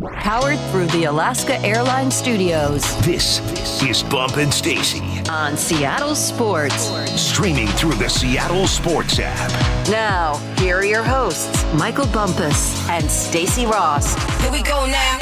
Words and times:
Powered 0.00 0.58
through 0.70 0.86
the 0.86 1.04
Alaska 1.04 1.60
Airlines 1.60 2.14
Studios. 2.14 2.82
This 3.04 3.38
is 3.82 4.02
Bump 4.02 4.38
and 4.38 4.52
Stacy 4.52 5.02
on 5.28 5.58
Seattle 5.58 6.14
Sports. 6.14 6.90
Streaming 7.20 7.66
through 7.68 7.92
the 7.92 8.08
Seattle 8.08 8.66
Sports 8.66 9.18
app. 9.20 9.50
Now, 9.90 10.36
here 10.56 10.78
are 10.78 10.84
your 10.86 11.02
hosts, 11.02 11.62
Michael 11.74 12.06
Bumpus 12.06 12.88
and 12.88 13.10
Stacy 13.10 13.66
Ross. 13.66 14.14
Here 14.40 14.50
we 14.50 14.62
go 14.62 14.86
now. 14.86 15.18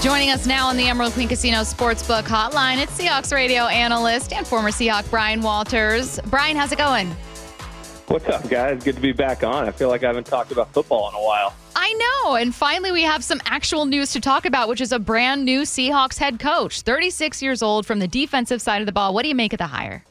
Joining 0.00 0.30
us 0.30 0.46
now 0.46 0.66
on 0.66 0.78
the 0.78 0.88
Emerald 0.88 1.12
Queen 1.12 1.28
Casino 1.28 1.58
Sportsbook 1.58 2.22
Hotline, 2.22 2.82
it's 2.82 2.98
Seahawks 2.98 3.34
radio 3.34 3.64
analyst 3.64 4.32
and 4.32 4.46
former 4.46 4.70
Seahawk 4.70 5.10
Bryan 5.10 5.42
Walters. 5.42 6.20
Bryan, 6.20 6.56
how's 6.56 6.72
it 6.72 6.78
going? 6.78 7.10
What's 8.06 8.28
up, 8.28 8.48
guys? 8.48 8.82
Good 8.82 8.94
to 8.94 9.02
be 9.02 9.12
back 9.12 9.44
on. 9.44 9.68
I 9.68 9.72
feel 9.72 9.90
like 9.90 10.04
I 10.04 10.06
haven't 10.06 10.26
talked 10.26 10.52
about 10.52 10.72
football 10.72 11.10
in 11.10 11.14
a 11.16 11.22
while. 11.22 11.54
I 11.86 11.92
know. 11.92 12.34
And 12.34 12.52
finally, 12.52 12.90
we 12.90 13.02
have 13.02 13.22
some 13.22 13.40
actual 13.44 13.86
news 13.86 14.10
to 14.14 14.20
talk 14.20 14.44
about, 14.44 14.68
which 14.68 14.80
is 14.80 14.90
a 14.90 14.98
brand 14.98 15.44
new 15.44 15.62
Seahawks 15.62 16.18
head 16.18 16.40
coach, 16.40 16.80
36 16.80 17.40
years 17.40 17.62
old 17.62 17.86
from 17.86 18.00
the 18.00 18.08
defensive 18.08 18.60
side 18.60 18.82
of 18.82 18.86
the 18.86 18.92
ball. 18.92 19.14
What 19.14 19.22
do 19.22 19.28
you 19.28 19.36
make 19.36 19.52
of 19.52 19.58
the 19.58 19.68
hire? 19.68 20.04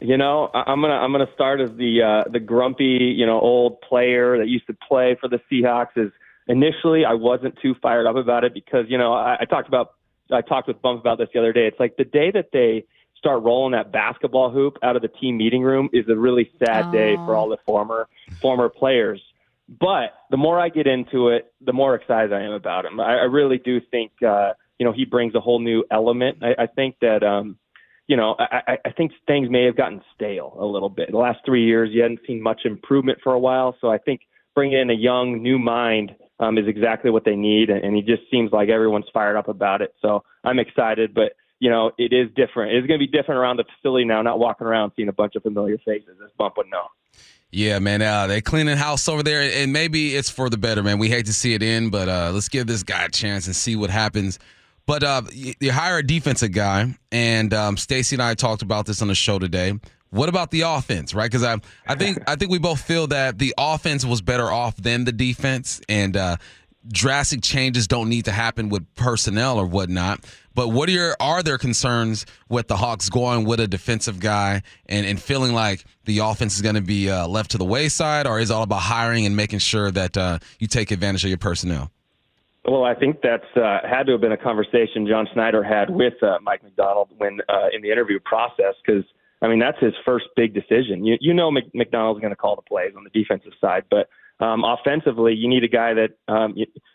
You 0.00 0.16
know, 0.16 0.50
I'm 0.54 0.80
gonna 0.80 0.94
I'm 0.94 1.12
gonna 1.12 1.28
start 1.34 1.60
as 1.60 1.76
the 1.76 2.00
uh, 2.02 2.30
the 2.30 2.40
grumpy, 2.40 3.14
you 3.14 3.26
know, 3.26 3.38
old 3.38 3.82
player 3.82 4.38
that 4.38 4.48
used 4.48 4.66
to 4.68 4.72
play 4.88 5.14
for 5.20 5.28
the 5.28 5.38
Seahawks. 5.52 5.90
Is 5.94 6.10
initially 6.48 7.04
I 7.04 7.12
wasn't 7.12 7.58
too 7.60 7.74
fired 7.82 8.06
up 8.06 8.16
about 8.16 8.44
it 8.44 8.54
because 8.54 8.86
you 8.88 8.96
know 8.96 9.12
I, 9.12 9.40
I 9.40 9.44
talked 9.44 9.68
about 9.68 9.96
I 10.32 10.40
talked 10.40 10.68
with 10.68 10.80
Bump 10.80 11.02
about 11.02 11.18
this 11.18 11.28
the 11.34 11.38
other 11.38 11.52
day. 11.52 11.66
It's 11.66 11.78
like 11.78 11.98
the 11.98 12.04
day 12.04 12.30
that 12.30 12.48
they 12.50 12.86
start 13.18 13.42
rolling 13.42 13.72
that 13.72 13.92
basketball 13.92 14.50
hoop 14.50 14.78
out 14.82 14.96
of 14.96 15.02
the 15.02 15.08
team 15.08 15.36
meeting 15.36 15.62
room 15.62 15.90
is 15.92 16.08
a 16.08 16.16
really 16.16 16.50
sad 16.58 16.86
oh. 16.86 16.92
day 16.92 17.16
for 17.16 17.36
all 17.36 17.50
the 17.50 17.58
former 17.66 18.08
former 18.40 18.70
players. 18.70 19.20
But 19.70 20.14
the 20.30 20.36
more 20.36 20.58
I 20.58 20.68
get 20.68 20.88
into 20.88 21.28
it, 21.28 21.52
the 21.60 21.72
more 21.72 21.94
excited 21.94 22.32
I 22.32 22.42
am 22.42 22.52
about 22.52 22.84
him. 22.84 22.98
I, 22.98 23.18
I 23.18 23.24
really 23.24 23.58
do 23.58 23.80
think 23.80 24.10
uh, 24.26 24.52
you 24.78 24.86
know 24.86 24.92
he 24.92 25.04
brings 25.04 25.34
a 25.36 25.40
whole 25.40 25.60
new 25.60 25.84
element. 25.92 26.38
I, 26.42 26.64
I 26.64 26.66
think 26.66 26.96
that 27.02 27.22
um, 27.22 27.56
you 28.08 28.16
know 28.16 28.34
I, 28.38 28.78
I 28.84 28.90
think 28.90 29.12
things 29.28 29.48
may 29.48 29.64
have 29.66 29.76
gotten 29.76 30.02
stale 30.14 30.56
a 30.58 30.66
little 30.66 30.88
bit. 30.88 31.12
The 31.12 31.18
last 31.18 31.38
three 31.46 31.64
years, 31.64 31.90
you 31.92 32.02
hadn't 32.02 32.20
seen 32.26 32.42
much 32.42 32.62
improvement 32.64 33.20
for 33.22 33.32
a 33.32 33.38
while. 33.38 33.76
So 33.80 33.88
I 33.88 33.98
think 33.98 34.22
bringing 34.56 34.80
in 34.80 34.90
a 34.90 34.94
young 34.94 35.40
new 35.40 35.58
mind 35.58 36.16
um, 36.40 36.58
is 36.58 36.66
exactly 36.66 37.12
what 37.12 37.24
they 37.24 37.36
need, 37.36 37.70
and, 37.70 37.84
and 37.84 37.94
he 37.94 38.02
just 38.02 38.22
seems 38.28 38.50
like 38.50 38.70
everyone's 38.70 39.06
fired 39.14 39.36
up 39.36 39.46
about 39.46 39.82
it. 39.82 39.94
So 40.02 40.24
I'm 40.42 40.58
excited, 40.58 41.14
but 41.14 41.34
you 41.60 41.70
know, 41.70 41.92
it 41.96 42.12
is 42.12 42.28
different. 42.34 42.72
It's 42.72 42.88
going 42.88 42.98
to 42.98 43.06
be 43.06 43.10
different 43.10 43.38
around 43.38 43.58
the 43.58 43.64
facility 43.76 44.06
now, 44.06 44.22
not 44.22 44.40
walking 44.40 44.66
around 44.66 44.92
seeing 44.96 45.08
a 45.08 45.12
bunch 45.12 45.36
of 45.36 45.42
familiar 45.42 45.76
faces, 45.84 46.16
as 46.24 46.30
Bump 46.36 46.56
would 46.56 46.70
know. 46.70 46.86
Yeah, 47.52 47.80
man, 47.80 48.00
uh, 48.00 48.28
they're 48.28 48.40
cleaning 48.40 48.76
house 48.76 49.08
over 49.08 49.24
there, 49.24 49.40
and 49.42 49.72
maybe 49.72 50.14
it's 50.14 50.30
for 50.30 50.48
the 50.48 50.56
better, 50.56 50.84
man. 50.84 50.98
We 50.98 51.08
hate 51.08 51.26
to 51.26 51.32
see 51.32 51.54
it 51.54 51.62
in, 51.62 51.90
but 51.90 52.08
uh, 52.08 52.30
let's 52.32 52.48
give 52.48 52.68
this 52.68 52.84
guy 52.84 53.04
a 53.04 53.08
chance 53.08 53.46
and 53.46 53.56
see 53.56 53.74
what 53.74 53.90
happens. 53.90 54.38
But 54.86 55.02
uh, 55.02 55.22
you 55.32 55.72
hire 55.72 55.98
a 55.98 56.06
defensive 56.06 56.52
guy, 56.52 56.96
and 57.10 57.52
um, 57.52 57.76
Stacy 57.76 58.16
and 58.16 58.22
I 58.22 58.34
talked 58.34 58.62
about 58.62 58.86
this 58.86 59.02
on 59.02 59.08
the 59.08 59.14
show 59.14 59.38
today. 59.38 59.78
What 60.10 60.28
about 60.28 60.50
the 60.50 60.62
offense, 60.62 61.14
right? 61.14 61.30
Because 61.30 61.44
I, 61.44 61.58
I 61.86 61.94
think 61.94 62.18
I 62.28 62.34
think 62.36 62.50
we 62.50 62.58
both 62.58 62.80
feel 62.80 63.06
that 63.08 63.38
the 63.38 63.54
offense 63.58 64.04
was 64.04 64.20
better 64.20 64.50
off 64.50 64.76
than 64.76 65.04
the 65.04 65.12
defense, 65.12 65.80
and 65.88 66.16
uh, 66.16 66.36
drastic 66.88 67.42
changes 67.42 67.86
don't 67.86 68.08
need 68.08 68.24
to 68.24 68.32
happen 68.32 68.68
with 68.68 68.84
personnel 68.94 69.58
or 69.58 69.66
whatnot. 69.66 70.24
But 70.54 70.68
what 70.68 70.88
are 70.88 70.92
your 70.92 71.16
are 71.20 71.42
there 71.42 71.58
concerns 71.58 72.26
with 72.48 72.68
the 72.68 72.76
Hawks 72.76 73.08
going 73.08 73.44
with 73.44 73.60
a 73.60 73.68
defensive 73.68 74.20
guy 74.20 74.62
and, 74.86 75.06
and 75.06 75.20
feeling 75.20 75.52
like 75.52 75.84
the 76.04 76.18
offense 76.18 76.56
is 76.56 76.62
going 76.62 76.74
to 76.74 76.80
be 76.80 77.10
uh, 77.10 77.28
left 77.28 77.52
to 77.52 77.58
the 77.58 77.64
wayside, 77.64 78.26
or 78.26 78.40
is 78.40 78.50
it 78.50 78.54
all 78.54 78.62
about 78.62 78.80
hiring 78.80 79.26
and 79.26 79.36
making 79.36 79.60
sure 79.60 79.90
that 79.90 80.16
uh, 80.16 80.38
you 80.58 80.66
take 80.66 80.90
advantage 80.90 81.24
of 81.24 81.30
your 81.30 81.38
personnel? 81.38 81.90
Well, 82.64 82.84
I 82.84 82.94
think 82.94 83.20
that's 83.22 83.46
uh, 83.56 83.78
had 83.88 84.04
to 84.06 84.12
have 84.12 84.20
been 84.20 84.32
a 84.32 84.36
conversation 84.36 85.06
John 85.06 85.26
Schneider 85.32 85.62
had 85.62 85.88
with 85.88 86.22
uh, 86.22 86.38
Mike 86.42 86.62
Macdonald 86.62 87.08
when 87.16 87.40
uh, 87.48 87.68
in 87.72 87.82
the 87.82 87.90
interview 87.90 88.18
process 88.20 88.74
because 88.84 89.04
I 89.40 89.48
mean 89.48 89.58
that's 89.58 89.78
his 89.78 89.94
first 90.04 90.26
big 90.36 90.52
decision. 90.52 91.04
You 91.04 91.16
you 91.20 91.32
know 91.32 91.50
Macdonald's 91.50 92.20
going 92.20 92.32
to 92.32 92.36
call 92.36 92.56
the 92.56 92.62
plays 92.62 92.92
on 92.96 93.04
the 93.04 93.10
defensive 93.10 93.52
side, 93.60 93.84
but 93.90 94.08
um, 94.40 94.64
offensively, 94.64 95.34
you 95.34 95.48
need 95.48 95.64
a 95.64 95.68
guy 95.68 95.94
that 95.94 96.10
um, 96.26 96.54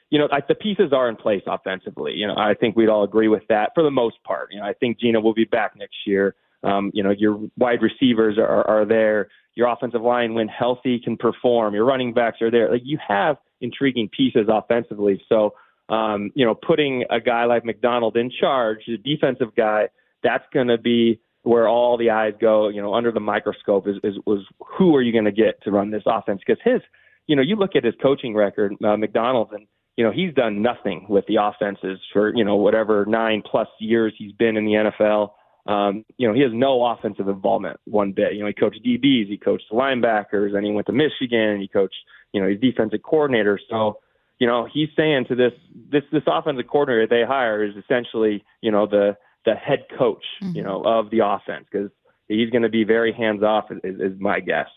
you, 0.09 0.19
know 0.19 0.27
like 0.31 0.47
the 0.47 0.55
pieces 0.55 0.93
are 0.93 1.09
in 1.09 1.15
place 1.15 1.43
offensively. 1.47 2.13
You 2.13 2.27
know, 2.27 2.35
I 2.37 2.53
think 2.53 2.75
we'd 2.75 2.89
all 2.89 3.03
agree 3.03 3.27
with 3.27 3.43
that 3.49 3.71
for 3.73 3.83
the 3.83 3.91
most 3.91 4.21
part. 4.23 4.49
You 4.51 4.59
know, 4.59 4.65
I 4.65 4.73
think 4.73 4.99
Geno 4.99 5.19
will 5.19 5.33
be 5.33 5.45
back 5.45 5.73
next 5.75 5.95
year. 6.05 6.35
Um, 6.63 6.91
you 6.93 7.03
know, 7.03 7.11
your 7.11 7.39
wide 7.57 7.81
receivers 7.81 8.37
are, 8.37 8.67
are 8.67 8.85
there. 8.85 9.27
Your 9.53 9.71
offensive 9.71 10.01
line, 10.01 10.33
when 10.33 10.47
healthy, 10.47 10.99
can 10.99 11.15
perform. 11.15 11.73
Your 11.73 11.85
running 11.85 12.13
backs 12.13 12.41
are 12.41 12.51
there. 12.51 12.71
Like 12.71 12.81
you 12.83 12.97
have 13.07 13.37
intriguing 13.61 14.09
pieces 14.09 14.47
offensively. 14.49 15.21
So, 15.29 15.53
um, 15.89 16.31
you 16.35 16.45
know, 16.45 16.55
putting 16.55 17.05
a 17.09 17.19
guy 17.19 17.45
like 17.45 17.63
Macdonald 17.63 18.17
in 18.17 18.31
charge, 18.31 18.79
the 18.87 18.97
defensive 18.97 19.55
guy, 19.55 19.89
that's 20.23 20.43
going 20.51 20.67
to 20.67 20.77
be 20.77 21.21
where 21.43 21.67
all 21.67 21.97
the 21.97 22.09
eyes 22.09 22.33
go. 22.41 22.69
You 22.69 22.81
know, 22.81 22.95
under 22.95 23.11
the 23.11 23.19
microscope 23.19 23.87
is, 23.87 23.97
is 24.03 24.15
was 24.25 24.45
who 24.77 24.95
are 24.95 25.01
you 25.01 25.11
going 25.11 25.25
to 25.25 25.31
get 25.31 25.61
to 25.63 25.71
run 25.71 25.91
this 25.91 26.03
offense? 26.05 26.41
Because 26.45 26.61
his 26.65 26.81
you 27.27 27.35
know, 27.35 27.41
you 27.41 27.55
look 27.55 27.75
at 27.75 27.83
his 27.83 27.95
coaching 28.01 28.35
record, 28.35 28.75
uh, 28.83 28.97
Macdonald's, 28.97 29.51
and 29.53 29.67
you 29.95 30.03
know 30.03 30.11
he's 30.11 30.33
done 30.33 30.61
nothing 30.61 31.05
with 31.09 31.25
the 31.27 31.37
offenses 31.41 31.99
for 32.11 32.35
you 32.35 32.43
know 32.43 32.55
whatever 32.55 33.05
nine 33.05 33.41
plus 33.49 33.67
years 33.79 34.13
he's 34.17 34.33
been 34.33 34.57
in 34.57 34.65
the 34.65 34.91
NFL. 34.91 35.31
Um, 35.67 36.05
you 36.17 36.27
know, 36.27 36.33
he 36.33 36.41
has 36.41 36.51
no 36.53 36.85
offensive 36.85 37.27
involvement 37.27 37.79
one 37.85 38.11
bit. 38.11 38.33
You 38.33 38.41
know, 38.41 38.47
he 38.47 38.53
coached 38.53 38.85
DBs, 38.85 39.27
he 39.27 39.37
coached 39.37 39.65
linebackers, 39.71 40.55
and 40.55 40.63
he 40.63 40.71
went 40.71 40.85
to 40.87 40.93
Michigan, 40.93 41.39
and 41.39 41.61
he 41.61 41.67
coached, 41.67 41.95
you 42.33 42.41
know, 42.41 42.47
he's 42.47 42.59
defensive 42.59 43.01
coordinator. 43.01 43.59
So, 43.67 43.97
you 44.37 44.45
know, 44.45 44.67
he's 44.71 44.89
saying 44.95 45.25
to 45.29 45.35
this 45.35 45.53
this 45.91 46.03
this 46.11 46.21
offensive 46.27 46.67
coordinator 46.67 47.07
that 47.07 47.09
they 47.09 47.23
hire 47.25 47.63
is 47.63 47.75
essentially, 47.75 48.43
you 48.61 48.71
know, 48.71 48.85
the 48.85 49.17
the 49.45 49.55
head 49.55 49.85
coach, 49.97 50.23
mm-hmm. 50.43 50.55
you 50.55 50.63
know, 50.63 50.83
of 50.83 51.09
the 51.09 51.25
offense 51.25 51.65
because 51.71 51.89
he's 52.27 52.49
going 52.51 52.63
to 52.63 52.69
be 52.69 52.83
very 52.83 53.13
hands 53.13 53.41
off, 53.41 53.65
is, 53.71 53.99
is 53.99 54.19
my 54.19 54.39
guess. 54.39 54.67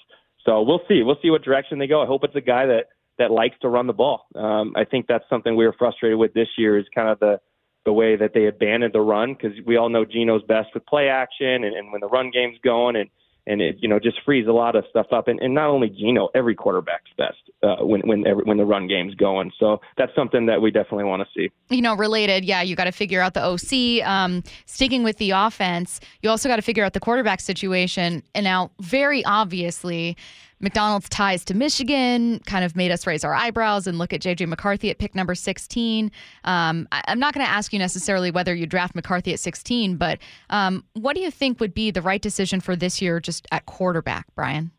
So 0.45 0.63
we'll 0.63 0.83
see. 0.89 1.03
We'll 1.03 1.19
see 1.21 1.31
what 1.31 1.43
direction 1.43 1.79
they 1.79 1.87
go. 1.87 2.03
I 2.03 2.07
hope 2.07 2.25
it's 2.25 2.37
a 2.37 2.41
guy 2.41 2.67
that 2.67 2.87
that 3.19 3.31
likes 3.31 3.57
to 3.63 3.69
run 3.69 3.87
the 3.87 3.93
ball. 3.93 4.27
Um, 4.35 4.73
I 4.77 4.85
think 4.85 5.07
that's 5.07 5.25
something 5.29 5.57
we 5.57 5.67
were 5.67 5.75
frustrated 5.79 6.19
with 6.19 6.35
this 6.35 6.49
year 6.57 6.79
is 6.79 6.87
kind 6.95 7.09
of 7.09 7.19
the 7.19 7.41
the 7.85 7.93
way 7.93 8.17
that 8.17 8.33
they 8.35 8.47
abandoned 8.47 8.93
the 8.93 9.01
run 9.01 9.35
because 9.35 9.57
we 9.65 9.77
all 9.77 9.89
know 9.89 10.05
Geno's 10.05 10.43
best 10.43 10.69
with 10.75 10.85
play 10.85 11.09
action 11.09 11.65
and, 11.65 11.75
and 11.75 11.91
when 11.91 12.01
the 12.01 12.09
run 12.09 12.31
game's 12.31 12.59
going 12.63 12.97
and 12.97 13.09
and 13.49 13.63
it 13.63 13.77
you 13.81 13.89
know 13.89 13.99
just 13.99 14.19
frees 14.25 14.47
a 14.47 14.53
lot 14.53 14.77
of 14.77 14.85
stuff 14.91 15.07
up. 15.11 15.27
And, 15.27 15.41
and 15.41 15.55
not 15.55 15.71
only 15.71 15.89
Geno, 15.89 16.29
every 16.35 16.55
quarterback's 16.55 17.11
best 17.17 17.39
uh, 17.63 17.77
when 17.85 18.03
when 18.03 18.27
every, 18.27 18.45
when 18.45 18.59
the 18.59 18.65
run 18.65 18.87
game's 18.87 19.15
going. 19.15 19.51
So 19.59 19.81
that's 19.97 20.15
something 20.15 20.47
that 20.47 20.61
we 20.61 20.71
definitely 20.71 21.05
want 21.05 21.23
to 21.23 21.29
see. 21.35 21.51
You 21.75 21.83
know, 21.83 21.97
related, 21.97 22.45
yeah, 22.45 22.63
you 22.63 22.77
got 22.77 22.85
to 22.85 22.93
figure 22.93 23.21
out 23.21 23.35
the 23.35 23.43
OC. 23.43 24.07
Um, 24.07 24.45
sticking 24.67 25.03
with 25.03 25.17
the 25.17 25.31
offense, 25.31 26.01
you 26.23 26.31
also 26.31 26.49
got 26.49 26.57
to 26.57 26.63
figure 26.63 26.85
out 26.85 26.93
the 26.93 27.01
quarterback 27.01 27.41
situation. 27.41 28.23
And 28.35 28.45
now, 28.45 28.71
very 28.81 29.25
obviously. 29.25 30.17
Macdonald's 30.61 31.09
ties 31.09 31.45
to 31.47 31.55
Michigan 31.55 32.41
kind 32.47 32.65
of 32.65 32.75
made 32.75 32.91
us 32.91 33.07
raise 33.07 33.25
our 33.25 33.35
eyebrows 33.35 33.87
and 33.87 33.99
look 33.99 34.13
at 34.13 34.21
JJ 34.21 34.49
McCarthy 34.49 34.91
at 34.91 34.99
pick 34.99 35.15
number 35.15 35.35
16. 35.35 36.11
Um, 36.45 36.89
I, 36.91 37.03
am 37.07 37.19
not 37.19 37.35
going 37.35 37.47
to 37.47 37.51
ask 37.51 37.73
you 37.73 37.79
necessarily 37.79 38.31
whether 38.31 38.55
you 38.55 38.67
draft 38.67 38.95
McCarthy 38.95 39.33
at 39.33 39.41
16, 39.41 39.97
but 39.97 40.19
um, 40.51 40.85
what 40.95 41.15
do 41.15 41.21
you 41.21 41.31
think 41.31 41.61
would 41.61 41.75
be 41.75 41.91
the 41.91 42.03
right 42.03 42.21
decision 42.21 42.61
for 42.61 42.75
this 42.75 43.01
year 43.01 43.21
just 43.21 43.47
at 43.53 43.67
quarterback, 43.67 44.27
Bryan? 44.35 44.71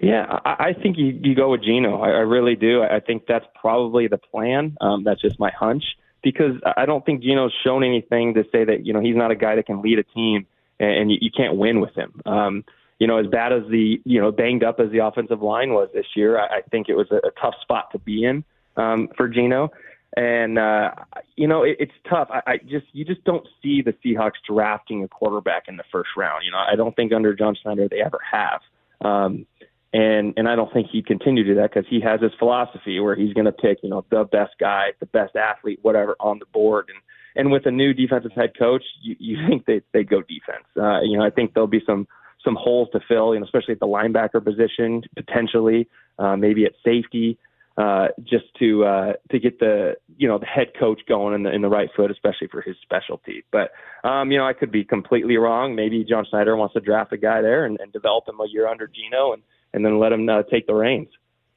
Yeah, 0.00 0.40
I, 0.44 0.50
I 0.50 0.72
think 0.80 0.98
you, 0.98 1.18
you 1.22 1.34
go 1.34 1.50
with 1.50 1.62
Geno. 1.62 2.00
I, 2.00 2.08
I 2.08 2.20
really 2.20 2.56
do. 2.56 2.82
I 2.82 3.00
think 3.00 3.26
that's 3.26 3.46
probably 3.60 4.08
the 4.08 4.18
plan. 4.18 4.76
Um, 4.80 5.04
that's 5.04 5.20
just 5.20 5.38
my 5.38 5.50
hunch 5.50 5.84
because 6.22 6.54
I 6.76 6.86
don't 6.86 7.04
think 7.04 7.22
Geno's 7.22 7.52
shown 7.64 7.84
anything 7.84 8.34
to 8.34 8.44
say 8.52 8.64
that 8.64 8.86
you 8.86 8.92
know 8.92 9.00
he's 9.00 9.16
not 9.16 9.30
a 9.30 9.36
guy 9.36 9.56
that 9.56 9.66
can 9.66 9.82
lead 9.82 9.98
a 9.98 10.04
team 10.04 10.46
and, 10.78 10.90
and 10.90 11.10
you, 11.10 11.18
you 11.20 11.30
can't 11.34 11.56
win 11.56 11.80
with 11.80 11.94
him. 11.94 12.20
Um, 12.26 12.64
you 12.98 13.06
know, 13.06 13.18
as 13.18 13.26
bad 13.26 13.52
as 13.52 13.62
the, 13.70 14.00
you 14.04 14.20
know, 14.20 14.30
banged 14.30 14.62
up 14.62 14.80
as 14.80 14.90
the 14.90 15.04
offensive 15.04 15.42
line 15.42 15.72
was 15.72 15.88
this 15.92 16.06
year, 16.14 16.38
I, 16.38 16.58
I 16.58 16.60
think 16.70 16.88
it 16.88 16.94
was 16.94 17.08
a, 17.10 17.16
a 17.16 17.30
tough 17.40 17.54
spot 17.60 17.90
to 17.92 17.98
be 17.98 18.24
in 18.24 18.44
um, 18.76 19.08
for 19.16 19.28
Geno. 19.28 19.70
And, 20.16 20.58
uh, 20.58 20.90
you 21.36 21.48
know, 21.48 21.62
it, 21.62 21.76
it's 21.80 21.92
tough. 22.08 22.28
I, 22.30 22.42
I 22.46 22.56
just, 22.58 22.86
you 22.92 23.04
just 23.04 23.24
don't 23.24 23.46
see 23.62 23.82
the 23.82 23.94
Seahawks 24.04 24.32
drafting 24.46 25.02
a 25.02 25.08
quarterback 25.08 25.64
in 25.68 25.76
the 25.76 25.84
first 25.90 26.10
round. 26.16 26.44
You 26.44 26.52
know, 26.52 26.58
I 26.58 26.76
don't 26.76 26.94
think 26.94 27.12
under 27.12 27.34
John 27.34 27.56
Schneider 27.60 27.88
they 27.88 28.02
ever 28.02 28.20
have. 28.30 28.60
Um, 29.00 29.46
and 29.92 30.32
and 30.36 30.48
I 30.48 30.56
don't 30.56 30.72
think 30.72 30.88
he'd 30.90 31.06
continue 31.06 31.44
to 31.44 31.50
do 31.50 31.60
that 31.60 31.70
because 31.72 31.88
he 31.88 32.00
has 32.00 32.20
his 32.20 32.32
philosophy 32.38 32.98
where 32.98 33.14
he's 33.14 33.34
going 33.34 33.44
to 33.44 33.52
pick 33.52 33.78
you 33.82 33.90
know 33.90 34.04
the 34.10 34.24
best 34.24 34.54
guy, 34.58 34.92
the 35.00 35.06
best 35.06 35.36
athlete, 35.36 35.80
whatever 35.82 36.16
on 36.18 36.38
the 36.38 36.46
board. 36.46 36.86
And 36.88 36.98
and 37.34 37.52
with 37.52 37.66
a 37.66 37.70
new 37.70 37.92
defensive 37.92 38.32
head 38.32 38.52
coach, 38.58 38.84
you, 39.02 39.16
you 39.18 39.36
think 39.48 39.66
they 39.66 39.82
they 39.92 40.04
go 40.04 40.22
defense. 40.22 40.64
Uh, 40.76 41.00
you 41.02 41.18
know, 41.18 41.24
I 41.24 41.30
think 41.30 41.54
there'll 41.54 41.66
be 41.66 41.82
some 41.84 42.08
some 42.44 42.56
holes 42.58 42.88
to 42.92 43.00
fill, 43.06 43.34
you 43.34 43.40
know, 43.40 43.44
especially 43.44 43.72
at 43.72 43.80
the 43.80 43.86
linebacker 43.86 44.42
position, 44.44 45.02
potentially, 45.16 45.88
uh, 46.18 46.36
maybe 46.36 46.64
at 46.64 46.72
safety, 46.84 47.38
uh, 47.76 48.08
just 48.22 48.44
to 48.58 48.84
uh, 48.84 49.12
to 49.30 49.38
get 49.38 49.58
the 49.58 49.94
you 50.16 50.28
know 50.28 50.38
the 50.38 50.46
head 50.46 50.72
coach 50.78 51.00
going 51.08 51.34
in 51.34 51.42
the 51.42 51.50
in 51.50 51.62
the 51.62 51.68
right 51.68 51.88
foot, 51.96 52.10
especially 52.10 52.48
for 52.48 52.60
his 52.60 52.76
specialty. 52.82 53.44
But 53.50 53.72
um, 54.04 54.30
you 54.30 54.38
know, 54.38 54.46
I 54.46 54.52
could 54.52 54.70
be 54.70 54.84
completely 54.84 55.36
wrong. 55.36 55.74
Maybe 55.74 56.04
John 56.04 56.26
Schneider 56.28 56.56
wants 56.56 56.74
to 56.74 56.80
draft 56.80 57.12
a 57.12 57.16
guy 57.16 57.40
there 57.40 57.64
and, 57.64 57.80
and 57.80 57.92
develop 57.92 58.28
him 58.28 58.40
a 58.40 58.46
year 58.48 58.68
under 58.68 58.86
Geno, 58.86 59.32
and 59.32 59.42
and 59.72 59.84
then 59.84 59.98
let 59.98 60.12
him 60.12 60.28
uh, 60.28 60.42
take 60.42 60.66
the 60.66 60.74
reins. 60.74 61.08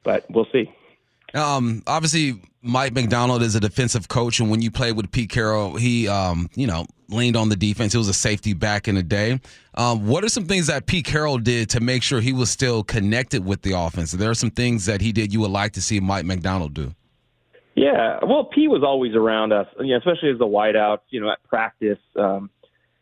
But 0.04 0.24
we'll 0.30 0.46
see. 0.52 0.72
Um, 1.34 1.82
obviously, 1.86 2.40
Mike 2.62 2.94
Macdonald 2.94 3.42
is 3.42 3.54
a 3.54 3.60
defensive 3.60 4.08
coach, 4.08 4.40
and 4.40 4.50
when 4.50 4.62
you 4.62 4.70
play 4.70 4.92
with 4.92 5.10
Pete 5.10 5.30
Carroll, 5.30 5.76
he, 5.76 6.08
um, 6.08 6.48
you 6.54 6.66
know, 6.66 6.86
leaned 7.08 7.36
on 7.36 7.48
the 7.48 7.56
defense. 7.56 7.92
He 7.92 7.98
was 7.98 8.08
a 8.08 8.14
safety 8.14 8.52
back 8.52 8.88
in 8.88 8.94
the 8.94 9.02
day. 9.02 9.40
Um, 9.74 10.06
what 10.06 10.24
are 10.24 10.28
some 10.28 10.46
things 10.46 10.66
that 10.66 10.86
Pete 10.86 11.04
Carroll 11.04 11.38
did 11.38 11.70
to 11.70 11.80
make 11.80 12.02
sure 12.02 12.20
he 12.20 12.32
was 12.32 12.50
still 12.50 12.82
connected 12.82 13.44
with 13.44 13.62
the 13.62 13.72
offense? 13.72 14.12
There 14.12 14.30
are 14.30 14.34
some 14.34 14.50
things 14.50 14.86
that 14.86 15.00
he 15.00 15.12
did 15.12 15.32
you 15.32 15.40
would 15.40 15.50
like 15.50 15.72
to 15.72 15.82
see 15.82 16.00
Mike 16.00 16.24
Macdonald 16.24 16.74
do. 16.74 16.94
Yeah, 17.74 18.20
well, 18.22 18.44
Pete 18.44 18.70
was 18.70 18.82
always 18.82 19.14
around 19.14 19.52
us, 19.52 19.66
you 19.78 19.88
know, 19.88 19.98
especially 19.98 20.30
as 20.30 20.38
the 20.38 20.46
wideouts. 20.46 21.00
You 21.10 21.20
know, 21.20 21.30
at 21.30 21.42
practice, 21.44 21.98
um, 22.18 22.48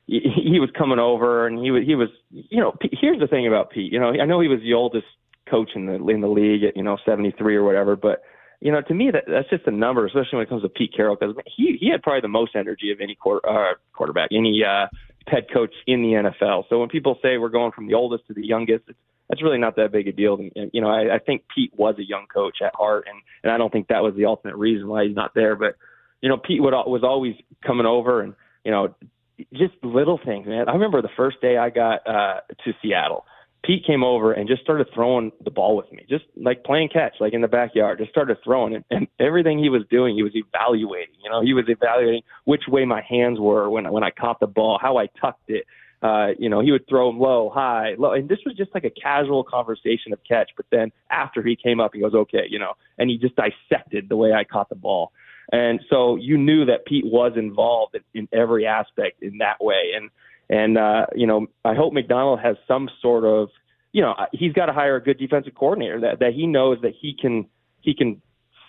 he, 0.07 0.21
he 0.21 0.59
was 0.59 0.69
coming 0.77 0.99
over, 0.99 1.47
and 1.47 1.59
he 1.61 1.71
was 1.71 1.85
he 1.87 1.95
was, 1.95 2.09
you 2.31 2.61
know. 2.61 2.73
Here's 2.93 3.21
the 3.21 3.29
thing 3.29 3.47
about 3.47 3.71
Pete. 3.71 3.93
You 3.93 4.01
know, 4.01 4.09
I 4.21 4.25
know 4.25 4.41
he 4.41 4.49
was 4.49 4.59
the 4.61 4.75
oldest 4.75 5.07
coach 5.49 5.71
in 5.77 5.87
the 5.87 5.95
in 6.09 6.21
the 6.21 6.29
league 6.29 6.65
at 6.65 6.77
you 6.77 6.83
know 6.83 6.99
73 7.05 7.55
or 7.55 7.63
whatever, 7.63 7.95
but 7.95 8.23
you 8.65 8.73
know, 8.73 8.81
to 8.81 8.95
me 8.95 9.11
that 9.11 9.25
that's 9.29 9.51
just 9.51 9.67
a 9.67 9.71
number, 9.71 10.07
especially 10.07 10.39
when 10.39 10.47
it 10.47 10.49
comes 10.49 10.63
to 10.63 10.71
Pete 10.71 10.95
Carroll, 10.97 11.17
because 11.21 11.37
he 11.47 11.77
he 11.79 11.91
had 11.91 12.03
probably 12.03 12.23
the 12.23 12.29
most 12.29 12.57
energy 12.57 12.91
of 12.91 13.01
any 13.01 13.15
quarter, 13.15 13.47
uh, 13.47 13.75
quarterback, 13.93 14.31
any 14.33 14.65
uh, 14.65 14.87
head 15.29 15.45
coach 15.53 15.75
in 15.87 16.01
the 16.01 16.31
NFL. 16.31 16.65
So 16.71 16.81
when 16.81 16.89
people 16.89 17.19
say 17.23 17.37
we're 17.37 17.51
going 17.51 17.73
from 17.73 17.87
the 17.87 17.95
oldest 17.95 18.27
to 18.29 18.35
the 18.35 18.45
youngest, 18.45 18.85
it's 18.89 18.99
that's 19.29 19.43
really 19.43 19.59
not 19.59 19.77
that 19.77 19.93
big 19.93 20.09
a 20.09 20.13
deal. 20.13 20.39
And, 20.39 20.71
you 20.73 20.81
know, 20.81 20.89
I, 20.89 21.17
I 21.17 21.19
think 21.19 21.45
Pete 21.55 21.73
was 21.77 21.97
a 21.99 22.05
young 22.05 22.27
coach 22.33 22.59
at 22.63 22.75
heart, 22.75 23.07
and 23.07 23.21
and 23.43 23.53
I 23.53 23.59
don't 23.59 23.71
think 23.71 23.89
that 23.89 24.03
was 24.03 24.15
the 24.17 24.25
ultimate 24.25 24.57
reason 24.57 24.89
why 24.89 25.05
he's 25.05 25.17
not 25.17 25.35
there. 25.35 25.57
But 25.57 25.77
you 26.23 26.31
know, 26.31 26.39
Pete 26.39 26.63
would, 26.63 26.73
was 26.73 27.03
always 27.05 27.35
coming 27.67 27.87
over, 27.87 28.23
and 28.23 28.35
you 28.65 28.71
know, 28.71 28.95
just 29.53 29.75
little 29.83 30.19
things, 30.25 30.47
man. 30.47 30.71
I 30.71 30.73
remember 30.73 31.03
the 31.03 31.11
first 31.19 31.41
day 31.43 31.59
I 31.59 31.69
got 31.69 32.07
uh, 32.07 32.41
to 32.65 32.73
Seattle. 32.81 33.27
Pete 33.65 33.85
came 33.87 34.05
over 34.05 34.33
and 34.33 34.47
just 34.47 34.63
started 34.63 34.87
throwing 34.95 35.33
the 35.43 35.51
ball 35.51 35.77
with 35.77 35.91
me, 35.91 36.05
just 36.09 36.25
like 36.37 36.65
playing 36.65 36.91
catch, 36.91 37.15
like 37.19 37.33
in 37.33 37.41
the 37.41 37.49
backyard. 37.49 37.99
Just 37.99 38.11
started 38.11 38.37
throwing 38.45 38.75
it, 38.75 38.85
and 38.91 39.09
everything 39.19 39.59
he 39.59 39.71
was 39.71 39.83
doing, 39.91 40.15
he 40.15 40.23
was 40.23 40.33
evaluating. 40.35 41.15
You 41.23 41.31
know, 41.31 41.41
he 41.43 41.55
was 41.55 41.65
evaluating 41.69 42.23
which 42.45 42.63
way 42.69 42.85
my 42.85 43.03
hands 43.03 43.41
were 43.41 43.71
when 43.71 43.91
when 43.91 44.05
I 44.05 44.11
caught 44.11 44.41
the 44.41 44.47
ball, 44.47 44.79
how 44.81 44.99
I 44.99 45.09
tucked 45.21 45.49
it, 45.49 45.65
uh, 46.05 46.33
you 46.39 46.51
know, 46.51 46.61
he 46.61 46.71
would 46.71 46.87
throw 46.87 47.11
them 47.11 47.19
low, 47.19 47.49
high, 47.49 47.95
low, 47.97 48.13
and 48.13 48.29
this 48.29 48.39
was 48.45 48.55
just 48.55 48.71
like 48.75 48.85
a 48.85 48.91
casual 48.91 49.43
conversation 49.43 50.13
of 50.13 50.19
catch. 50.29 50.51
But 50.55 50.67
then 50.71 50.93
after 51.11 51.43
he 51.43 51.57
came 51.57 51.81
up, 51.81 51.93
he 51.95 52.01
goes, 52.01 52.13
okay, 52.13 52.45
you 52.49 52.59
know, 52.59 52.75
and 52.99 53.09
he 53.09 53.17
just 53.17 53.35
dissected 53.37 54.11
the 54.11 54.17
way 54.17 54.35
I 54.35 54.45
caught 54.45 54.69
the 54.69 54.75
ball. 54.75 55.13
And 55.51 55.81
so 55.89 56.17
you 56.17 56.37
knew 56.37 56.67
that 56.67 56.85
Pete 56.85 57.07
was 57.07 57.33
involved 57.37 57.95
in, 57.95 58.03
in 58.15 58.29
every 58.39 58.67
aspect 58.67 59.23
in 59.23 59.39
that 59.39 59.65
way. 59.65 59.93
And 59.97 60.11
and 60.49 60.77
uh, 60.79 61.07
you 61.15 61.27
know, 61.27 61.47
I 61.65 61.75
hope 61.75 61.93
Macdonald 61.93 62.41
has 62.41 62.57
some 62.69 62.89
sort 63.01 63.25
of, 63.25 63.49
you 63.93 64.03
know, 64.03 64.15
he's 64.33 64.53
got 64.53 64.67
to 64.67 64.73
hire 64.73 64.97
a 64.97 65.03
good 65.03 65.19
defensive 65.19 65.55
coordinator 65.55 66.01
that 66.01 66.21
that 66.21 66.33
he 66.35 66.47
knows 66.47 66.79
that 66.83 66.93
he 67.01 67.17
can 67.19 67.47
he 67.81 67.95
can 67.95 68.21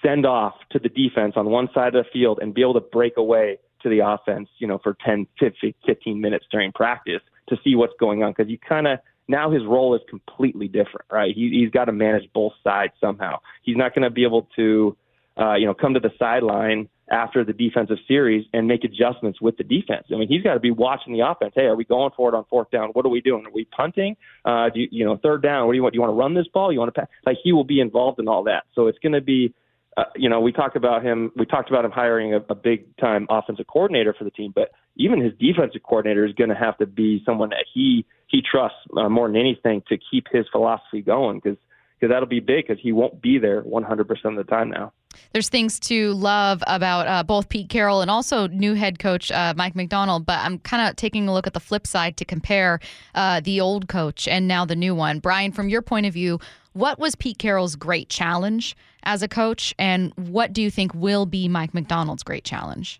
send 0.03 0.25
off 0.25 0.53
to 0.71 0.79
the 0.79 0.89
defense 0.89 1.33
on 1.35 1.49
one 1.49 1.69
side 1.73 1.95
of 1.95 2.05
the 2.05 2.09
field 2.11 2.39
and 2.41 2.53
be 2.53 2.61
able 2.61 2.75
to 2.75 2.81
break 2.81 3.17
away 3.17 3.57
to 3.81 3.89
the 3.89 3.99
offense, 3.99 4.49
you 4.59 4.67
know, 4.67 4.79
for 4.79 4.95
10, 5.05 5.27
15 5.39 6.21
minutes 6.21 6.45
during 6.51 6.71
practice 6.71 7.21
to 7.49 7.57
see 7.63 7.75
what's 7.75 7.93
going 7.99 8.23
on 8.23 8.31
because 8.31 8.49
you 8.49 8.57
kind 8.57 8.87
of 8.87 8.99
now 9.27 9.49
his 9.49 9.63
role 9.65 9.95
is 9.95 10.01
completely 10.09 10.67
different, 10.67 11.05
right? 11.11 11.33
He, 11.33 11.49
he's 11.49 11.71
got 11.71 11.85
to 11.85 11.91
manage 11.91 12.31
both 12.33 12.53
sides 12.63 12.93
somehow. 13.01 13.39
He's 13.63 13.77
not 13.77 13.95
going 13.95 14.03
to 14.03 14.09
be 14.09 14.23
able 14.23 14.47
to, 14.55 14.95
uh, 15.39 15.55
you 15.55 15.65
know, 15.65 15.73
come 15.73 15.95
to 15.95 15.99
the 15.99 16.11
sideline 16.19 16.89
after 17.11 17.43
the 17.43 17.53
defensive 17.53 17.97
series 18.07 18.45
and 18.53 18.67
make 18.67 18.83
adjustments 18.83 19.39
with 19.39 19.57
the 19.57 19.63
defense. 19.63 20.07
I 20.11 20.15
mean, 20.15 20.27
he's 20.27 20.41
got 20.41 20.55
to 20.55 20.59
be 20.59 20.71
watching 20.71 21.13
the 21.13 21.19
offense. 21.19 21.53
Hey, 21.55 21.65
are 21.65 21.75
we 21.75 21.85
going 21.85 22.11
for 22.17 22.33
it 22.33 22.35
on 22.35 22.45
fourth 22.49 22.71
down? 22.71 22.89
What 22.93 23.05
are 23.05 23.09
we 23.09 23.21
doing? 23.21 23.45
Are 23.45 23.51
we 23.51 23.65
punting? 23.65 24.17
Uh, 24.43 24.69
do 24.69 24.81
you, 24.81 24.87
you 24.91 25.05
know, 25.05 25.17
third 25.21 25.43
down? 25.43 25.67
What 25.67 25.73
do 25.73 25.77
you 25.77 25.83
want? 25.83 25.93
Do 25.93 25.97
you 25.97 26.01
want 26.01 26.11
to 26.11 26.19
run 26.19 26.33
this 26.33 26.47
ball? 26.51 26.71
You 26.73 26.79
want 26.79 26.93
to 26.93 26.99
pass? 27.01 27.09
Like 27.25 27.37
he 27.43 27.53
will 27.53 27.63
be 27.63 27.79
involved 27.79 28.19
in 28.19 28.27
all 28.27 28.43
that. 28.45 28.63
So 28.73 28.87
it's 28.87 28.99
going 28.99 29.13
to 29.13 29.21
be 29.21 29.53
uh, 29.97 30.03
you 30.15 30.29
know, 30.29 30.41
we 30.41 30.51
talked 30.51 30.75
about 30.75 31.03
him. 31.03 31.31
We 31.35 31.45
talked 31.45 31.69
about 31.69 31.85
him 31.85 31.91
hiring 31.91 32.33
a, 32.33 32.41
a 32.49 32.55
big 32.55 32.97
time 32.97 33.27
offensive 33.29 33.67
coordinator 33.67 34.13
for 34.17 34.25
the 34.25 34.31
team, 34.31 34.51
but 34.53 34.71
even 34.97 35.21
his 35.21 35.33
defensive 35.39 35.83
coordinator 35.83 36.25
is 36.25 36.33
going 36.33 36.49
to 36.49 36.55
have 36.55 36.77
to 36.79 36.85
be 36.85 37.23
someone 37.25 37.49
that 37.49 37.65
he 37.73 38.05
he 38.27 38.41
trusts 38.41 38.77
uh, 38.97 39.07
more 39.07 39.27
than 39.27 39.37
anything 39.37 39.83
to 39.87 39.97
keep 40.11 40.25
his 40.31 40.45
philosophy 40.51 41.01
going 41.01 41.39
because 41.41 41.57
because 41.97 42.13
that'll 42.13 42.27
be 42.27 42.41
big 42.41 42.67
because 42.67 42.81
he 42.81 42.91
won't 42.91 43.21
be 43.21 43.37
there 43.37 43.63
100% 43.63 43.99
of 44.25 44.35
the 44.35 44.43
time 44.43 44.69
now. 44.69 44.91
There's 45.33 45.49
things 45.49 45.79
to 45.81 46.13
love 46.13 46.63
about 46.67 47.07
uh, 47.07 47.23
both 47.23 47.49
Pete 47.49 47.69
Carroll 47.69 48.01
and 48.01 48.11
also 48.11 48.47
new 48.47 48.73
head 48.73 48.99
coach 48.99 49.31
uh, 49.31 49.53
Mike 49.55 49.75
Macdonald, 49.75 50.25
but 50.25 50.39
I'm 50.39 50.59
kind 50.59 50.89
of 50.89 50.95
taking 50.95 51.27
a 51.27 51.33
look 51.33 51.47
at 51.47 51.53
the 51.53 51.59
flip 51.59 51.87
side 51.87 52.17
to 52.17 52.25
compare 52.25 52.79
uh, 53.13 53.39
the 53.41 53.61
old 53.61 53.87
coach 53.87 54.27
and 54.27 54.47
now 54.47 54.65
the 54.65 54.75
new 54.75 54.95
one. 54.95 55.19
Bryan, 55.19 55.51
from 55.51 55.69
your 55.69 55.81
point 55.81 56.05
of 56.05 56.13
view, 56.13 56.39
what 56.73 56.99
was 56.99 57.15
Pete 57.15 57.37
Carroll's 57.37 57.75
great 57.75 58.09
challenge 58.09 58.75
as 59.03 59.23
a 59.23 59.27
coach, 59.27 59.73
and 59.79 60.11
what 60.17 60.51
do 60.51 60.61
you 60.61 60.69
think 60.69 60.93
will 60.93 61.25
be 61.25 61.47
Mike 61.47 61.73
Macdonald's 61.73 62.23
great 62.23 62.43
challenge? 62.43 62.99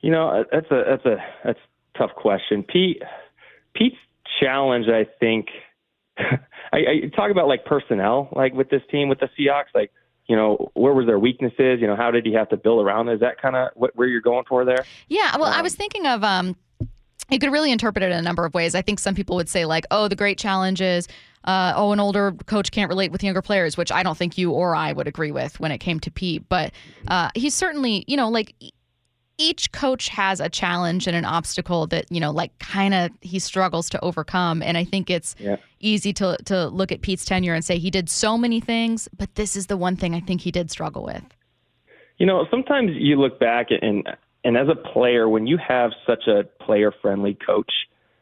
You 0.00 0.10
know, 0.10 0.44
that's 0.52 0.70
a 0.70 0.84
that's 0.88 1.04
a 1.04 1.16
that's 1.44 1.58
a 1.58 1.98
tough 1.98 2.14
question. 2.16 2.62
Pete 2.62 3.02
Pete's 3.74 3.96
challenge, 4.40 4.86
I 4.88 5.06
think. 5.18 5.48
I, 6.72 6.78
I 6.78 7.16
talk 7.16 7.30
about 7.30 7.48
like 7.48 7.64
personnel, 7.64 8.28
like 8.34 8.52
with 8.52 8.70
this 8.70 8.82
team 8.90 9.08
with 9.08 9.18
the 9.18 9.28
Seahawks, 9.38 9.74
like 9.74 9.90
you 10.30 10.36
know, 10.36 10.70
where 10.74 10.94
was 10.94 11.06
their 11.06 11.18
weaknesses? 11.18 11.80
You 11.80 11.88
know, 11.88 11.96
how 11.96 12.12
did 12.12 12.24
he 12.24 12.32
have 12.34 12.48
to 12.50 12.56
build 12.56 12.86
around? 12.86 13.08
Is 13.08 13.18
that 13.18 13.42
kind 13.42 13.56
of 13.56 13.70
where 13.74 14.06
you're 14.06 14.20
going 14.20 14.44
for 14.48 14.64
there? 14.64 14.84
Yeah. 15.08 15.36
Well, 15.36 15.46
um, 15.46 15.54
I 15.54 15.60
was 15.60 15.74
thinking 15.74 16.06
of 16.06 16.22
um, 16.22 16.54
you 17.30 17.40
could 17.40 17.50
really 17.50 17.72
interpret 17.72 18.04
it 18.04 18.12
in 18.12 18.16
a 18.16 18.22
number 18.22 18.44
of 18.44 18.54
ways. 18.54 18.76
I 18.76 18.80
think 18.80 19.00
some 19.00 19.16
people 19.16 19.34
would 19.34 19.48
say 19.48 19.64
like, 19.64 19.86
oh, 19.90 20.06
the 20.06 20.14
great 20.14 20.38
challenge 20.38 20.80
is 20.80 21.08
uh, 21.46 21.72
oh, 21.74 21.90
an 21.90 21.98
older 21.98 22.30
coach 22.46 22.70
can't 22.70 22.88
relate 22.88 23.10
with 23.10 23.24
younger 23.24 23.42
players, 23.42 23.76
which 23.76 23.90
I 23.90 24.04
don't 24.04 24.16
think 24.16 24.38
you 24.38 24.52
or 24.52 24.76
I 24.76 24.92
would 24.92 25.08
agree 25.08 25.32
with 25.32 25.58
when 25.58 25.72
it 25.72 25.78
came 25.78 25.98
to 25.98 26.12
Pete. 26.12 26.48
But 26.48 26.70
uh, 27.08 27.30
he's 27.34 27.56
certainly, 27.56 28.04
you 28.06 28.16
know, 28.16 28.28
like 28.28 28.54
each 29.40 29.72
coach 29.72 30.08
has 30.10 30.38
a 30.38 30.50
challenge 30.50 31.06
and 31.06 31.16
an 31.16 31.24
obstacle 31.24 31.86
that 31.86 32.04
you 32.10 32.20
know 32.20 32.30
like 32.30 32.56
kind 32.58 32.92
of 32.92 33.10
he 33.22 33.38
struggles 33.38 33.88
to 33.88 33.98
overcome 34.04 34.62
and 34.62 34.76
i 34.76 34.84
think 34.84 35.08
it's 35.08 35.34
yeah. 35.38 35.56
easy 35.80 36.12
to 36.12 36.36
to 36.44 36.68
look 36.68 36.92
at 36.92 37.00
pete's 37.00 37.24
tenure 37.24 37.54
and 37.54 37.64
say 37.64 37.78
he 37.78 37.90
did 37.90 38.10
so 38.10 38.36
many 38.36 38.60
things 38.60 39.08
but 39.16 39.34
this 39.36 39.56
is 39.56 39.66
the 39.66 39.78
one 39.78 39.96
thing 39.96 40.14
i 40.14 40.20
think 40.20 40.42
he 40.42 40.50
did 40.50 40.70
struggle 40.70 41.02
with 41.02 41.24
you 42.18 42.26
know 42.26 42.46
sometimes 42.50 42.90
you 42.94 43.18
look 43.18 43.40
back 43.40 43.68
and 43.70 44.06
and 44.44 44.58
as 44.58 44.68
a 44.68 44.76
player 44.76 45.26
when 45.26 45.46
you 45.46 45.56
have 45.56 45.90
such 46.06 46.26
a 46.26 46.44
player 46.62 46.92
friendly 47.00 47.34
coach 47.34 47.72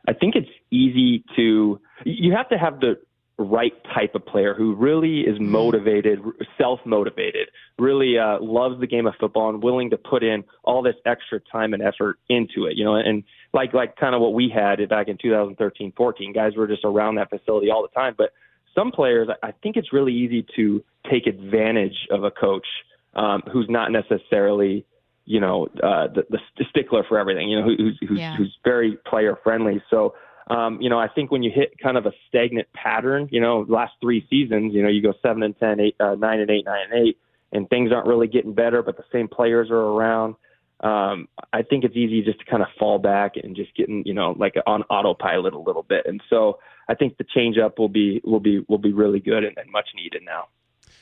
i 0.07 0.13
think 0.13 0.37
it's 0.37 0.49
easy 0.71 1.25
to 1.35 1.81
you 2.05 2.33
have 2.33 2.49
to 2.49 2.57
have 2.57 2.79
the 2.79 2.95
right 3.39 3.73
type 3.95 4.15
of 4.15 4.27
player 4.27 4.53
who 4.53 4.75
really 4.75 5.21
is 5.21 5.37
mm-hmm. 5.37 5.51
motivated, 5.51 6.21
self 6.57 6.81
motivated, 6.85 7.49
really 7.79 8.19
uh, 8.19 8.39
loves 8.41 8.81
the 8.81 8.87
game 8.87 9.07
of 9.07 9.15
football 9.21 9.49
and 9.49 9.63
willing 9.63 9.91
to 9.91 9.97
put 9.97 10.23
in 10.23 10.45
all 10.65 10.83
this 10.83 10.97
extra 11.07 11.41
time 11.41 11.73
and 11.73 11.83
effort 11.83 12.19
into 12.29 12.67
it. 12.67 12.77
You 12.77 12.85
know, 12.85 12.97
and 12.97 13.23
like 13.55 13.73
like 13.73 13.97
kind 13.97 14.15
of 14.15 14.21
what 14.21 14.35
we 14.35 14.53
had 14.53 14.87
back 14.89 15.09
in 15.09 15.17
2013, 15.21 15.93
14, 15.97 16.33
guys 16.33 16.57
were 16.57 16.67
just 16.67 16.85
around 16.85 17.15
that 17.17 17.31
facility 17.31 17.71
all 17.71 17.83
the 17.83 17.95
time. 17.95 18.15
But 18.19 18.33
some 18.75 18.91
players, 18.91 19.29
I 19.43 19.53
think 19.63 19.77
it's 19.77 19.93
really 19.93 20.13
easy 20.13 20.47
to 20.57 20.85
take 21.11 21.27
advantage 21.27 22.07
of 22.11 22.25
a 22.25 22.31
coach 22.31 22.67
um, 23.15 23.43
who's 23.53 23.67
not 23.69 23.91
necessarily 23.93 24.85
you 25.25 25.41
know 25.41 25.69
uh, 25.83 26.09
the, 26.09 26.25
the 26.31 26.65
stickler 26.71 27.05
for 27.09 27.19
everything. 27.19 27.49
You 27.49 27.61
know, 27.61 27.67
who's 27.67 27.99
who's, 28.09 28.19
yeah. 28.19 28.37
who's 28.37 28.57
very 28.65 28.99
player 29.07 29.39
friendly. 29.45 29.83
So 29.91 30.15
um, 30.49 30.81
you 30.81 30.89
know, 30.89 30.99
I 30.99 31.09
think 31.09 31.31
when 31.31 31.43
you 31.43 31.51
hit 31.55 31.79
kind 31.79 31.97
of 31.97 32.07
a 32.07 32.13
stagnant 32.29 32.69
pattern, 32.73 33.29
you 33.31 33.41
know, 33.41 33.67
last 33.69 33.93
three 34.01 34.27
seasons, 34.31 34.75
you 34.75 34.83
know, 34.83 34.89
you 34.89 35.03
go 35.03 35.13
seven 35.23 35.43
and 35.43 35.59
ten, 35.59 35.79
eight, 35.81 35.97
uh, 36.01 36.15
nine 36.15 36.41
and 36.41 36.51
eight, 36.51 36.65
nine 36.65 36.87
and 36.91 37.07
eight, 37.07 37.19
and 37.53 37.69
things 37.69 37.93
aren't 37.93 38.07
really 38.07 38.29
getting 38.29 38.55
better, 38.55 38.83
but 38.83 38.97
the 38.97 39.05
same 39.13 39.29
players 39.29 39.71
are 39.71 39.77
around. 39.77 40.37
Um, 40.81 41.29
I 41.53 41.63
think 41.63 41.85
it's 41.85 41.97
easy 41.97 42.23
just 42.23 42.39
to 42.39 42.45
kind 42.45 42.63
of 42.63 42.69
fall 42.79 42.99
back 42.99 43.33
and 43.43 43.55
just 43.57 43.75
getting, 43.77 44.05
you 44.07 44.15
know, 44.15 44.35
like 44.39 44.55
on 44.67 44.85
autopilot 44.85 45.53
a 45.53 45.59
little 45.59 45.83
bit. 45.83 46.07
And 46.07 46.23
so 46.31 46.61
I 46.89 46.95
think 46.95 47.19
the 47.19 47.25
change 47.25 47.59
up 47.59 47.79
will 47.79 47.89
be 47.89 48.21
will 48.25 48.41
be 48.41 48.65
will 48.69 48.79
be 48.79 48.93
really 48.93 49.21
good 49.21 49.45
and, 49.45 49.59
and 49.59 49.71
much 49.71 49.89
needed 49.95 50.23
now. 50.25 50.47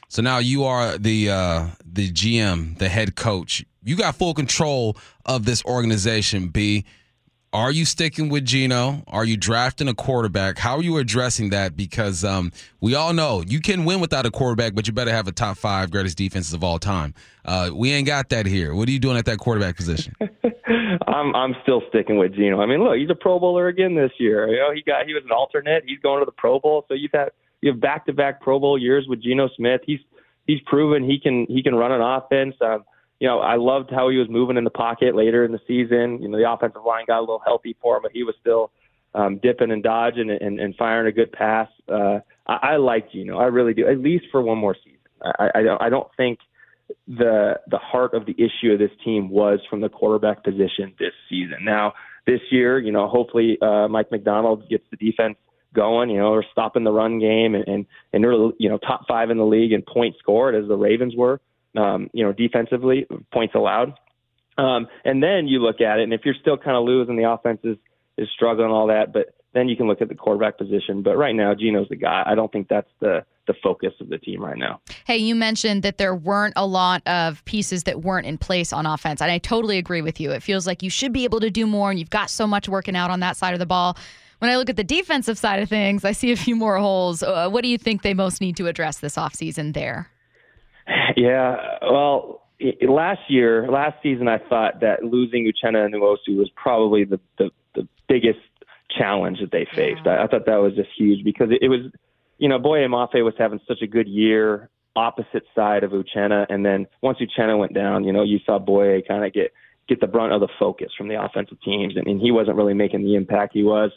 So 0.09 0.23
now 0.23 0.39
you 0.39 0.65
are 0.65 0.97
the 0.99 1.31
uh, 1.31 1.67
the 1.85 2.11
GM, 2.11 2.79
the 2.79 2.89
head 2.89 3.17
coach. 3.17 3.65
You 3.85 3.97
got 3.97 4.17
full 4.17 4.35
control 4.35 4.97
of 5.25 5.45
this 5.45 5.65
organization. 5.65 6.49
B 6.49 6.85
are 7.57 7.73
you 7.73 7.87
sticking 7.87 8.29
with 8.29 8.45
Geno? 8.45 9.03
Are 9.07 9.25
you 9.25 9.39
drafting 9.39 9.89
a 9.89 9.95
quarterback? 9.95 10.59
How 10.59 10.77
are 10.77 10.83
you 10.83 10.99
addressing 10.99 11.49
that? 11.51 11.75
Because 11.75 12.23
um, 12.23 12.53
we 12.83 12.95
all 12.95 13.15
know 13.15 13.43
you 13.47 13.61
can 13.61 13.87
win 13.87 13.99
without 13.99 14.27
a 14.27 14.31
quarterback, 14.31 14.75
but 14.75 14.87
you 14.87 14.93
better 14.93 15.11
have 15.11 15.27
a 15.27 15.33
top 15.33 15.57
five 15.57 15.91
greatest 15.91 16.19
defenses 16.19 16.53
of 16.53 16.63
all 16.63 16.79
time. 16.79 17.15
Uh, 17.47 17.71
we 17.73 17.93
ain't 17.93 18.07
got 18.07 18.29
that 18.29 18.45
here. 18.45 18.75
What 18.75 18.91
are 18.91 18.93
you 18.93 18.99
doing 18.99 19.17
at 19.17 19.25
that 19.25 19.39
quarterback 19.39 19.75
position? 19.75 20.15
I'm 21.07 21.35
I'm 21.35 21.57
still 21.63 21.81
sticking 21.89 22.19
with 22.19 22.35
Geno. 22.35 22.61
I 22.61 22.67
mean, 22.67 22.85
look, 22.85 22.99
he's 22.99 23.09
a 23.09 23.15
Pro 23.15 23.41
Bowler 23.41 23.69
again 23.69 23.95
this 23.95 24.13
year. 24.19 24.47
You 24.49 24.59
know, 24.59 24.73
he 24.75 24.83
got 24.83 25.07
he 25.07 25.15
was 25.15 25.23
an 25.25 25.33
alternate. 25.33 25.85
He's 25.87 26.01
going 26.01 26.21
to 26.21 26.27
the 26.27 26.33
Pro 26.33 26.61
Bowl. 26.61 26.85
So 26.89 26.95
you've 26.95 27.13
had 27.15 27.31
you 27.63 27.71
have 27.71 27.81
back 27.81 28.05
to 28.05 28.13
back 28.13 28.43
Pro 28.43 28.61
Bowl 28.61 28.77
years 28.77 29.07
with 29.09 29.23
Geno 29.23 29.49
Smith. 29.57 29.81
He's 29.87 30.01
he's 30.47 30.61
proven 30.67 31.09
he 31.09 31.19
can 31.19 31.47
he 31.49 31.63
can 31.63 31.75
run 31.75 31.91
an 31.91 32.03
offense. 32.03 32.55
Um, 32.61 32.85
you 33.21 33.29
know, 33.29 33.39
I 33.41 33.57
loved 33.57 33.91
how 33.91 34.09
he 34.09 34.19
was 34.19 34.29
moving 34.29 34.57
in 34.57 34.65
the 34.65 34.71
pocket 34.71 35.15
later 35.15 35.45
in 35.45 35.53
the 35.53 35.61
season. 35.67 36.23
You 36.23 36.29
know, 36.29 36.39
the 36.39 36.51
offensive 36.51 36.85
line 36.85 37.05
got 37.07 37.19
a 37.19 37.21
little 37.21 37.43
healthy 37.45 37.77
for 37.81 37.97
him, 37.97 38.03
but 38.03 38.13
he 38.13 38.25
was 38.25 38.35
still 38.41 38.71
um, 39.15 39.39
dipping 39.43 39.71
and 39.71 39.83
dodging 39.83 40.31
and, 40.31 40.61
and, 40.61 40.77
firing 40.77 41.07
a 41.07 41.13
good 41.13 41.33
pass. 41.33 41.69
Uh, 41.89 42.19
I, 42.47 42.59
I 42.63 42.77
like 42.77 43.11
Geno. 43.11 43.39
I 43.39 43.45
really 43.47 43.73
do, 43.73 43.89
at 43.89 43.99
least 43.99 44.27
for 44.31 44.43
one 44.43 44.59
more 44.59 44.77
season. 44.85 44.99
I, 45.23 45.49
I 45.55 45.63
don't 45.63 45.83
I 45.83 45.89
don't 45.89 46.09
think 46.17 46.39
the 47.09 47.55
the 47.69 47.79
heart 47.79 48.13
of 48.13 48.27
the 48.27 48.35
issue 48.35 48.73
of 48.73 48.79
this 48.79 48.91
team 49.03 49.31
was 49.31 49.61
from 49.71 49.81
the 49.81 49.89
quarterback 49.89 50.45
position 50.45 50.95
this 50.99 51.13
season. 51.31 51.65
Now 51.65 51.95
this 52.27 52.41
year, 52.51 52.79
you 52.79 52.93
know, 52.93 53.09
hopefully 53.09 53.59
uh, 53.63 53.89
Mike 53.89 54.11
Macdonald 54.11 54.69
gets 54.69 54.85
the 54.91 54.97
defense 54.97 55.37
going, 55.75 56.11
you 56.11 56.19
know, 56.19 56.33
or 56.33 56.45
stopping 56.53 56.85
the 56.85 56.93
run 56.93 57.19
game 57.19 57.55
and 57.55 57.67
and, 57.67 57.87
and 58.13 58.23
they're 58.23 58.35
you 58.59 58.69
know 58.69 58.79
top 58.79 59.07
five 59.09 59.31
in 59.31 59.39
the 59.39 59.47
league 59.47 59.73
in 59.73 59.83
points 59.83 60.19
scored 60.19 60.55
as 60.55 60.69
the 60.69 60.77
Ravens 60.77 61.15
were, 61.17 61.41
um, 61.79 62.11
you 62.13 62.25
know, 62.25 62.33
defensively 62.33 63.07
points 63.33 63.55
allowed. 63.55 63.95
Um, 64.59 64.89
and 65.05 65.23
then 65.23 65.49
you 65.49 65.61
look 65.61 65.81
at 65.81 65.99
it, 65.99 66.05
and 66.05 66.13
if 66.13 66.23
you're 66.25 66.35
still 66.41 66.57
kind 66.57 66.77
of 66.77 66.85
losing, 66.85 67.17
the 67.17 67.31
offense 67.31 67.61
is 67.65 67.77
is 68.17 68.29
struggling 68.35 68.71
all 68.71 68.87
that, 68.87 69.13
but 69.13 69.35
then 69.53 69.69
you 69.69 69.77
can 69.77 69.87
look 69.87 70.01
at 70.01 70.09
the 70.09 70.15
quarterback 70.15 70.57
position. 70.57 71.03
But 71.03 71.17
right 71.17 71.35
now, 71.35 71.55
Geno's 71.55 71.89
the 71.89 71.97
guy. 71.97 72.23
I 72.27 72.35
don't 72.35 72.51
think 72.51 72.69
that's 72.69 72.91
the 73.01 73.25
the 73.47 73.55
focus 73.63 73.93
of 74.01 74.09
the 74.09 74.19
team 74.19 74.43
right 74.43 74.59
now. 74.59 74.81
Hey, 75.07 75.19
you 75.19 75.35
mentioned 75.35 75.83
that 75.85 75.99
there 75.99 76.15
weren't 76.15 76.55
a 76.57 76.67
lot 76.67 77.07
of 77.07 77.45
pieces 77.45 77.85
that 77.85 78.03
weren't 78.03 78.27
in 78.27 78.39
place 78.39 78.73
on 78.73 78.87
offense, 78.87 79.21
and 79.21 79.31
I 79.31 79.39
totally 79.39 79.79
agree 79.79 80.03
with 80.03 80.21
you. 80.21 80.33
It 80.33 80.43
feels 80.43 80.67
like 80.67 80.83
you 80.83 80.91
should 80.91 81.13
be 81.13 81.25
able 81.25 81.41
to 81.41 81.51
do 81.51 81.67
more, 81.67 81.91
and 81.91 81.99
you've 81.99 82.11
got 82.11 82.29
so 82.29 82.47
much 82.47 82.69
working 82.69 82.97
out 82.97 83.11
on 83.11 83.21
that 83.21 83.37
side 83.37 83.53
of 83.53 83.61
the 83.61 83.67
ball. 83.67 83.97
When 84.39 84.51
I 84.51 84.57
look 84.57 84.69
at 84.69 84.77
the 84.77 84.85
defensive 84.85 85.39
side 85.39 85.63
of 85.63 85.69
things, 85.69 86.05
I 86.05 86.13
see 86.13 86.33
a 86.33 86.37
few 86.37 86.57
more 86.57 86.79
holes. 86.79 87.23
Uh, 87.23 87.49
what 87.49 87.63
do 87.63 87.69
you 87.69 87.79
think 87.79 88.03
they 88.03 88.15
most 88.15 88.41
need 88.41 88.57
to 88.57 88.67
address 88.67 88.99
this 88.99 89.17
offseason 89.17 89.73
there? 89.75 90.11
Yeah, 91.17 91.79
well, 91.83 92.43
last 92.83 93.21
year, 93.29 93.67
last 93.71 93.97
season, 94.03 94.29
I 94.29 94.39
thought 94.39 94.81
that 94.81 95.03
losing 95.05 95.51
Uchenna 95.51 95.85
and 95.85 95.95
Nwosu 95.95 96.37
was 96.37 96.51
probably 96.55 97.05
the, 97.05 97.21
the, 97.39 97.51
the 97.75 97.89
biggest 98.09 98.39
challenge 98.97 99.39
that 99.41 99.51
they 99.51 99.67
faced. 99.75 100.03
Yeah. 100.05 100.13
I, 100.13 100.25
I 100.25 100.27
thought 100.27 100.47
that 100.47 100.57
was 100.57 100.75
just 100.75 100.91
huge 100.97 101.25
because 101.25 101.49
it, 101.51 101.59
it 101.63 101.69
was, 101.69 101.81
you 102.39 102.49
know, 102.49 102.59
Boye 102.59 102.87
Mafe 102.87 103.25
was 103.25 103.35
having 103.39 103.61
such 103.67 103.83
a 103.83 103.87
good 103.87 104.09
year 104.09 104.71
opposite 104.95 105.45
side 105.55 105.85
of 105.85 105.91
Uchenna. 105.91 106.47
And 106.49 106.65
then 106.65 106.87
once 107.03 107.19
Uchenna 107.19 107.59
went 107.59 107.75
down, 107.75 108.05
you 108.05 108.13
know, 108.13 108.23
you 108.23 108.39
saw 108.47 108.59
Boye 108.59 109.03
kind 109.07 109.25
of 109.25 109.33
get, 109.33 109.53
get 109.89 110.01
the 110.01 110.07
brunt 110.07 110.33
of 110.33 110.41
the 110.41 110.49
focus 110.59 110.89
from 110.97 111.09
the 111.09 111.23
offensive 111.23 111.61
teams. 111.63 111.97
And, 111.97 112.07
and 112.07 112.21
he 112.21 112.31
wasn't 112.31 112.57
really 112.57 112.75
making 112.75 113.05
the 113.05 113.15
impact 113.15 113.53
he 113.55 113.63
was. 113.63 113.91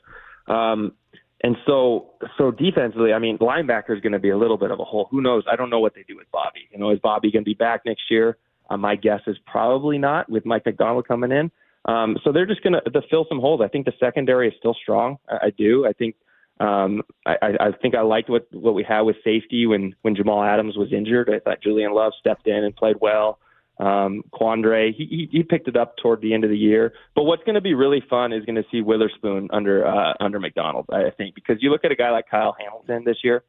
Um, 0.48 0.94
and 1.42 1.56
so, 1.66 2.12
so 2.38 2.52
defensively, 2.52 3.14
I 3.14 3.20
mean, 3.20 3.38
linebacker 3.38 3.96
is 3.96 4.02
going 4.02 4.12
to 4.12 4.20
be 4.20 4.30
a 4.30 4.38
little 4.38 4.58
bit 4.58 4.72
of 4.72 4.80
a 4.80 4.84
hole. 4.84 5.08
Who 5.12 5.22
knows? 5.22 5.44
I 5.50 5.56
don't 5.56 5.70
know 5.70 5.80
what 5.80 5.96
they 5.96 6.04
do 6.08 6.18
with 6.18 6.30
Bobby. 6.32 6.68
You 6.72 6.80
know, 6.80 6.90
is 6.92 7.00
Bobby 7.00 7.32
going 7.32 7.44
to 7.44 7.50
be 7.50 7.54
back 7.54 7.82
next 7.86 8.04
year? 8.10 8.38
Uh, 8.70 8.78
my 8.78 8.96
guess 8.96 9.22
is 9.26 9.38
probably 9.46 9.98
not 9.98 10.30
with 10.30 10.46
Mike 10.46 10.66
Macdonald 10.66 11.08
coming 11.08 11.32
in. 11.32 11.50
Um, 11.86 12.18
so 12.24 12.32
they're 12.32 12.46
just 12.46 12.62
going 12.62 12.74
to 12.74 13.02
fill 13.10 13.26
some 13.30 13.40
holes. 13.40 13.62
I 13.64 13.68
think 13.70 13.86
the 13.86 13.94
secondary 14.00 14.50
is 14.50 14.54
still 14.60 14.76
strong. 14.82 15.18
I, 15.30 15.48
I 15.48 15.50
do. 15.58 15.88
I 15.88 15.94
think 15.94 16.16
um, 16.60 17.04
I, 17.26 17.36
I 17.42 17.72
think 17.82 17.96
I 17.96 18.02
liked 18.02 18.30
what 18.30 18.48
what 18.52 18.76
we 18.76 18.84
had 18.84 19.02
with 19.02 19.16
safety 19.24 19.66
when 19.66 19.96
when 20.02 20.16
Jamal 20.16 20.44
Adams 20.44 20.76
was 20.76 20.92
injured. 20.92 21.30
I 21.30 21.40
thought 21.40 21.62
Julian 21.64 21.94
Love 21.94 22.12
stepped 22.20 22.48
in 22.48 22.64
and 22.66 22.76
played 22.76 22.98
well. 23.00 23.40
Um, 23.80 24.24
Quandre, 24.34 24.94
he, 24.94 25.30
he 25.32 25.44
picked 25.44 25.70
it 25.70 25.78
up 25.78 25.96
toward 25.98 26.22
the 26.22 26.34
end 26.34 26.44
of 26.44 26.50
the 26.50 26.58
year. 26.58 26.94
But 27.16 27.24
what's 27.24 27.44
going 27.44 27.56
to 27.56 27.62
be 27.62 27.74
really 27.74 28.04
fun 28.10 28.34
is 28.34 28.44
going 28.44 28.58
to 28.58 28.66
see 28.72 28.82
Witherspoon 28.82 29.50
under 29.52 29.88
uh, 29.88 30.14
under 30.20 30.40
Macdonald. 30.40 30.88
I 30.92 31.12
think 31.18 31.36
because 31.36 31.58
you 31.62 31.72
look 31.72 31.86
at 31.86 31.92
a 31.92 31.96
guy 31.96 32.12
like 32.12 32.26
Kyle 32.30 32.56
Hamilton 32.60 33.04
this 33.06 33.18
year 33.24 33.44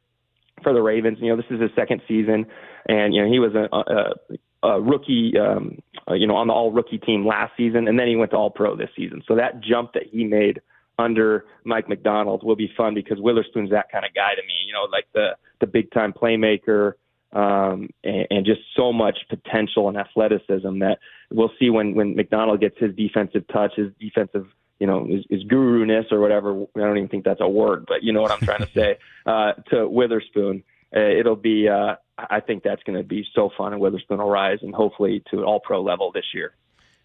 for 0.63 0.73
the 0.73 0.81
Ravens. 0.81 1.17
You 1.21 1.29
know, 1.29 1.35
this 1.35 1.45
is 1.49 1.61
his 1.61 1.71
second 1.75 2.01
season, 2.07 2.45
and 2.87 3.13
you 3.13 3.21
know 3.21 3.31
he 3.31 3.39
was 3.39 3.53
a, 3.55 3.67
a 3.75 4.67
uh, 4.67 4.79
rookie, 4.79 5.33
um, 5.39 5.79
uh, 6.09 6.13
you 6.13 6.27
know, 6.27 6.35
on 6.35 6.47
the 6.47 6.53
all 6.53 6.71
rookie 6.71 6.99
team 6.99 7.25
last 7.25 7.51
season, 7.57 7.87
and 7.87 7.99
then 7.99 8.07
he 8.07 8.15
went 8.15 8.31
to 8.31 8.37
all 8.37 8.49
pro 8.49 8.75
this 8.75 8.89
season. 8.95 9.23
So 9.27 9.35
that 9.35 9.61
jump 9.61 9.93
that 9.93 10.03
he 10.11 10.23
made 10.23 10.61
under 10.99 11.45
Mike 11.63 11.89
Macdonald 11.89 12.43
will 12.43 12.55
be 12.55 12.71
fun 12.77 12.93
because 12.93 13.19
Witherspoon's 13.19 13.71
that 13.71 13.91
kind 13.91 14.05
of 14.05 14.13
guy 14.13 14.35
to 14.35 14.41
me, 14.41 14.53
you 14.67 14.73
know, 14.73 14.87
like 14.91 15.07
the 15.13 15.31
the 15.59 15.67
big 15.67 15.91
time 15.91 16.13
playmaker, 16.13 16.93
um, 17.33 17.89
and, 18.03 18.27
and 18.29 18.45
just 18.45 18.61
so 18.75 18.91
much 18.91 19.17
potential 19.29 19.87
and 19.87 19.97
athleticism 19.97 20.79
that 20.79 20.99
we'll 21.31 21.51
see 21.59 21.69
when 21.69 21.95
when 21.95 22.15
Macdonald 22.15 22.59
gets 22.59 22.77
his 22.77 22.95
defensive 22.95 23.47
touch, 23.47 23.73
his 23.75 23.91
defensive 23.99 24.47
you 24.79 24.87
know, 24.87 25.05
his, 25.05 25.23
his 25.29 25.43
guru-ness 25.43 26.05
or 26.09 26.19
whatever. 26.19 26.63
I 26.75 26.79
don't 26.79 26.97
even 26.97 27.07
think 27.07 27.23
that's 27.23 27.39
a 27.39 27.47
word, 27.47 27.85
but 27.87 28.01
you 28.01 28.13
know 28.13 28.23
what 28.23 28.31
I'm 28.31 28.39
trying 28.39 28.65
to 28.65 28.69
say. 28.75 28.97
Uh, 29.27 29.53
to 29.69 29.87
Witherspoon, 29.87 30.63
uh, 30.95 30.99
it'll 30.99 31.35
be 31.35 31.69
uh, 31.69 31.97
I 32.17 32.39
think 32.39 32.63
that's 32.63 32.81
going 32.81 32.97
to 32.97 33.03
be 33.03 33.23
so 33.35 33.51
fun, 33.55 33.73
and 33.73 33.81
Witherspoon 33.81 34.17
will 34.17 34.29
rise, 34.29 34.57
and 34.63 34.73
hopefully 34.73 35.23
to 35.29 35.37
an 35.37 35.43
All 35.43 35.59
Pro 35.59 35.83
level 35.83 36.11
this 36.11 36.25
year. 36.33 36.55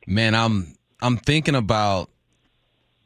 Man, 0.06 0.34
I'm 0.34 0.74
I'm 1.02 1.18
thinking 1.18 1.54
about 1.54 2.08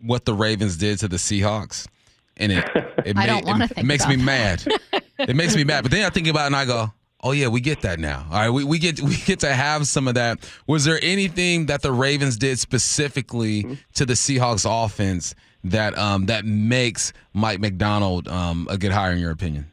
what 0.00 0.24
the 0.24 0.34
Ravens 0.34 0.76
did 0.76 1.00
to 1.00 1.08
the 1.08 1.16
Seahawks, 1.16 1.88
and 2.36 2.52
it 2.52 2.64
it, 3.04 3.16
I 3.16 3.38
it, 3.38 3.72
it 3.78 3.84
makes 3.84 4.06
me 4.06 4.14
that. 4.16 4.24
mad. 4.24 5.02
it 5.18 5.34
makes 5.34 5.56
me 5.56 5.64
mad. 5.64 5.82
But 5.82 5.90
then 5.90 6.04
I 6.04 6.10
think 6.10 6.28
about 6.28 6.44
it 6.44 6.46
and 6.46 6.56
I 6.56 6.64
go, 6.64 6.92
oh 7.22 7.32
yeah, 7.32 7.48
we 7.48 7.60
get 7.60 7.82
that 7.82 7.98
now. 7.98 8.26
All 8.30 8.38
right, 8.38 8.50
we, 8.50 8.64
we 8.64 8.78
get 8.78 9.00
we 9.02 9.16
get 9.16 9.40
to 9.40 9.52
have 9.52 9.86
some 9.86 10.08
of 10.08 10.14
that. 10.14 10.38
Was 10.66 10.84
there 10.84 10.98
anything 11.02 11.66
that 11.66 11.82
the 11.82 11.92
Ravens 11.92 12.36
did 12.36 12.58
specifically 12.58 13.64
mm-hmm. 13.64 13.74
to 13.94 14.06
the 14.06 14.14
Seahawks 14.14 14.66
offense 14.68 15.34
that 15.64 15.96
um 15.98 16.26
that 16.26 16.44
makes 16.44 17.12
Mike 17.32 17.60
Macdonald 17.60 18.28
um 18.28 18.66
a 18.70 18.78
good 18.78 18.92
hire 18.92 19.12
in 19.12 19.18
your 19.18 19.30
opinion? 19.30 19.70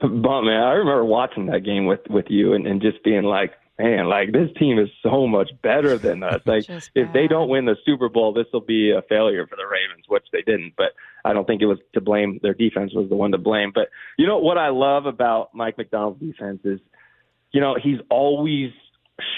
But 0.00 0.08
man, 0.08 0.62
I 0.62 0.72
remember 0.72 1.04
watching 1.04 1.46
that 1.46 1.60
game 1.60 1.86
with 1.86 2.00
with 2.10 2.26
you 2.28 2.54
and, 2.54 2.66
and 2.66 2.80
just 2.80 3.02
being 3.04 3.22
like, 3.22 3.52
man, 3.78 4.08
like 4.08 4.32
this 4.32 4.48
team 4.58 4.78
is 4.78 4.88
so 5.02 5.26
much 5.26 5.50
better 5.62 5.98
than 5.98 6.22
us. 6.22 6.40
Like 6.46 6.64
if 6.68 7.12
they 7.12 7.26
don't 7.26 7.48
win 7.48 7.64
the 7.64 7.76
Super 7.84 8.08
Bowl, 8.08 8.32
this 8.32 8.46
will 8.52 8.60
be 8.60 8.92
a 8.92 9.02
failure 9.02 9.46
for 9.46 9.56
the 9.56 9.66
Ravens, 9.66 10.04
which 10.08 10.24
they 10.32 10.42
didn't. 10.42 10.74
But 10.76 10.92
I 11.24 11.32
don't 11.32 11.46
think 11.46 11.60
it 11.60 11.66
was 11.66 11.78
to 11.94 12.00
blame. 12.00 12.38
Their 12.42 12.54
defense 12.54 12.92
was 12.94 13.08
the 13.08 13.16
one 13.16 13.32
to 13.32 13.38
blame. 13.38 13.72
But 13.74 13.88
you 14.16 14.26
know 14.26 14.38
what 14.38 14.58
I 14.58 14.68
love 14.68 15.06
about 15.06 15.54
Mike 15.54 15.76
Macdonald's 15.76 16.20
defense 16.20 16.60
is, 16.64 16.80
you 17.52 17.60
know, 17.60 17.76
he's 17.82 17.98
always 18.10 18.70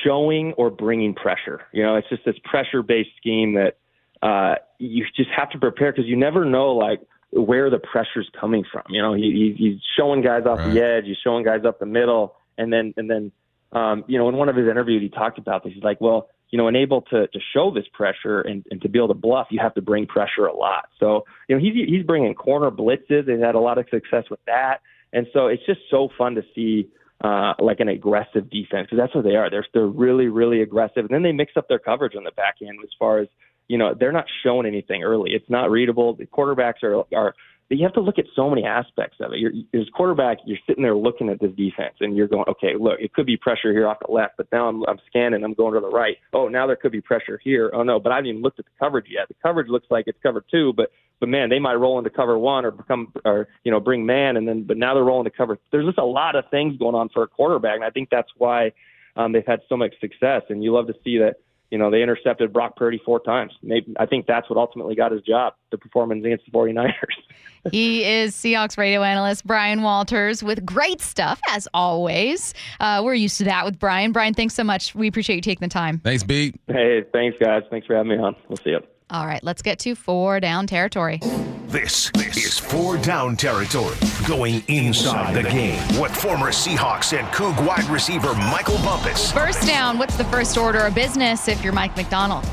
showing 0.04 0.52
or 0.54 0.71
bringing 0.71 1.14
pressure. 1.14 1.62
You 1.73 1.83
know, 1.83 1.97
it's 1.97 2.09
just 2.09 2.25
this 2.25 2.37
pressure 2.45 2.83
based 2.83 3.11
scheme 3.16 3.54
that 3.54 3.78
uh, 4.23 4.57
you 4.78 5.04
just 5.16 5.30
have 5.37 5.50
to 5.50 5.59
prepare 5.59 5.92
because 5.92 6.07
you 6.07 6.16
never 6.16 6.45
know 6.45 6.73
like 6.73 7.00
where 7.30 7.71
the 7.71 7.78
pressure's 7.78 8.28
coming 8.38 8.64
from. 8.71 8.83
You 8.88 9.02
know, 9.02 9.14
he, 9.14 9.54
he's 9.57 9.80
showing 9.97 10.23
guys 10.23 10.45
off 10.47 10.59
right. 10.59 10.75
the 10.75 10.85
edge, 10.85 11.04
he's 11.07 11.18
showing 11.23 11.45
guys 11.45 11.64
up 11.64 11.78
the 11.78 11.87
middle, 11.87 12.35
and 12.57 12.73
then 12.73 12.95
and 12.97 13.09
then 13.09 13.33
um, 13.72 14.04
you 14.06 14.18
know, 14.18 14.28
in 14.28 14.37
one 14.37 14.48
of 14.48 14.56
his 14.56 14.66
interviews, 14.68 15.02
he 15.02 15.08
talked 15.08 15.38
about 15.38 15.64
this. 15.64 15.72
He's 15.75 15.82
like, 15.82 16.00
well, 16.00 16.28
you 16.50 16.58
know, 16.58 16.68
unable 16.68 17.02
to 17.02 17.26
to 17.26 17.38
show 17.52 17.70
this 17.70 17.84
pressure 17.92 18.40
and, 18.40 18.64
and 18.70 18.80
to 18.82 18.88
be 18.88 18.98
able 18.98 19.08
to 19.08 19.14
bluff, 19.14 19.48
you 19.50 19.60
have 19.60 19.75
to 19.75 19.82
bring 19.82 20.06
pressure 20.06 20.46
a 20.46 20.56
lot. 20.56 20.88
So, 20.98 21.25
you 21.48 21.56
know, 21.56 21.60
he's 21.60 21.75
he's 21.88 22.04
bringing 22.04 22.34
corner 22.34 22.70
blitzes. 22.70 23.26
They've 23.26 23.38
had 23.38 23.54
a 23.54 23.60
lot 23.60 23.78
of 23.78 23.87
success 23.90 24.25
with 24.30 24.40
that, 24.46 24.78
and 25.12 25.26
so 25.32 25.48
it's 25.48 25.64
just 25.66 25.80
so 25.90 26.08
fun 26.16 26.34
to 26.37 26.42
see. 26.54 26.88
Uh, 27.20 27.52
like 27.58 27.80
an 27.80 27.88
aggressive 27.88 28.48
defense 28.48 28.87
because 28.88 28.96
that's 28.96 29.12
what 29.12 29.25
they 29.25 29.34
are. 29.34 29.50
They're 29.50 29.66
they're 29.75 29.88
really 29.88 30.28
really 30.28 30.62
aggressive, 30.62 30.98
and 30.98 31.08
then 31.08 31.25
they 31.25 31.32
mix 31.32 31.54
up 31.56 31.66
their 31.66 31.80
coverage 31.80 32.14
on 32.14 32.22
the 32.22 32.30
back 32.30 32.58
end 32.62 32.78
as 32.84 32.90
far 32.96 33.18
as 33.18 33.26
you 33.68 33.76
know, 33.76 33.94
they're 33.98 34.12
not 34.12 34.26
showing 34.42 34.66
anything 34.66 35.02
early. 35.02 35.32
It's 35.32 35.48
not 35.48 35.70
readable. 35.70 36.14
The 36.14 36.26
quarterbacks 36.26 36.82
are 36.82 37.04
are 37.14 37.34
you 37.76 37.84
have 37.84 37.92
to 37.94 38.00
look 38.00 38.18
at 38.18 38.25
so 38.34 38.48
many 38.48 38.64
aspects 38.64 39.18
of 39.20 39.32
it. 39.32 39.40
You're, 39.40 39.52
as 39.75 39.88
quarterback, 39.94 40.38
you're 40.46 40.58
sitting 40.66 40.82
there 40.82 40.96
looking 40.96 41.28
at 41.28 41.38
this 41.40 41.50
defense, 41.52 41.94
and 42.00 42.16
you're 42.16 42.26
going, 42.26 42.44
okay, 42.48 42.75
look, 42.78 42.98
it 42.98 43.12
could 43.12 43.26
be 43.26 43.37
pressure 43.37 43.72
here 43.72 43.87
off 43.87 43.98
the 44.04 44.10
left, 44.10 44.38
but 44.38 44.46
now 44.50 44.68
I'm, 44.68 44.82
I'm 44.84 44.98
scanning, 45.08 45.44
I'm 45.44 45.54
going 45.54 45.75
to 45.75 45.80
the 45.80 45.90
right. 45.90 46.16
Oh, 46.32 46.48
now 46.48 46.66
there 46.66 46.76
could 46.76 46.92
be 46.92 47.02
pressure 47.02 47.38
here. 47.42 47.70
Oh 47.75 47.82
no, 47.82 48.00
but 48.00 48.10
I 48.10 48.16
haven't 48.16 48.30
even 48.30 48.42
looked 48.42 48.58
at 48.58 48.64
the 48.64 48.70
coverage 48.78 49.06
yet. 49.10 49.28
The 49.28 49.34
coverage 49.42 49.68
looks 49.68 49.87
like 49.90 50.04
it's 50.06 50.18
cover 50.22 50.44
two, 50.50 50.72
but 50.75 50.90
but 51.20 51.28
man, 51.28 51.50
they 51.50 51.58
might 51.58 51.75
roll 51.75 51.98
into 51.98 52.10
cover 52.10 52.38
one 52.38 52.64
or 52.64 52.70
become 52.70 53.12
or 53.25 53.48
you 53.64 53.72
know 53.72 53.80
bring 53.80 54.06
man, 54.06 54.37
and 54.37 54.48
then 54.48 54.62
but 54.62 54.76
now 54.76 54.94
they're 54.94 55.04
rolling 55.04 55.25
to 55.25 55.30
cover. 55.30 55.58
There's 55.70 55.87
just 55.87 55.98
a 55.98 56.04
lot 56.04 56.37
of 56.37 56.44
things 56.50 56.78
going 56.78 56.94
on 56.94 57.10
for 57.10 57.22
a 57.22 57.28
quarterback, 57.28 57.75
and 57.75 57.84
I 57.84 57.90
think 57.90 58.08
that's 58.10 58.30
why 58.37 58.72
um, 59.16 59.32
they've 59.32 59.46
had 59.46 59.60
so 59.68 59.76
much 59.76 59.92
success. 60.00 60.42
And 60.48 60.62
you 60.62 60.72
love 60.72 60.87
to 60.87 60.94
see 61.04 61.18
that 61.18 61.37
you 61.70 61.78
know, 61.78 61.90
they 61.90 62.02
intercepted 62.02 62.52
Brock 62.52 62.76
Purdy 62.76 63.00
four 63.04 63.20
times. 63.20 63.52
Maybe, 63.62 63.94
I 63.98 64.06
think 64.06 64.26
that's 64.26 64.48
what 64.48 64.58
ultimately 64.58 64.94
got 64.94 65.12
his 65.12 65.22
job, 65.22 65.54
the 65.70 65.78
performance 65.78 66.25
against 66.25 66.46
the 66.46 66.50
49ers. 66.50 66.92
he 67.70 68.04
is 68.04 68.34
Seahawks 68.34 68.78
radio 68.78 69.02
analyst 69.02 69.46
Bryan 69.46 69.82
Walters 69.82 70.42
with 70.42 70.64
great 70.64 71.00
stuff, 71.00 71.40
as 71.50 71.68
always. 71.75 72.54
Uh, 72.80 73.02
we're 73.04 73.14
used 73.14 73.38
to 73.38 73.44
that 73.44 73.64
with 73.64 73.78
Bryan. 73.78 74.12
Bryan, 74.12 74.34
thanks 74.34 74.54
so 74.54 74.64
much. 74.64 74.94
We 74.94 75.08
appreciate 75.08 75.37
you 75.37 75.42
taking 75.42 75.66
the 75.66 75.72
time. 75.72 75.98
Thanks, 75.98 76.22
B. 76.22 76.54
Hey, 76.68 77.04
thanks, 77.12 77.37
guys. 77.38 77.62
Thanks 77.70 77.87
for 77.87 77.94
having 77.94 78.12
me 78.12 78.18
on. 78.18 78.34
We'll 78.48 78.56
see 78.56 78.70
you. 78.70 78.80
All 79.10 79.26
right, 79.26 79.42
let's 79.42 79.62
get 79.62 79.78
to 79.80 79.94
four 79.94 80.40
down 80.40 80.66
territory. 80.66 81.20
This, 81.68 82.10
this 82.14 82.38
is 82.38 82.58
four 82.58 82.96
down 82.96 83.37
territory, 83.37 83.94
going 84.26 84.64
inside 84.68 85.34
the 85.34 85.42
game 85.42 86.00
with 86.00 86.16
former 86.16 86.46
Seahawks 86.46 87.14
and 87.14 87.28
Coug 87.28 87.62
wide 87.66 87.84
receiver 87.90 88.32
Michael 88.34 88.78
Bumpus. 88.78 89.30
First 89.32 89.66
down, 89.66 89.98
what's 89.98 90.16
the 90.16 90.25
first 90.25 90.56
order 90.56 90.78
of 90.78 90.94
business 90.94 91.46
if 91.46 91.62
you're 91.62 91.75
Mike 91.75 91.94
Macdonald? 91.94 92.48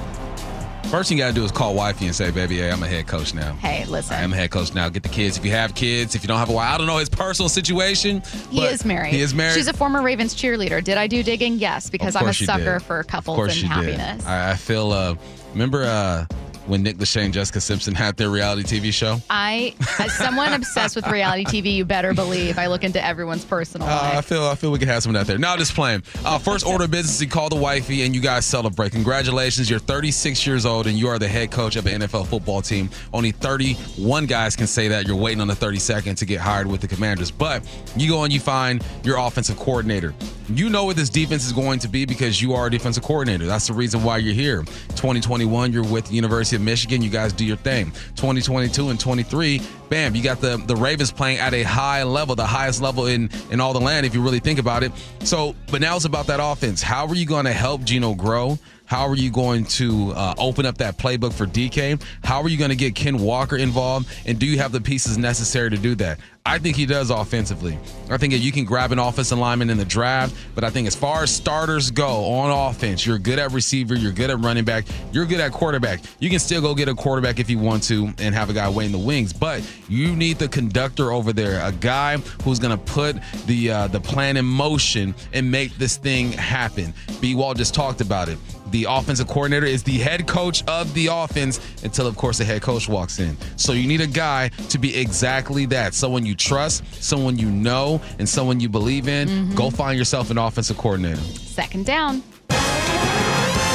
First 0.87 1.07
thing 1.07 1.17
you 1.17 1.23
got 1.23 1.29
to 1.29 1.33
do 1.33 1.45
is 1.45 1.51
call 1.53 1.73
wifey 1.73 2.07
and 2.07 2.13
say, 2.13 2.29
baby, 2.29 2.57
hey, 2.57 2.69
I'm 2.69 2.83
a 2.83 2.87
head 2.87 3.07
coach 3.07 3.33
now. 3.33 3.53
Hey, 3.53 3.85
listen. 3.85 4.17
I'm 4.17 4.33
a 4.33 4.35
head 4.35 4.51
coach 4.51 4.75
now. 4.75 4.89
Get 4.89 5.03
the 5.03 5.09
kids. 5.09 5.37
If 5.37 5.45
you 5.45 5.51
have 5.51 5.75
kids, 5.75 6.13
if 6.13 6.21
you 6.21 6.27
don't 6.27 6.37
have 6.37 6.49
a 6.49 6.53
wife, 6.53 6.73
I 6.73 6.77
don't 6.77 6.85
know 6.85 6.97
his 6.97 7.07
personal 7.07 7.47
situation. 7.47 8.21
He 8.51 8.65
is 8.65 8.83
married. 8.83 9.13
He 9.13 9.21
is 9.21 9.33
married. 9.33 9.55
She's 9.55 9.69
a 9.69 9.73
former 9.73 10.01
Ravens 10.01 10.35
cheerleader. 10.35 10.83
Did 10.83 10.97
I 10.97 11.07
do 11.07 11.23
digging? 11.23 11.53
Yes, 11.57 11.89
because 11.89 12.17
I'm 12.17 12.27
a 12.27 12.33
sucker 12.33 12.81
for 12.81 13.03
couples 13.03 13.39
and 13.39 13.71
happiness. 13.71 14.25
I, 14.25 14.51
I, 14.51 14.55
feel, 14.55 14.91
uh, 14.91 15.15
remember, 15.53 15.85
uh, 15.85 16.25
when 16.67 16.83
Nick 16.83 16.97
Lachey 16.97 17.21
and 17.23 17.33
Jessica 17.33 17.61
Simpson 17.61 17.93
had 17.93 18.17
their 18.17 18.29
reality 18.29 18.63
TV 18.63 18.91
show? 18.93 19.17
I, 19.29 19.73
as 19.99 20.13
someone 20.13 20.53
obsessed 20.53 20.95
with 20.95 21.07
reality 21.07 21.45
TV, 21.45 21.73
you 21.73 21.85
better 21.85 22.13
believe 22.13 22.57
I 22.57 22.67
look 22.67 22.83
into 22.83 23.03
everyone's 23.03 23.45
personal 23.45 23.87
Uh, 23.87 23.91
I 23.91 24.15
life. 24.15 24.25
feel 24.25 24.43
I 24.45 24.55
feel 24.55 24.71
we 24.71 24.79
could 24.79 24.87
have 24.87 25.03
some 25.03 25.15
of 25.15 25.19
that 25.19 25.27
there. 25.31 25.37
Now 25.37 25.55
just 25.57 25.73
playing. 25.75 26.03
Uh, 26.23 26.37
first 26.39 26.65
order 26.65 26.85
of 26.85 26.91
business, 26.91 27.21
you 27.21 27.27
call 27.27 27.49
the 27.49 27.55
wifey 27.55 28.03
and 28.03 28.15
you 28.15 28.21
guys 28.21 28.45
celebrate. 28.45 28.91
Congratulations, 28.91 29.69
you're 29.69 29.79
36 29.79 30.45
years 30.47 30.65
old 30.65 30.87
and 30.87 30.97
you 30.97 31.07
are 31.07 31.19
the 31.19 31.27
head 31.27 31.51
coach 31.51 31.75
of 31.75 31.85
an 31.87 32.01
NFL 32.01 32.27
football 32.27 32.61
team. 32.61 32.89
Only 33.13 33.31
31 33.31 34.25
guys 34.25 34.55
can 34.55 34.67
say 34.67 34.87
that. 34.87 35.07
You're 35.07 35.15
waiting 35.15 35.41
on 35.41 35.47
the 35.47 35.53
32nd 35.53 36.17
to 36.17 36.25
get 36.25 36.39
hired 36.39 36.67
with 36.67 36.81
the 36.81 36.87
Commanders. 36.87 37.31
But 37.31 37.63
you 37.95 38.09
go 38.09 38.23
and 38.23 38.33
you 38.33 38.39
find 38.39 38.83
your 39.03 39.17
offensive 39.17 39.57
coordinator. 39.57 40.13
You 40.49 40.69
know 40.69 40.85
what 40.85 40.95
this 40.95 41.09
defense 41.09 41.45
is 41.45 41.53
going 41.53 41.79
to 41.79 41.87
be 41.87 42.05
because 42.05 42.41
you 42.41 42.53
are 42.53 42.67
a 42.67 42.71
defensive 42.71 43.03
coordinator. 43.03 43.45
That's 43.45 43.67
the 43.67 43.73
reason 43.73 44.03
why 44.03 44.17
you're 44.17 44.33
here. 44.33 44.63
2021, 44.95 45.71
you're 45.73 45.83
with 45.83 46.05
the 46.07 46.13
University 46.15 46.54
of 46.55 46.61
Michigan. 46.61 47.01
You 47.01 47.09
guys 47.09 47.33
do 47.33 47.45
your 47.45 47.57
thing. 47.57 47.91
2022 48.15 48.89
and 48.89 48.99
23, 48.99 49.61
bam, 49.89 50.15
you 50.15 50.23
got 50.23 50.41
the 50.41 50.57
the 50.57 50.75
Ravens 50.75 51.11
playing 51.11 51.39
at 51.39 51.53
a 51.53 51.63
high 51.63 52.03
level, 52.03 52.35
the 52.35 52.45
highest 52.45 52.81
level 52.81 53.07
in 53.07 53.29
in 53.51 53.59
all 53.59 53.73
the 53.73 53.79
land 53.79 54.05
if 54.05 54.13
you 54.13 54.21
really 54.21 54.39
think 54.39 54.59
about 54.59 54.83
it. 54.83 54.91
So, 55.19 55.55
but 55.71 55.81
now 55.81 55.95
it's 55.95 56.05
about 56.05 56.27
that 56.27 56.39
offense. 56.41 56.81
How 56.81 57.07
are 57.07 57.15
you 57.15 57.25
going 57.25 57.45
to 57.45 57.53
help 57.53 57.83
Geno 57.83 58.13
grow? 58.13 58.57
How 58.85 59.07
are 59.07 59.15
you 59.15 59.31
going 59.31 59.65
to 59.65 60.11
uh, 60.11 60.35
open 60.37 60.65
up 60.65 60.77
that 60.77 60.97
playbook 60.97 61.33
for 61.33 61.47
DK? 61.47 62.01
How 62.23 62.41
are 62.41 62.49
you 62.49 62.57
going 62.57 62.69
to 62.69 62.75
get 62.75 62.93
Ken 62.93 63.17
Walker 63.17 63.57
involved? 63.57 64.07
And 64.25 64.37
do 64.37 64.45
you 64.45 64.59
have 64.59 64.71
the 64.71 64.81
pieces 64.81 65.17
necessary 65.17 65.71
to 65.71 65.77
do 65.77 65.95
that? 65.95 66.19
I 66.47 66.59
think 66.59 66.75
he 66.75 66.85
does 66.85 67.09
offensively. 67.09 67.79
I 68.07 68.17
think 68.17 68.33
you 68.33 68.51
can 68.51 68.65
grab 68.65 68.91
an 68.91 68.99
offensive 68.99 69.39
lineman 69.39 69.71
in 69.71 69.79
the 69.79 69.85
draft, 69.85 70.35
but 70.53 70.63
I 70.63 70.69
think 70.69 70.85
as 70.85 70.95
far 70.95 71.23
as 71.23 71.31
starters 71.31 71.89
go 71.89 72.23
on 72.25 72.69
offense, 72.69 73.03
you're 73.03 73.17
good 73.17 73.39
at 73.39 73.51
receiver, 73.51 73.95
you're 73.95 74.11
good 74.11 74.29
at 74.29 74.39
running 74.39 74.63
back, 74.63 74.85
you're 75.11 75.25
good 75.25 75.39
at 75.39 75.51
quarterback. 75.51 76.01
You 76.19 76.29
can 76.29 76.37
still 76.37 76.61
go 76.61 76.75
get 76.75 76.87
a 76.87 76.93
quarterback 76.93 77.39
if 77.39 77.49
you 77.49 77.57
want 77.57 77.81
to 77.85 78.13
and 78.19 78.35
have 78.35 78.51
a 78.51 78.53
guy 78.53 78.69
waiting 78.69 78.91
the 78.91 78.99
wings, 78.99 79.33
but 79.33 79.67
you 79.89 80.15
need 80.15 80.37
the 80.37 80.47
conductor 80.47 81.11
over 81.11 81.33
there, 81.33 81.65
a 81.65 81.71
guy 81.71 82.17
who's 82.43 82.59
going 82.59 82.77
to 82.77 82.93
put 82.93 83.17
the 83.47 83.71
uh, 83.71 83.87
the 83.87 83.99
plan 83.99 84.37
in 84.37 84.45
motion 84.45 85.15
and 85.33 85.49
make 85.49 85.75
this 85.77 85.97
thing 85.97 86.31
happen. 86.31 86.93
B. 87.21 87.33
Wall 87.33 87.55
just 87.55 87.73
talked 87.73 88.01
about 88.01 88.29
it. 88.29 88.37
The 88.71 88.85
offensive 88.89 89.27
coordinator 89.27 89.65
is 89.65 89.83
the 89.83 89.97
head 89.99 90.27
coach 90.27 90.63
of 90.67 90.93
the 90.93 91.07
offense 91.07 91.59
until, 91.83 92.07
of 92.07 92.17
course, 92.17 92.39
the 92.39 92.45
head 92.45 92.61
coach 92.61 92.89
walks 92.89 93.19
in. 93.19 93.37
So 93.55 93.73
you 93.73 93.87
need 93.87 94.01
a 94.01 94.07
guy 94.07 94.49
to 94.69 94.77
be 94.77 94.97
exactly 94.97 95.65
that 95.67 95.93
someone 95.93 96.25
you 96.25 96.34
trust, 96.35 96.83
someone 97.03 97.37
you 97.37 97.49
know, 97.49 98.01
and 98.19 98.27
someone 98.27 98.59
you 98.59 98.69
believe 98.69 99.07
in. 99.07 99.27
Mm-hmm. 99.27 99.55
Go 99.55 99.69
find 99.69 99.97
yourself 99.97 100.31
an 100.31 100.37
offensive 100.37 100.77
coordinator. 100.77 101.21
Second 101.21 101.85
down. 101.85 102.23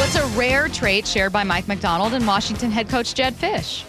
What's 0.00 0.16
a 0.16 0.26
rare 0.38 0.68
trait 0.68 1.06
shared 1.06 1.32
by 1.32 1.44
Mike 1.44 1.68
Macdonald 1.68 2.14
and 2.14 2.26
Washington 2.26 2.70
head 2.70 2.88
coach 2.88 3.14
Jedd 3.14 3.34
Fisch? 3.34 3.84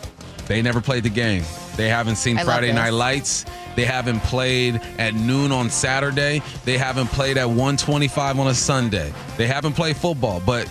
They 0.48 0.62
never 0.62 0.82
played 0.82 1.04
the 1.04 1.10
game. 1.10 1.44
They 1.78 1.88
haven't 1.88 2.18
seen 2.18 2.38
I 2.38 2.44
Friday. 2.44 2.74
Night 2.74 2.92
Lights. 2.92 3.46
They 3.76 3.86
haven't 3.86 4.20
played 4.24 4.82
at 4.98 5.14
noon 5.14 5.52
on 5.52 5.70
Saturday. 5.70 6.42
They 6.66 6.78
haven't 6.78 7.08
played 7.08 7.38
at 7.38 7.48
125 7.48 8.40
on 8.40 8.48
a 8.48 8.54
Sunday. 8.54 9.14
They 9.38 9.48
haven't 9.48 9.74
played 9.74 9.96
football, 9.96 10.42
but 10.46 10.70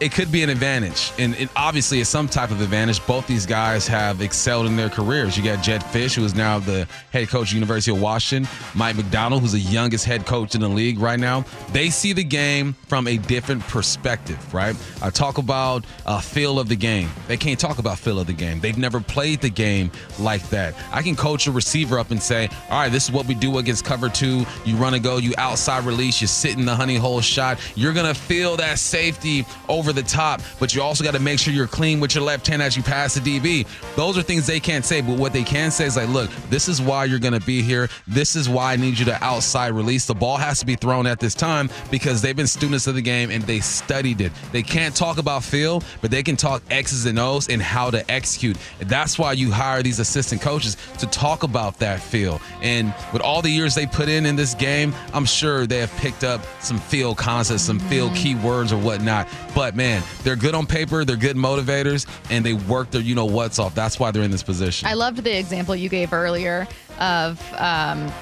it 0.00 0.12
could 0.12 0.30
be 0.32 0.42
an 0.42 0.50
advantage. 0.50 1.12
And 1.18 1.34
it 1.36 1.48
obviously 1.56 2.00
is 2.00 2.08
some 2.08 2.28
type 2.28 2.50
of 2.50 2.60
advantage. 2.60 3.04
Both 3.06 3.26
these 3.26 3.46
guys 3.46 3.86
have 3.86 4.20
excelled 4.20 4.66
in 4.66 4.76
their 4.76 4.88
careers. 4.88 5.36
You 5.36 5.44
got 5.44 5.62
Jedd 5.62 5.82
Fisch, 5.82 6.14
who 6.14 6.24
is 6.24 6.34
now 6.34 6.58
the 6.58 6.86
head 7.12 7.28
coach 7.28 7.48
of 7.48 7.54
University 7.54 7.90
of 7.90 8.00
Washington, 8.00 8.50
Mike 8.74 8.96
Macdonald, 8.96 9.42
who's 9.42 9.52
the 9.52 9.58
youngest 9.58 10.04
head 10.04 10.26
coach 10.26 10.54
in 10.54 10.60
the 10.60 10.68
league 10.68 10.98
right 10.98 11.18
now. 11.18 11.44
They 11.72 11.90
see 11.90 12.12
the 12.12 12.24
game 12.24 12.74
from 12.88 13.06
a 13.06 13.16
different 13.16 13.62
perspective, 13.62 14.52
right? 14.52 14.76
I 15.02 15.10
talk 15.10 15.38
about 15.38 15.84
uh, 16.06 16.20
feel 16.20 16.58
of 16.58 16.68
the 16.68 16.76
game. 16.76 17.08
They 17.28 17.36
can't 17.36 17.58
talk 17.58 17.78
about 17.78 17.98
feel 17.98 18.18
of 18.18 18.26
the 18.26 18.32
game. 18.32 18.60
They've 18.60 18.78
never 18.78 19.00
played 19.00 19.40
the 19.40 19.50
game 19.50 19.90
like 20.18 20.48
that. 20.50 20.74
I 20.92 21.02
can 21.02 21.16
coach 21.16 21.46
a 21.46 21.52
receiver 21.52 21.98
up 21.98 22.10
and 22.10 22.22
say, 22.22 22.48
all 22.70 22.80
right, 22.80 22.92
this 22.92 23.04
is 23.04 23.12
what 23.12 23.26
we 23.26 23.34
do 23.34 23.58
against 23.58 23.84
cover 23.84 24.08
two. 24.08 24.44
You 24.64 24.76
run 24.76 24.94
and 24.94 25.02
go, 25.02 25.18
you 25.18 25.34
outside 25.38 25.84
release, 25.84 26.20
you 26.20 26.26
sit 26.26 26.56
in 26.58 26.64
the 26.64 26.74
honey 26.74 26.96
hole 26.96 27.20
shot. 27.20 27.58
You're 27.74 27.92
going 27.92 28.12
to 28.12 28.18
feel 28.18 28.56
that 28.56 28.78
safety 28.78 29.44
over 29.68 29.83
the 29.92 30.02
top, 30.02 30.40
but 30.58 30.74
you 30.74 30.82
also 30.82 31.04
got 31.04 31.14
to 31.14 31.20
make 31.20 31.38
sure 31.38 31.52
you're 31.52 31.66
clean 31.66 32.00
with 32.00 32.14
your 32.14 32.24
left 32.24 32.46
hand 32.46 32.62
as 32.62 32.76
you 32.76 32.82
pass 32.82 33.14
the 33.14 33.20
DB. 33.20 33.66
Those 33.96 34.18
are 34.18 34.22
things 34.22 34.46
they 34.46 34.60
can't 34.60 34.84
say, 34.84 35.00
but 35.00 35.18
what 35.18 35.32
they 35.32 35.44
can 35.44 35.70
say 35.70 35.86
is 35.86 35.96
like, 35.96 36.08
look, 36.08 36.30
this 36.50 36.68
is 36.68 36.80
why 36.80 37.04
you're 37.04 37.18
going 37.18 37.38
to 37.38 37.46
be 37.46 37.62
here. 37.62 37.88
This 38.06 38.36
is 38.36 38.48
why 38.48 38.72
I 38.72 38.76
need 38.76 38.98
you 38.98 39.04
to 39.06 39.24
outside 39.24 39.72
release. 39.72 40.06
The 40.06 40.14
ball 40.14 40.36
has 40.36 40.60
to 40.60 40.66
be 40.66 40.76
thrown 40.76 41.06
at 41.06 41.20
this 41.20 41.34
time 41.34 41.70
because 41.90 42.22
they've 42.22 42.36
been 42.36 42.46
students 42.46 42.86
of 42.86 42.94
the 42.94 43.02
game 43.02 43.30
and 43.30 43.42
they 43.44 43.60
studied 43.60 44.20
it. 44.20 44.32
They 44.52 44.62
can't 44.62 44.94
talk 44.94 45.18
about 45.18 45.44
feel, 45.44 45.82
but 46.00 46.10
they 46.10 46.22
can 46.22 46.36
talk 46.36 46.62
X's 46.70 47.06
and 47.06 47.18
O's 47.18 47.48
and 47.48 47.60
how 47.62 47.90
to 47.90 48.08
execute. 48.10 48.56
That's 48.80 49.18
why 49.18 49.32
you 49.32 49.50
hire 49.50 49.82
these 49.82 49.98
assistant 49.98 50.40
coaches 50.40 50.76
to 50.98 51.06
talk 51.06 51.42
about 51.42 51.78
that 51.78 52.00
feel. 52.00 52.40
And 52.62 52.94
with 53.12 53.22
all 53.22 53.42
the 53.42 53.50
years 53.50 53.74
they 53.74 53.86
put 53.86 54.08
in 54.08 54.26
in 54.26 54.36
this 54.36 54.54
game, 54.54 54.94
I'm 55.12 55.24
sure 55.24 55.66
they 55.66 55.78
have 55.78 55.92
picked 55.96 56.24
up 56.24 56.40
some 56.60 56.78
feel 56.78 57.14
concepts, 57.14 57.62
some 57.62 57.78
feel 57.78 58.10
keywords 58.10 58.72
or 58.72 58.78
whatnot. 58.78 59.28
But 59.54 59.73
man, 59.74 60.02
they're 60.22 60.36
good 60.36 60.54
on 60.54 60.66
paper, 60.66 61.04
they're 61.04 61.16
good 61.16 61.36
motivators, 61.36 62.06
and 62.30 62.44
they 62.44 62.54
work 62.54 62.90
their 62.90 63.00
you 63.02 63.14
know 63.14 63.24
what's 63.26 63.58
off. 63.58 63.74
That's 63.74 63.98
why 63.98 64.10
they're 64.10 64.22
in 64.22 64.30
this 64.30 64.42
position. 64.42 64.88
I 64.88 64.94
loved 64.94 65.22
the 65.24 65.36
example 65.38 65.74
you 65.76 65.88
gave 65.88 66.12
earlier 66.12 66.66
of 66.98 67.40
um, 67.54 68.12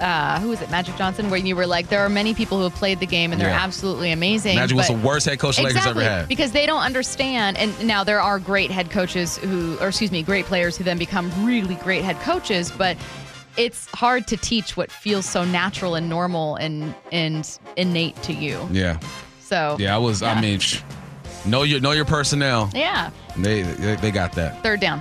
uh, 0.00 0.38
who 0.40 0.48
was 0.50 0.60
it, 0.62 0.70
Magic 0.70 0.94
Johnson, 0.96 1.28
where 1.30 1.40
you 1.40 1.56
were 1.56 1.66
like, 1.66 1.88
there 1.88 2.00
are 2.04 2.08
many 2.08 2.32
people 2.32 2.56
who 2.58 2.64
have 2.64 2.74
played 2.74 3.00
the 3.00 3.06
game 3.06 3.32
and 3.32 3.40
they're 3.40 3.48
Yeah. 3.50 3.64
absolutely 3.64 4.12
amazing. 4.12 4.54
Magic 4.56 4.76
was 4.76 4.86
the 4.88 4.92
worst 4.94 5.26
head 5.26 5.38
coach 5.40 5.56
the 5.56 5.64
Lakers 5.64 5.86
ever 5.86 6.00
had. 6.02 6.28
because 6.28 6.52
they 6.52 6.66
don't 6.66 6.82
understand. 6.82 7.56
And 7.58 7.84
now 7.84 8.04
there 8.04 8.20
are 8.20 8.38
great 8.38 8.70
head 8.70 8.90
coaches 8.90 9.38
who, 9.38 9.76
or 9.80 9.88
excuse 9.88 10.12
me, 10.12 10.22
great 10.22 10.44
players 10.46 10.76
who 10.76 10.84
then 10.84 10.98
become 10.98 11.32
really 11.44 11.74
great 11.76 12.04
head 12.04 12.16
coaches, 12.20 12.70
but 12.70 12.96
it's 13.56 13.88
hard 13.88 14.28
to 14.28 14.36
teach 14.36 14.76
what 14.76 14.88
feels 14.92 15.26
so 15.26 15.44
natural 15.44 15.96
and 15.96 16.08
normal 16.08 16.54
and 16.56 16.94
and 17.10 17.58
innate 17.76 18.14
to 18.22 18.32
you. 18.32 18.68
yeah. 18.70 19.00
So 19.48 19.76
Yeah, 19.78 19.94
I 19.94 19.98
was 19.98 20.22
I 20.22 20.38
mean 20.40 20.58
sh- 20.60 20.82
know 21.46 21.62
your 21.62 21.80
know 21.80 21.92
your 21.92 22.04
personnel. 22.04 22.70
yeah. 22.74 23.10
They 23.38 23.62
they, 23.62 23.96
they 23.96 24.10
got 24.10 24.32
that. 24.32 24.62
Third 24.62 24.80
down. 24.80 25.00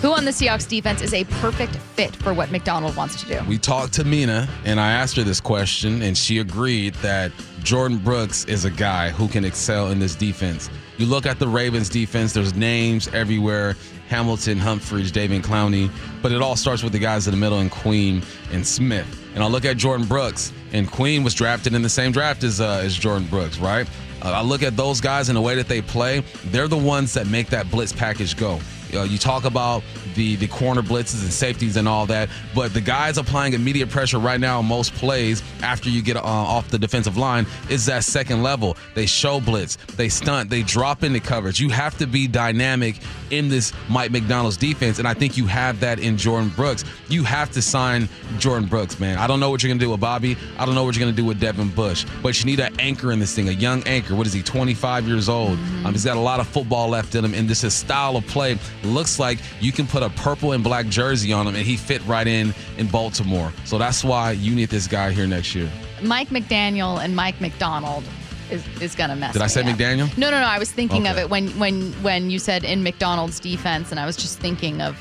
Who 0.00 0.12
on 0.12 0.24
the 0.24 0.30
Seahawks 0.30 0.66
defense 0.66 1.02
is 1.02 1.12
a 1.12 1.24
perfect 1.24 1.76
fit 1.76 2.16
for 2.16 2.32
what 2.32 2.50
Macdonald 2.50 2.96
wants 2.96 3.22
to 3.22 3.26
do? 3.28 3.44
We 3.46 3.58
talked 3.58 3.92
to 3.94 4.04
Mina 4.04 4.48
and 4.64 4.80
I 4.80 4.92
asked 4.92 5.14
her 5.16 5.22
this 5.24 5.42
question, 5.42 6.00
and 6.00 6.16
she 6.16 6.38
agreed 6.38 6.94
that 7.02 7.32
Jordyn 7.60 8.02
Brooks 8.02 8.46
is 8.46 8.64
a 8.64 8.70
guy 8.70 9.10
who 9.10 9.28
can 9.28 9.44
excel 9.44 9.90
in 9.90 9.98
this 9.98 10.14
defense. 10.14 10.70
You 11.00 11.06
look 11.06 11.24
at 11.24 11.38
the 11.38 11.48
Ravens 11.48 11.88
defense, 11.88 12.34
there's 12.34 12.54
names 12.54 13.08
everywhere 13.14 13.74
Hamilton, 14.10 14.58
Humphreys, 14.58 15.10
David 15.10 15.42
Clowney, 15.42 15.90
but 16.20 16.30
it 16.30 16.42
all 16.42 16.56
starts 16.56 16.82
with 16.82 16.92
the 16.92 16.98
guys 16.98 17.26
in 17.26 17.30
the 17.30 17.38
middle 17.38 17.60
and 17.60 17.70
Queen 17.70 18.22
and 18.52 18.66
Smith. 18.66 19.06
And 19.34 19.42
I 19.42 19.46
look 19.46 19.64
at 19.64 19.78
Jordyn 19.78 20.06
Brooks, 20.06 20.52
and 20.74 20.90
Queen 20.90 21.24
was 21.24 21.32
drafted 21.32 21.72
in 21.72 21.80
the 21.80 21.88
same 21.88 22.12
draft 22.12 22.44
as, 22.44 22.60
uh, 22.60 22.82
as 22.84 22.98
Jordyn 22.98 23.30
Brooks, 23.30 23.58
right? 23.58 23.88
Uh, 24.20 24.32
I 24.32 24.42
look 24.42 24.62
at 24.62 24.76
those 24.76 25.00
guys 25.00 25.30
and 25.30 25.36
the 25.36 25.40
way 25.40 25.54
that 25.54 25.68
they 25.68 25.80
play, 25.80 26.20
they're 26.48 26.68
the 26.68 26.76
ones 26.76 27.14
that 27.14 27.26
make 27.26 27.46
that 27.46 27.70
blitz 27.70 27.94
package 27.94 28.36
go. 28.36 28.60
You, 28.92 29.02
you 29.04 29.18
talk 29.18 29.44
about 29.44 29.82
the 30.14 30.36
the 30.36 30.46
corner 30.48 30.82
blitzes 30.82 31.22
and 31.22 31.32
safeties 31.32 31.76
and 31.76 31.88
all 31.88 32.06
that, 32.06 32.28
but 32.54 32.74
the 32.74 32.80
guys 32.80 33.18
applying 33.18 33.54
immediate 33.54 33.88
pressure 33.88 34.18
right 34.18 34.40
now 34.40 34.58
on 34.58 34.66
most 34.66 34.92
plays 34.94 35.42
after 35.62 35.88
you 35.88 36.02
get 36.02 36.16
uh, 36.16 36.22
off 36.22 36.68
the 36.68 36.78
defensive 36.78 37.16
line 37.16 37.46
is 37.68 37.86
that 37.86 38.04
second 38.04 38.42
level. 38.42 38.76
They 38.94 39.06
show 39.06 39.40
blitz, 39.40 39.76
they 39.96 40.08
stunt, 40.08 40.50
they 40.50 40.62
drop 40.62 41.02
into 41.02 41.20
coverage. 41.20 41.60
You 41.60 41.68
have 41.70 41.96
to 41.98 42.06
be 42.06 42.26
dynamic 42.26 42.96
in 43.30 43.48
this 43.48 43.72
Mike 43.88 44.10
Macdonald's 44.10 44.56
defense, 44.56 44.98
and 44.98 45.06
I 45.06 45.14
think 45.14 45.36
you 45.36 45.46
have 45.46 45.80
that 45.80 45.98
in 45.98 46.16
Jordyn 46.16 46.54
Brooks. 46.56 46.84
You 47.08 47.24
have 47.24 47.50
to 47.52 47.62
sign 47.62 48.08
Jordyn 48.38 48.68
Brooks, 48.68 48.98
man. 48.98 49.18
I 49.18 49.26
don't 49.26 49.40
know 49.40 49.50
what 49.50 49.62
you're 49.62 49.70
gonna 49.70 49.80
do 49.80 49.90
with 49.90 50.00
Bobby. 50.00 50.36
I 50.58 50.66
don't 50.66 50.74
know 50.74 50.84
what 50.84 50.96
you're 50.96 51.04
gonna 51.04 51.16
do 51.16 51.24
with 51.24 51.40
Devin 51.40 51.70
Bush, 51.70 52.04
but 52.22 52.38
you 52.40 52.46
need 52.46 52.60
an 52.60 52.78
anchor 52.80 53.12
in 53.12 53.18
this 53.18 53.34
thing, 53.34 53.48
a 53.48 53.52
young 53.52 53.82
anchor. 53.84 54.14
What 54.14 54.26
is 54.26 54.32
he? 54.32 54.42
25 54.42 55.06
years 55.06 55.28
old. 55.28 55.58
Um, 55.84 55.92
he's 55.92 56.04
got 56.04 56.16
a 56.16 56.20
lot 56.20 56.40
of 56.40 56.48
football 56.48 56.88
left 56.88 57.14
in 57.14 57.24
him, 57.24 57.34
and 57.34 57.48
this 57.48 57.60
his 57.62 57.74
style 57.74 58.16
of 58.16 58.26
play 58.26 58.58
looks 58.84 59.18
like 59.18 59.38
you 59.60 59.72
can 59.72 59.86
put 59.86 60.02
a 60.02 60.10
purple 60.10 60.52
and 60.52 60.62
black 60.64 60.86
jersey 60.86 61.32
on 61.32 61.46
him, 61.46 61.54
and 61.54 61.64
he 61.64 61.76
fit 61.76 62.04
right 62.06 62.26
in 62.26 62.54
in 62.78 62.86
Baltimore. 62.88 63.52
So 63.64 63.78
that's 63.78 64.04
why 64.04 64.32
you 64.32 64.54
need 64.54 64.68
this 64.68 64.86
guy 64.86 65.10
here 65.10 65.26
next 65.26 65.54
year. 65.54 65.70
Mike 66.02 66.28
McDaniel 66.28 67.02
and 67.02 67.14
Mike 67.14 67.40
Macdonald 67.40 68.04
is, 68.50 68.64
is 68.80 68.94
gonna 68.94 69.16
mess. 69.16 69.32
Did 69.32 69.42
I 69.42 69.46
say 69.46 69.60
up. 69.62 69.66
McDaniel? 69.66 70.16
No, 70.16 70.30
no, 70.30 70.40
no. 70.40 70.46
I 70.46 70.58
was 70.58 70.70
thinking 70.72 71.06
of 71.06 71.18
it 71.18 71.30
when 71.30 71.48
when 71.58 71.92
when 72.02 72.30
you 72.30 72.38
said 72.38 72.64
in 72.64 72.82
Macdonald's 72.82 73.40
defense, 73.40 73.90
and 73.90 74.00
I 74.00 74.06
was 74.06 74.16
just 74.16 74.38
thinking 74.38 74.80
of 74.80 74.96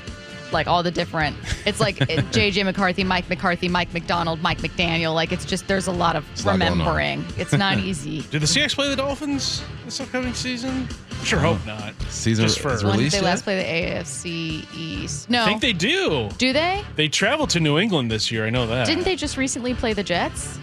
like 0.52 0.68
all 0.68 0.84
the 0.84 0.92
different. 0.92 1.36
It's 1.66 1.80
like 1.80 1.98
JJ 1.98 2.64
McCarthy, 2.66 3.04
Mike 3.04 3.30
McCarthy, 3.30 3.68
Mike 3.68 3.94
Macdonald, 3.94 4.42
Mike 4.42 4.60
McDaniel. 4.60 5.14
Like 5.14 5.32
it's 5.32 5.46
just 5.46 5.68
there's 5.68 5.88
a 5.88 5.92
lot 5.92 6.16
of 6.16 6.24
a 6.26 6.48
lot 6.48 6.60
going 6.60 6.62
on. 6.62 6.78
remembering. 6.78 7.26
It's 7.38 7.54
not 7.54 7.78
easy. 7.80 8.22
Do 8.24 8.40
the 8.40 8.46
Seahawks 8.46 8.76
play 8.76 8.90
the 8.90 8.96
Dolphins 8.96 9.64
this 9.86 10.00
upcoming 10.00 10.34
season? 10.34 10.88
Sure 11.24 11.40
hope 11.40 11.66
not. 11.66 11.94
Season 12.10 12.46
Just 12.46 12.60
for- 12.62 12.74
is 12.74 12.84
when 12.84 12.94
did 12.94 12.98
released 13.00 13.16
they 13.16 13.22
yet? 13.22 13.26
last 13.26 13.44
play 13.44 13.58
the 13.58 13.98
AFC 14.00 14.66
East? 14.76 15.30
No. 15.30 15.44
I 15.44 15.48
think 15.48 15.62
they 15.62 15.74
do. 15.74 16.30
Do 16.38 16.54
they? 16.54 16.84
They 16.96 17.10
traveled 17.10 17.50
to 17.52 17.60
New 17.60 17.78
England 17.78 18.10
this 18.10 18.32
year. 18.32 18.46
I 18.46 18.50
know 18.50 18.66
that. 18.68 18.88
Didn't 18.88 19.04
they 19.04 19.18
just 19.18 19.36
recently 19.36 19.74
play 19.74 19.92
the 19.94 20.04
Jets? 20.04 20.58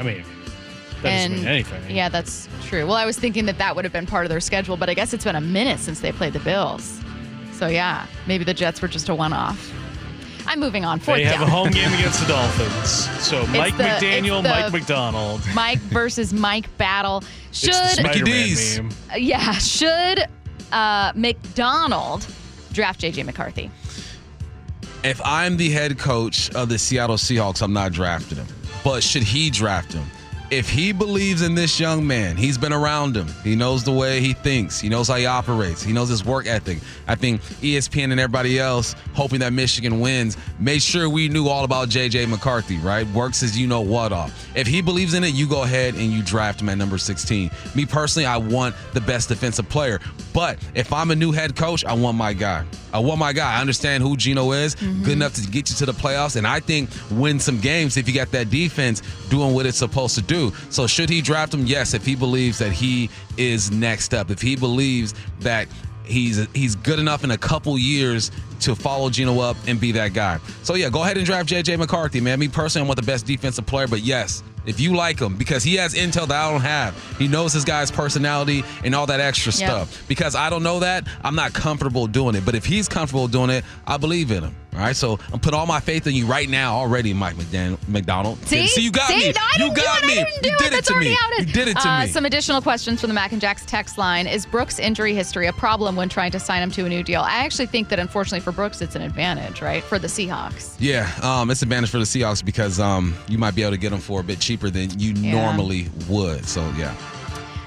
I 0.00 0.02
mean, 0.02 0.24
That 1.02 1.02
doesn't 1.02 1.04
and 1.04 1.34
mean 1.36 1.46
anything. 1.46 1.94
yeah, 1.96 2.08
that's 2.08 2.48
true. 2.64 2.84
Well, 2.86 2.96
I 2.96 3.06
was 3.06 3.16
thinking 3.16 3.46
that 3.46 3.58
that 3.58 3.76
would 3.76 3.84
have 3.84 3.92
been 3.92 4.06
part 4.06 4.26
of 4.26 4.30
their 4.30 4.40
schedule, 4.40 4.76
but 4.76 4.90
I 4.90 4.94
guess 4.94 5.12
it's 5.14 5.22
been 5.24 5.36
a 5.36 5.40
minute 5.40 5.78
since 5.78 6.00
they 6.00 6.10
played 6.10 6.32
the 6.32 6.40
Bills. 6.40 7.00
So 7.54 7.66
yeah, 7.68 8.06
maybe 8.26 8.44
the 8.44 8.54
Jets 8.54 8.82
were 8.82 8.88
just 8.88 9.08
a 9.08 9.14
one-off. 9.14 9.72
I'm 10.46 10.60
moving 10.60 10.84
on. 10.84 11.00
Fourth 11.00 11.16
They 11.18 11.24
have 11.24 11.40
down. 11.40 11.48
a 11.48 11.50
home 11.50 11.70
game 11.70 11.92
against 11.94 12.20
the 12.20 12.26
Dolphins. 12.26 13.08
So 13.22 13.46
Mike 13.46 13.76
the- 13.78 13.84
McDaniel, 13.84 14.42
the- 14.42 14.50
Mike 14.50 14.72
Macdonald. 14.72 15.40
Mike 15.54 15.78
versus 15.78 16.34
Mike 16.34 16.76
battle. 16.76 17.22
Should 17.52 17.70
It's 17.72 17.96
the 17.96 18.22
D's. 18.24 18.78
meme. 18.80 18.90
yeah, 19.16 19.52
should 19.52 20.24
uh, 20.72 21.12
Macdonald 21.14 22.26
draft 22.72 23.00
JJ 23.00 23.24
McCarthy? 23.24 23.70
If 25.02 25.20
I'm 25.24 25.56
the 25.56 25.70
head 25.70 25.98
coach 25.98 26.50
of 26.54 26.68
the 26.68 26.78
Seattle 26.78 27.16
Seahawks, 27.16 27.62
I'm 27.62 27.72
not 27.72 27.92
drafting 27.92 28.38
him. 28.38 28.46
But 28.82 29.02
should 29.02 29.22
he 29.22 29.48
draft 29.50 29.92
him? 29.92 30.04
If 30.50 30.68
he 30.68 30.92
believes 30.92 31.42
in 31.42 31.54
this 31.54 31.80
young 31.80 32.06
man, 32.06 32.36
he's 32.36 32.58
been 32.58 32.72
around 32.72 33.16
him. 33.16 33.28
He 33.42 33.56
knows 33.56 33.82
the 33.82 33.92
way 33.92 34.20
he 34.20 34.34
thinks. 34.34 34.78
He 34.78 34.88
knows 34.88 35.08
how 35.08 35.16
he 35.16 35.26
operates. 35.26 35.82
He 35.82 35.92
knows 35.92 36.08
his 36.08 36.24
work 36.24 36.46
ethic. 36.46 36.78
I 37.08 37.14
think 37.14 37.40
ESPN 37.42 38.12
and 38.12 38.20
everybody 38.20 38.58
else, 38.58 38.94
hoping 39.14 39.40
that 39.40 39.52
Michigan 39.52 40.00
wins, 40.00 40.36
made 40.58 40.82
sure 40.82 41.08
we 41.08 41.28
knew 41.28 41.48
all 41.48 41.64
about 41.64 41.88
JJ 41.88 42.28
McCarthy, 42.28 42.76
right? 42.78 43.06
Works 43.08 43.42
as 43.42 43.58
you 43.58 43.66
know 43.66 43.80
what 43.80 44.12
off. 44.12 44.48
If 44.54 44.66
he 44.66 44.82
believes 44.82 45.14
in 45.14 45.24
it, 45.24 45.34
you 45.34 45.48
go 45.48 45.62
ahead 45.62 45.94
and 45.94 46.12
you 46.12 46.22
draft 46.22 46.60
him 46.60 46.68
at 46.68 46.76
number 46.76 46.98
16. 46.98 47.50
Me 47.74 47.86
personally, 47.86 48.26
I 48.26 48.36
want 48.36 48.74
the 48.92 49.00
best 49.00 49.30
defensive 49.30 49.68
player. 49.68 49.98
But 50.34 50.58
if 50.74 50.92
I'm 50.92 51.10
a 51.10 51.16
new 51.16 51.32
head 51.32 51.56
coach, 51.56 51.84
I 51.84 51.94
want 51.94 52.18
my 52.18 52.34
guy. 52.34 52.64
Uh, 52.94 52.98
I 52.98 53.00
want 53.00 53.18
my 53.18 53.32
guy. 53.32 53.56
I 53.56 53.60
understand 53.60 54.02
who 54.02 54.16
Geno 54.16 54.52
is, 54.52 54.74
good 54.74 54.88
mm-hmm. 54.88 55.10
enough 55.10 55.34
to 55.34 55.42
get 55.42 55.68
you 55.68 55.76
to 55.76 55.86
the 55.86 55.92
playoffs, 55.92 56.36
and 56.36 56.46
I 56.46 56.60
think 56.60 56.90
win 57.10 57.38
some 57.40 57.58
games 57.60 57.96
if 57.96 58.08
you 58.08 58.14
got 58.14 58.30
that 58.30 58.50
defense 58.50 59.02
doing 59.28 59.54
what 59.54 59.66
it's 59.66 59.78
supposed 59.78 60.14
to 60.14 60.22
do. 60.22 60.52
So 60.70 60.86
should 60.86 61.10
he 61.10 61.20
draft 61.20 61.52
him? 61.52 61.66
Yes, 61.66 61.94
if 61.94 62.06
he 62.06 62.14
believes 62.14 62.58
that 62.58 62.72
he 62.72 63.10
is 63.36 63.70
next 63.70 64.14
up. 64.14 64.30
If 64.30 64.40
he 64.40 64.56
believes 64.56 65.14
that 65.40 65.68
he's 66.04 66.46
he's 66.54 66.76
good 66.76 66.98
enough 66.98 67.24
in 67.24 67.30
a 67.30 67.38
couple 67.38 67.76
years 67.78 68.30
to 68.60 68.74
follow 68.74 69.10
Geno 69.10 69.40
up 69.40 69.56
and 69.66 69.80
be 69.80 69.92
that 69.92 70.12
guy. 70.12 70.38
So 70.62 70.74
yeah, 70.74 70.88
go 70.88 71.02
ahead 71.02 71.16
and 71.16 71.26
draft 71.26 71.48
JJ 71.48 71.78
McCarthy, 71.78 72.20
man. 72.20 72.38
Me 72.38 72.48
personally, 72.48 72.86
I 72.86 72.88
want 72.88 73.00
the 73.00 73.06
best 73.06 73.26
defensive 73.26 73.66
player, 73.66 73.88
but 73.88 74.00
yes, 74.00 74.42
if 74.66 74.80
you 74.80 74.94
like 74.94 75.18
him, 75.20 75.36
because 75.36 75.62
he 75.62 75.74
has 75.76 75.94
intel 75.94 76.26
that 76.28 76.44
I 76.44 76.50
don't 76.50 76.60
have. 76.60 76.94
He 77.18 77.28
knows 77.28 77.52
his 77.52 77.64
guy's 77.64 77.90
personality 77.90 78.64
and 78.84 78.94
all 78.94 79.06
that 79.06 79.20
extra 79.20 79.52
stuff. 79.52 80.04
Because 80.08 80.34
I 80.34 80.50
don't 80.50 80.62
know 80.62 80.80
that, 80.80 81.06
I'm 81.22 81.34
not 81.34 81.52
comfortable 81.52 82.06
doing 82.06 82.34
it. 82.34 82.44
But 82.44 82.54
if 82.54 82.64
he's 82.64 82.88
comfortable 82.88 83.28
doing 83.28 83.50
it, 83.50 83.64
I 83.86 83.96
believe 83.96 84.30
in 84.30 84.44
him. 84.44 84.56
All 84.74 84.80
right, 84.80 84.96
so 84.96 85.20
I'm 85.32 85.38
putting 85.38 85.58
all 85.58 85.66
my 85.66 85.78
faith 85.78 86.06
in 86.08 86.14
you 86.14 86.26
right 86.26 86.48
now 86.48 86.74
already, 86.74 87.12
Mike 87.14 87.36
McDan- 87.36 87.78
Macdonald. 87.86 88.38
See, 88.46 88.68
you 88.82 88.90
got 88.90 89.06
See? 89.08 89.28
me. 89.28 89.34
No, 89.58 89.66
you 89.66 89.74
got 89.74 90.04
me. 90.04 90.18
You 90.18 90.56
did 90.58 90.72
it 90.72 90.84
to 90.86 90.98
me. 90.98 91.16
You 91.38 91.44
did 91.44 91.68
it 91.68 91.76
to 91.78 91.88
uh, 91.88 92.00
me. 92.02 92.06
Some 92.08 92.24
additional 92.26 92.60
questions 92.60 93.00
from 93.00 93.08
the 93.08 93.14
Mac 93.14 93.30
and 93.30 93.40
Jacks 93.40 93.64
text 93.66 93.98
line. 93.98 94.26
Is 94.26 94.46
Brooks' 94.46 94.80
injury 94.80 95.14
history 95.14 95.46
a 95.46 95.52
problem 95.52 95.94
when 95.94 96.08
trying 96.08 96.32
to 96.32 96.40
sign 96.40 96.60
him 96.60 96.72
to 96.72 96.84
a 96.84 96.88
new 96.88 97.04
deal? 97.04 97.20
I 97.20 97.44
actually 97.44 97.66
think 97.66 97.88
that 97.90 98.00
unfortunately 98.00 98.40
for 98.40 98.50
Brooks, 98.50 98.82
it's 98.82 98.96
an 98.96 99.02
advantage, 99.02 99.62
right, 99.62 99.82
for 99.84 99.98
the 100.00 100.08
Seahawks. 100.08 100.74
Yeah, 100.80 101.08
um, 101.22 101.50
it's 101.50 101.62
advantage 101.62 101.90
for 101.90 101.98
the 101.98 102.04
Seahawks 102.04 102.44
because 102.44 102.80
um, 102.80 103.14
you 103.28 103.38
might 103.38 103.54
be 103.54 103.62
able 103.62 103.72
to 103.72 103.78
get 103.78 103.92
him 103.92 104.00
for 104.00 104.20
a 104.20 104.24
bit 104.24 104.40
cheaper 104.40 104.70
than 104.70 104.98
you 104.98 105.12
Yeah. 105.12 105.32
normally 105.40 105.86
would. 106.08 106.44
So 106.46 106.60
yeah. 106.76 106.94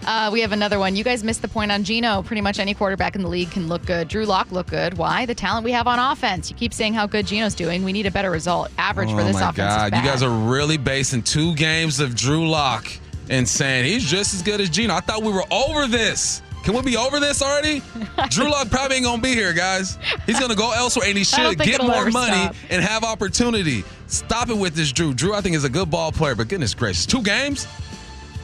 Uh, 0.08 0.30
we 0.32 0.40
have 0.40 0.54
another 0.54 0.80
one. 0.80 0.96
You 0.96 1.04
guys 1.04 1.22
missed 1.22 1.42
the 1.42 1.50
point 1.50 1.70
on 1.70 1.84
Geno. 1.84 2.22
Pretty 2.24 2.40
much 2.40 2.60
any 2.60 2.74
quarterback 2.74 3.16
in 3.16 3.22
the 3.22 3.28
league 3.28 3.52
can 3.52 3.68
look 3.68 3.86
good. 3.86 4.08
Drew 4.08 4.26
Lock 4.26 4.50
look 4.54 4.68
good. 4.68 4.98
Why? 4.98 5.26
The 5.26 5.36
talent 5.36 5.66
we 5.66 5.74
have 5.74 5.86
on 5.86 6.00
offense. 6.00 6.50
You 6.50 6.56
keep 6.56 6.74
saying 6.74 6.94
how 6.94 7.06
good 7.08 7.28
Geno's 7.28 7.54
doing. 7.54 7.84
We 7.84 7.92
need 7.92 8.06
a 8.06 8.12
better 8.12 8.32
result. 8.32 8.72
Average 8.78 9.12
for 9.12 9.20
oh 9.20 9.26
this 9.26 9.34
my 9.34 9.50
offense 9.50 9.58
God, 9.58 9.86
is 9.88 9.92
bad. 9.92 10.04
you 10.04 10.10
guys 10.10 10.24
are 10.24 10.30
really 10.50 10.78
basing 10.78 11.24
two 11.24 11.54
games 11.56 12.00
of 12.00 12.16
Drew 12.16 12.48
Lock 12.48 12.88
and 13.30 13.46
saying 13.46 13.84
he's 13.84 14.06
just 14.10 14.34
as 14.34 14.42
good 14.42 14.62
as 14.62 14.70
Geno. 14.70 14.96
I 14.96 15.02
thought 15.02 15.24
we 15.24 15.32
were 15.34 15.44
over 15.52 15.88
this. 15.88 16.42
Can 16.64 16.74
we 16.74 16.82
be 16.82 16.96
over 16.98 17.20
this 17.20 17.42
already? 17.42 17.82
Drew 18.30 18.50
Lock 18.50 18.70
probably 18.70 18.98
ain't 18.98 19.06
gonna 19.06 19.22
be 19.22 19.34
here, 19.34 19.52
guys. 19.54 19.98
He's 20.26 20.40
gonna 20.40 20.56
go 20.56 20.72
elsewhere, 20.72 21.08
and 21.10 21.18
he 21.18 21.24
should 21.26 21.58
get 21.60 21.82
more 21.82 22.10
money 22.10 22.32
stop. 22.32 22.56
and 22.70 22.82
have 22.82 23.04
opportunity. 23.04 23.84
Stop 24.08 24.50
it 24.50 24.58
with 24.58 24.74
this, 24.74 24.92
Drew. 24.94 25.14
Drew, 25.14 25.34
I 25.34 25.42
think 25.42 25.56
is 25.56 25.64
a 25.66 25.70
good 25.70 25.92
ball 25.92 26.12
player, 26.14 26.36
but 26.36 26.48
goodness 26.48 26.74
gracious, 26.74 27.06
two 27.06 27.22
games. 27.22 27.68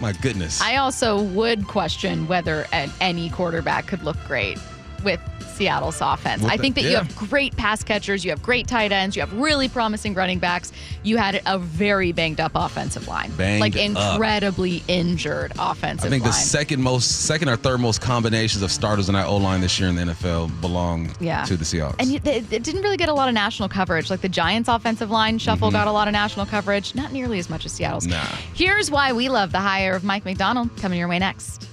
My 0.04 0.12
goodness. 0.12 0.60
I 0.60 0.76
also 0.76 1.22
would 1.22 1.66
question 1.66 2.28
whether 2.28 2.68
an, 2.74 2.92
any 3.00 3.30
quarterback 3.30 3.88
could 3.88 4.04
look 4.04 4.18
great 4.28 4.60
with 5.04 5.20
Seattle's 5.56 6.02
offense. 6.02 6.42
With 6.42 6.52
I 6.52 6.58
think 6.58 6.74
that 6.76 6.84
you 6.84 6.92
yeah. 6.92 7.04
have 7.04 7.16
great 7.16 7.56
pass 7.56 7.84
catchers, 7.84 8.26
you 8.26 8.32
have 8.32 8.42
great 8.42 8.68
tight 8.68 8.92
ends, 8.92 9.16
you 9.16 9.22
have 9.22 9.32
really 9.34 9.70
promising 9.70 10.14
running 10.16 10.40
backs. 10.40 10.72
You 11.04 11.18
had 11.18 11.42
a 11.46 11.60
very 11.60 12.12
banged 12.12 12.40
up 12.40 12.54
offensive 12.56 13.08
line, 13.08 13.32
Banged 13.32 13.62
like 13.62 13.76
up. 13.76 13.82
incredibly 13.82 14.82
injured 14.88 15.52
offensive 15.60 16.06
line. 16.06 16.08
I 16.08 16.10
think 16.10 16.24
line. 16.24 16.32
the 16.32 16.38
second 16.38 16.82
most, 16.82 17.26
second 17.26 17.50
or 17.50 17.56
third 17.56 17.80
most 17.82 18.02
combinations 18.02 18.64
of 18.64 18.72
starters 18.72 19.10
in 19.10 19.16
our 19.16 19.26
O 19.26 19.38
line 19.38 19.62
this 19.62 19.80
year 19.80 19.90
in 19.90 19.96
the 19.96 20.02
NFL 20.04 20.60
belong 20.62 21.12
Yeah. 21.20 21.44
to 21.46 21.56
the 21.56 21.66
Seahawks. 21.66 21.96
and 22.00 22.12
it, 22.16 22.26
it 22.52 22.64
didn't 22.64 22.82
really 22.82 22.98
get 22.98 23.10
a 23.10 23.14
lot 23.14 23.28
of 23.28 23.36
national 23.36 23.70
coverage. 23.70 24.10
Like 24.10 24.22
the 24.22 24.30
Giants' 24.30 24.70
offensive 24.70 25.12
line 25.12 25.38
shuffle 25.38 25.70
got 25.70 25.88
a 25.88 25.92
lot 25.92 26.08
of 26.08 26.14
national 26.14 26.46
coverage, 26.48 26.96
not 26.96 27.12
nearly 27.12 27.38
as 27.38 27.50
much 27.50 27.66
as 27.66 27.72
Seattle's. 27.74 28.08
Mm-hmm. 28.08 28.14
Nah. 28.14 28.38
Here's 28.56 28.90
why 28.90 29.14
we 29.14 29.30
love 29.30 29.52
the 29.52 29.60
hire 29.60 29.96
of 29.96 30.04
Mike 30.04 30.26
Macdonald 30.26 30.76
coming 30.78 30.98
your 30.98 31.08
way 31.08 31.20
next. 31.20 31.68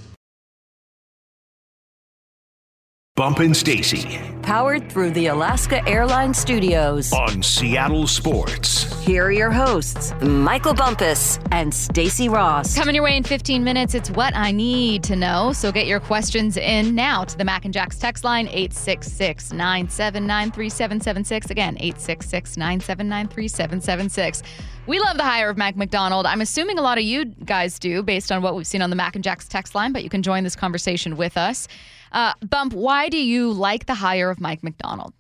Bump 3.21 3.41
and 3.41 3.55
Stacy 3.55 4.19
Powered 4.43 4.91
through 4.91 5.11
the 5.11 5.27
Alaska 5.27 5.87
Airlines 5.87 6.39
Studios. 6.39 7.13
on 7.13 7.43
Seattle 7.43 8.07
Sports. 8.07 8.85
Here 9.05 9.27
are 9.27 9.31
your 9.31 9.51
hosts, 9.51 10.15
Michael 10.23 10.73
Bumpus 10.73 11.39
and 11.53 11.73
Stacy 11.73 12.31
Ross. 12.31 12.75
Coming 12.75 12.95
your 12.95 13.05
way 13.05 13.19
in 13.19 13.23
15 13.23 13.63
minutes, 13.63 13.95
it's 13.95 14.11
what 14.11 14.35
I 14.35 14.53
need 14.53 15.05
to 15.05 15.17
know. 15.17 15.53
So 15.53 15.71
get 15.71 15.87
your 15.87 16.01
questions 16.01 16.57
in 16.57 16.95
now 16.95 17.25
to 17.25 17.37
the 17.37 17.45
Mac 17.45 17.67
and 17.67 17.75
Jacks 17.75 17.99
text 17.99 18.25
line 18.25 18.47
866 18.47 19.53
979 19.53 20.51
3776. 20.51 21.51
Again, 21.51 21.77
866 21.77 22.57
979 22.57 23.29
3776. 23.29 24.43
We 24.87 24.99
love 24.99 25.19
the 25.19 25.25
hire 25.25 25.51
of 25.51 25.59
Mac 25.59 25.77
Macdonald. 25.77 26.25
I'm 26.25 26.41
assuming 26.41 26.79
a 26.79 26.83
lot 26.83 26.97
of 26.97 27.05
you 27.05 27.27
guys 27.27 27.79
do 27.79 28.03
based 28.03 28.33
on 28.33 28.41
what 28.41 28.57
we've 28.57 28.67
seen 28.67 28.81
on 28.81 28.89
the 28.89 28.97
Mac 28.97 29.15
and 29.15 29.23
Jacks 29.23 29.47
text 29.47 29.75
line, 29.75 29.93
but 29.93 30.03
you 30.03 30.09
can 30.09 30.23
join 30.23 30.43
this 30.43 30.57
conversation 30.57 31.17
with 31.17 31.37
us. 31.37 31.69
Uh, 32.13 32.35
Bump, 32.49 32.73
why 32.73 33.09
do 33.09 33.19
you 33.19 33.53
like 33.53 33.87
the 33.87 33.95
hire 33.95 34.31
of 34.31 34.41
Mike 34.41 34.63
Macdonald? 34.63 35.15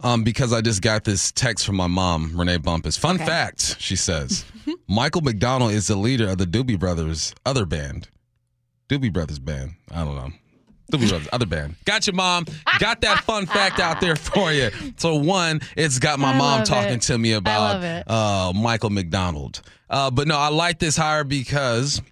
Um, 0.00 0.24
because 0.24 0.52
I 0.52 0.60
just 0.60 0.82
got 0.82 1.04
this 1.04 1.32
text 1.32 1.64
from 1.64 1.76
my 1.76 1.86
mom, 1.86 2.32
Renee 2.38 2.58
Bumpus. 2.58 2.96
Fun 2.98 3.16
Okay. 3.16 3.24
fact, 3.24 3.76
she 3.80 3.96
says, 3.96 4.44
Michael 4.88 5.22
McDonald 5.22 5.72
is 5.72 5.86
the 5.86 5.96
leader 5.96 6.28
of 6.28 6.38
the 6.38 6.44
Doobie 6.44 6.78
Brothers 6.78 7.34
other 7.46 7.64
band. 7.64 8.08
Doobie 8.90 9.12
Brothers 9.12 9.38
band. 9.38 9.72
I 9.90 10.04
don't 10.04 10.14
know. 10.14 10.30
Doobie 10.92 11.08
Brothers 11.08 11.28
other 11.32 11.46
band. 11.46 11.76
Got 11.86 12.06
you, 12.06 12.12
mom. 12.12 12.44
Got 12.78 13.00
that 13.00 13.20
fun 13.24 13.46
fact 13.56 13.80
out 13.80 14.00
there 14.00 14.16
for 14.16 14.52
you. 14.52 14.70
So 14.98 15.14
one, 15.16 15.60
it's 15.76 15.98
got 15.98 16.18
my 16.20 16.32
I 16.32 16.38
mom 16.38 16.62
talking 16.64 16.96
it. 16.96 17.02
to 17.02 17.16
me 17.18 17.32
about 17.32 17.82
uh, 18.06 18.52
Michael 18.54 18.90
McDonald. 18.90 19.62
Uh, 19.88 20.10
but 20.10 20.28
no, 20.28 20.36
I 20.36 20.48
like 20.48 20.78
this 20.78 20.96
hire 20.96 21.24
because 21.24 22.02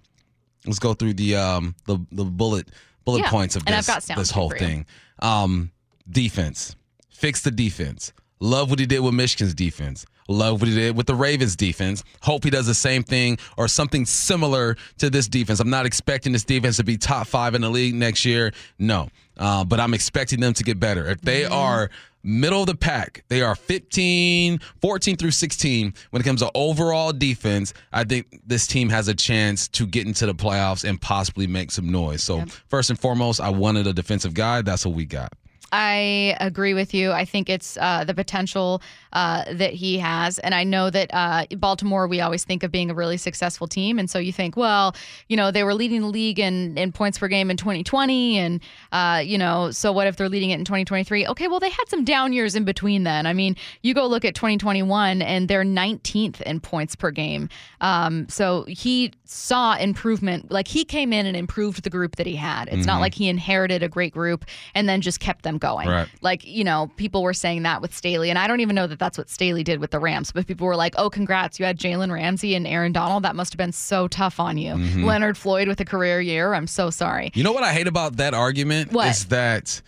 let's 0.65 0.79
go 0.79 0.93
through 0.95 1.13
the 1.13 1.35
um 1.35 1.75
the 1.85 1.99
the 2.11 2.25
bullet 2.25 2.67
bullet 3.05 3.21
Yeah, 3.21 3.29
points 3.29 3.55
of 3.55 3.65
this 3.65 3.87
this 4.07 4.31
whole 4.31 4.49
thing. 4.49 4.85
Um, 5.19 5.71
defense, 6.09 6.75
fix 7.09 7.41
the 7.41 7.51
defense. 7.51 8.11
Love 8.39 8.69
what 8.69 8.79
he 8.79 8.85
did 8.85 8.99
with 8.99 9.13
Michigan's 9.13 9.53
defense. 9.53 10.05
Love 10.27 10.59
what 10.59 10.67
he 10.67 10.75
did 10.75 10.97
with 10.97 11.05
the 11.05 11.15
Ravens 11.15 11.55
defense. 11.55 12.03
Hope 12.21 12.43
he 12.43 12.49
does 12.49 12.65
the 12.65 12.73
same 12.73 13.03
thing 13.03 13.37
or 13.57 13.67
something 13.67 14.05
similar 14.05 14.75
to 14.97 15.09
this 15.09 15.27
defense. 15.27 15.59
I'm 15.59 15.69
not 15.69 15.85
expecting 15.85 16.33
this 16.33 16.43
defense 16.43 16.77
to 16.77 16.83
be 16.83 16.97
top 16.97 17.27
five 17.27 17.53
in 17.53 17.61
the 17.61 17.69
league 17.69 17.93
next 17.93 18.25
year. 18.25 18.51
No, 18.79 19.09
uh, 19.37 19.63
but 19.63 19.79
I'm 19.79 19.93
expecting 19.93 20.39
them 20.39 20.53
to 20.55 20.63
get 20.63 20.79
better. 20.79 21.07
If 21.07 21.21
they 21.21 21.45
are 21.45 21.91
middle 22.25 22.61
of 22.61 22.67
the 22.67 22.75
pack, 22.75 23.23
they 23.29 23.41
are 23.41 23.55
15, 23.55 24.59
14 24.81 25.15
through 25.15 25.31
16 25.31 25.93
when 26.09 26.21
it 26.21 26.25
comes 26.25 26.41
to 26.41 26.51
overall 26.55 27.13
defense. 27.13 27.73
I 27.93 28.03
think 28.03 28.41
this 28.45 28.67
team 28.67 28.89
has 28.89 29.07
a 29.07 29.13
chance 29.13 29.67
to 29.69 29.85
get 29.85 30.07
into 30.07 30.25
the 30.25 30.35
playoffs 30.35 30.83
and 30.87 30.99
possibly 30.99 31.47
make 31.47 31.71
some 31.71 31.89
noise. 31.89 32.23
So 32.23 32.43
first 32.67 32.89
and 32.89 32.99
foremost, 32.99 33.39
I 33.39 33.49
wanted 33.49 33.87
a 33.87 33.93
defensive 33.93 34.33
guy. 34.33 34.61
That's 34.61 34.85
what 34.85 34.95
we 34.95 35.05
got. 35.05 35.33
I 35.75 36.37
agree 36.39 36.73
with 36.73 36.93
you. 36.93 37.11
I 37.11 37.25
think 37.25 37.49
it's 37.49 37.75
uh, 37.75 38.05
the 38.05 38.13
potential 38.13 38.81
uh, 39.11 39.43
that 39.51 39.73
he 39.73 39.97
has. 39.97 40.39
And 40.39 40.55
I 40.55 40.63
know 40.63 40.89
that 40.89 41.09
uh, 41.13 41.45
Baltimore, 41.57 42.07
we 42.07 42.21
always 42.21 42.45
think 42.45 42.63
of 42.63 42.71
being 42.71 42.89
a 42.89 42.93
really 42.93 43.17
successful 43.17 43.67
team. 43.67 43.99
And 43.99 44.09
so 44.09 44.17
you 44.17 44.31
think, 44.31 44.55
well, 44.55 44.95
you 45.27 45.35
know, 45.35 45.51
they 45.51 45.65
were 45.65 45.73
leading 45.73 45.99
the 45.99 46.07
league 46.07 46.39
in, 46.39 46.77
in 46.77 46.93
points 46.93 47.19
per 47.19 47.27
game 47.27 47.51
in 47.51 47.57
2020. 47.57 48.37
And, 48.37 48.61
uh, 48.93 49.21
you 49.23 49.37
know, 49.37 49.69
so 49.71 49.91
what 49.91 50.07
if 50.07 50.15
they're 50.15 50.29
leading 50.29 50.51
it 50.51 50.59
in 50.59 50.63
2023? 50.65 51.27
Okay, 51.27 51.49
well, 51.49 51.59
they 51.59 51.69
had 51.69 51.89
some 51.89 52.05
down 52.05 52.31
years 52.31 52.55
in 52.55 52.63
between 52.63 53.03
then. 53.03 53.25
I 53.25 53.33
mean, 53.33 53.57
you 53.81 53.93
go 53.93 54.07
look 54.07 54.23
at 54.23 54.33
2021 54.33 55.21
and 55.21 55.49
they're 55.49 55.65
19th 55.65 56.41
in 56.41 56.61
points 56.61 56.95
per 56.95 57.11
game. 57.11 57.49
Um, 57.81 58.29
so 58.29 58.63
he 58.63 59.11
saw 59.25 59.75
improvement. 59.75 60.51
Like 60.51 60.69
he 60.69 60.85
came 60.85 61.11
in 61.11 61.25
and 61.25 61.35
improved 61.35 61.83
the 61.83 61.89
group 61.89 62.15
that 62.15 62.27
he 62.27 62.37
had. 62.37 62.69
It's 62.71 62.85
not 62.85 63.01
like 63.01 63.13
he 63.13 63.27
inherited 63.27 63.83
a 63.83 63.89
great 63.89 64.13
group 64.13 64.45
and 64.73 64.87
then 64.87 65.01
just 65.01 65.19
kept 65.19 65.43
them 65.43 65.57
going. 65.65 65.87
Right. 65.87 66.07
Like, 66.21 66.45
you 66.45 66.63
know, 66.63 66.91
people 66.95 67.23
were 67.23 67.33
saying 67.33 67.63
that 67.63 67.81
with 67.81 67.95
Staley, 67.95 68.29
and 68.29 68.37
I 68.37 68.47
don't 68.47 68.59
even 68.59 68.75
know 68.75 68.87
that 68.87 68.99
that's 68.99 69.17
what 69.17 69.29
Staley 69.29 69.63
did 69.63 69.79
with 69.79 69.91
the 69.91 69.99
Rams, 69.99 70.31
but 70.31 70.45
people 70.47 70.67
were 70.67 70.75
like, 70.75 70.93
oh, 70.97 71.09
congrats, 71.09 71.59
you 71.59 71.65
had 71.65 71.79
Jalen 71.79 72.11
Ramsey 72.11 72.55
and 72.55 72.67
Aaron 72.67 72.91
Donald. 72.91 73.23
That 73.23 73.35
must 73.35 73.53
have 73.53 73.57
been 73.57 73.71
so 73.71 74.07
tough 74.07 74.39
on 74.39 74.57
you. 74.57 74.73
Mm-hmm. 74.75 75.03
Leonard 75.03 75.37
Floyd 75.37 75.67
with 75.67 75.79
a 75.79 75.85
career 75.85 76.21
year. 76.21 76.53
I'm 76.53 76.67
so 76.67 76.89
sorry. 76.89 77.31
You 77.33 77.43
know 77.43 77.51
what 77.53 77.63
I 77.63 77.73
hate 77.73 77.87
about 77.87 78.17
that 78.17 78.33
argument 78.33 78.91
What? 78.91 79.07
is 79.09 79.25
that 79.25 79.81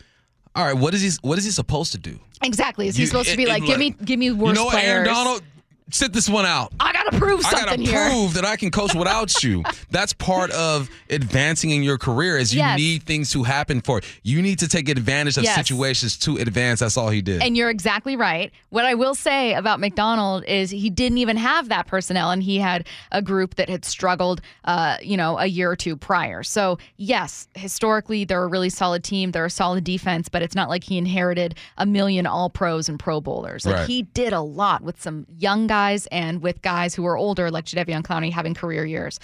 all 0.56 0.66
right, 0.66 0.74
what 0.74 0.94
is 0.96 1.02
he 1.04 1.12
what 1.22 1.38
is 1.38 1.46
he 1.46 1.52
supposed 1.52 1.92
to 1.92 1.98
do? 2.00 2.20
Exactly. 2.42 2.88
Is 2.88 2.96
he 2.96 3.02
You- 3.04 3.08
supposed 3.08 3.28
to 3.28 3.34
it- 3.34 3.38
be 3.38 3.44
it 3.44 3.50
like, 3.50 3.66
give 3.66 3.78
me, 3.80 3.92
give 3.92 4.18
me 4.20 4.32
worse 4.32 4.50
You 4.50 4.54
know 4.56 4.66
what, 4.66 4.72
players? 4.74 4.88
Aaron 4.90 5.06
Donald? 5.06 5.42
Sit 5.90 6.12
this 6.12 6.28
one 6.30 6.46
out. 6.46 6.74
I 6.82 6.92
gotta 6.92 7.18
prove 7.18 7.42
something 7.44 7.60
I 7.60 7.66
gotta 7.78 7.82
here. 7.82 8.10
prove 8.10 8.34
that 8.34 8.44
I 8.44 8.58
can 8.58 8.72
coach 8.72 8.94
without 8.94 9.42
you. 9.42 9.64
That's 9.90 10.12
part 10.12 10.52
of 10.52 10.90
advancing 11.10 11.70
in 11.70 11.82
your 11.82 11.98
career. 11.98 12.38
Is 12.38 12.54
you 12.54 12.60
Yes. 12.60 12.78
need 12.78 13.04
things 13.04 13.30
to 13.32 13.44
happen 13.44 13.80
for 13.80 14.00
it. 14.00 14.04
You 14.22 14.42
need 14.42 14.60
to 14.60 14.68
take 14.68 14.90
advantage 14.90 15.38
of 15.38 15.44
Yes. 15.46 15.56
situations 15.56 16.18
to 16.20 16.36
advance. 16.38 16.82
That's 16.82 16.98
all 16.98 17.08
he 17.10 17.22
did. 17.22 17.42
And 17.42 17.56
you're 17.56 17.70
exactly 17.70 18.18
right. 18.18 18.52
What 18.70 18.84
I 18.84 18.96
will 18.96 19.16
say 19.16 19.54
about 19.54 19.80
Macdonald 19.80 20.44
is 20.46 20.72
he 20.72 20.90
didn't 20.90 21.20
even 21.20 21.38
have 21.38 21.70
that 21.70 21.88
personnel, 21.88 22.32
and 22.32 22.44
he 22.44 22.58
had 22.58 22.86
a 23.14 23.22
group 23.22 23.56
that 23.56 23.70
had 23.70 23.86
struggled, 23.86 24.42
uh, 24.66 24.98
you 25.02 25.16
know, 25.16 25.38
a 25.40 25.46
year 25.46 25.72
or 25.72 25.78
two 25.78 25.96
prior. 25.96 26.44
So 26.44 26.80
yes, 26.98 27.48
historically 27.56 28.26
they're 28.26 28.44
a 28.44 28.48
really 28.48 28.70
solid 28.70 29.06
team. 29.06 29.32
They're 29.32 29.46
a 29.46 29.50
solid 29.50 29.86
defense, 29.86 30.28
but 30.28 30.42
it's 30.42 30.56
not 30.56 30.68
like 30.68 30.84
he 30.84 30.98
inherited 30.98 31.56
a 31.78 31.86
million 31.86 32.26
All 32.28 32.50
Pros 32.50 32.90
and 32.90 33.00
Pro 33.00 33.22
Bowlers. 33.22 33.66
Like 33.66 33.76
Right. 33.76 33.88
he 33.88 34.02
did 34.02 34.34
a 34.34 34.42
lot 34.42 34.82
with 34.82 35.02
some 35.02 35.26
young 35.38 35.66
guys 35.68 35.77
and 36.12 36.42
with 36.42 36.62
guys 36.62 36.96
who 36.96 37.06
are 37.06 37.18
older, 37.18 37.52
like 37.52 37.66
Jadeveon 37.66 38.04
Clowney, 38.04 38.32
having 38.32 38.54
career 38.54 38.86
years. 38.86 39.20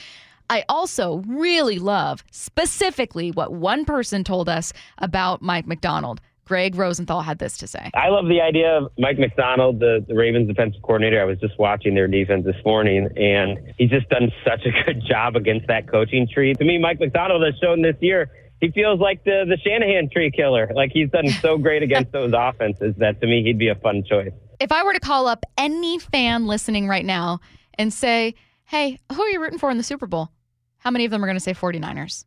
I 0.50 0.66
also 0.70 1.24
really 1.28 1.80
love 1.80 2.24
specifically 2.32 3.32
what 3.32 3.54
one 3.54 3.86
person 3.86 4.24
told 4.24 4.50
us 4.50 4.74
about 4.98 5.42
Mike 5.42 5.66
Macdonald. 5.66 6.22
Greg 6.46 6.76
Rosenthal 6.76 7.22
had 7.22 7.40
this 7.40 7.58
to 7.60 7.68
say. 7.68 7.90
I 7.94 8.10
love 8.10 8.28
the 8.28 8.42
idea 8.42 8.78
of 8.78 8.92
Mike 8.98 9.18
Macdonald, 9.18 9.80
the, 9.80 10.06
the 10.06 10.14
Ravens 10.14 10.50
defensive 10.50 10.82
coordinator. 10.82 11.22
I 11.22 11.24
was 11.24 11.40
just 11.40 11.58
watching 11.58 11.96
their 11.96 12.08
defense 12.08 12.46
this 12.46 12.58
morning, 12.66 13.08
and 13.16 13.74
he's 13.78 13.90
just 13.90 14.10
done 14.10 14.30
such 14.46 14.66
a 14.66 14.72
good 14.86 15.02
job 15.10 15.38
against 15.38 15.68
that 15.68 15.90
coaching 15.90 16.28
tree. 16.32 16.54
To 16.54 16.66
me, 16.66 16.78
Mike 16.78 17.00
Macdonald 17.00 17.44
has 17.44 17.56
shown 17.62 17.82
this 17.82 17.96
year 18.02 18.30
he 18.64 18.72
feels 18.72 18.98
like 18.98 19.22
the, 19.26 19.44
the 19.46 19.58
Shanahan 19.58 20.10
tree 20.10 20.32
killer. 20.32 20.72
Like 20.74 20.92
he's 20.94 21.10
done 21.10 21.28
so 21.28 21.58
great 21.58 21.84
against 21.84 22.12
those 22.14 22.32
offenses 22.34 22.96
that 22.98 23.20
to 23.20 23.28
me 23.28 23.44
he'd 23.44 23.60
be 23.60 23.68
a 23.68 23.76
fun 23.76 24.04
choice. 24.10 24.32
If 24.64 24.72
I 24.72 24.84
were 24.84 24.94
to 24.94 25.00
call 25.00 25.28
up 25.28 25.46
any 25.58 26.00
fan 26.00 26.48
listening 26.48 26.88
right 26.88 27.06
now 27.06 27.42
and 27.76 27.94
say, 27.94 28.34
hey, 28.66 28.98
who 29.12 29.22
are 29.22 29.30
you 29.30 29.42
rooting 29.42 29.60
for 29.60 29.70
in 29.70 29.78
the 29.78 29.84
Super 29.84 30.08
Bowl? 30.08 30.30
How 30.78 30.90
many 30.90 31.04
of 31.06 31.12
them 31.12 31.24
are 31.24 31.28
going 31.28 31.36
to 31.36 31.42
say 31.42 31.54
49ers? 31.54 32.26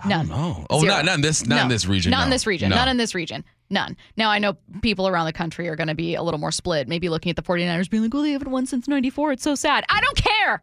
I 0.00 0.08
don't 0.08 0.26
None. 0.26 0.28
know. 0.28 0.66
Oh, 0.70 0.80
Zero. 0.80 0.92
not, 0.94 1.04
not 1.04 1.14
in 1.16 1.20
this 1.20 1.46
not 1.46 1.56
No. 1.56 1.62
in 1.62 1.68
this 1.68 1.86
region. 1.86 2.10
Not 2.10 2.24
in 2.24 2.30
no. 2.30 2.34
this 2.34 2.46
region. 2.46 2.70
No. 2.70 2.76
Not 2.76 2.88
in 2.88 2.96
this 2.96 3.14
region. 3.14 3.44
None. 3.70 3.96
Now, 4.16 4.30
I 4.30 4.38
know 4.38 4.56
people 4.82 5.08
around 5.08 5.26
the 5.26 5.32
country 5.32 5.68
are 5.68 5.76
going 5.76 5.88
to 5.88 5.94
be 5.94 6.14
a 6.14 6.22
little 6.22 6.38
more 6.38 6.52
split, 6.52 6.86
maybe 6.86 7.08
looking 7.08 7.30
at 7.30 7.36
the 7.36 7.42
49ers 7.42 7.88
being 7.88 8.02
like, 8.02 8.12
well, 8.12 8.22
they 8.22 8.32
haven't 8.32 8.50
won 8.50 8.66
since 8.66 8.86
94. 8.86 9.32
It's 9.32 9.42
so 9.42 9.54
sad. 9.54 9.84
I 9.88 10.00
don't 10.00 10.16
care. 10.16 10.62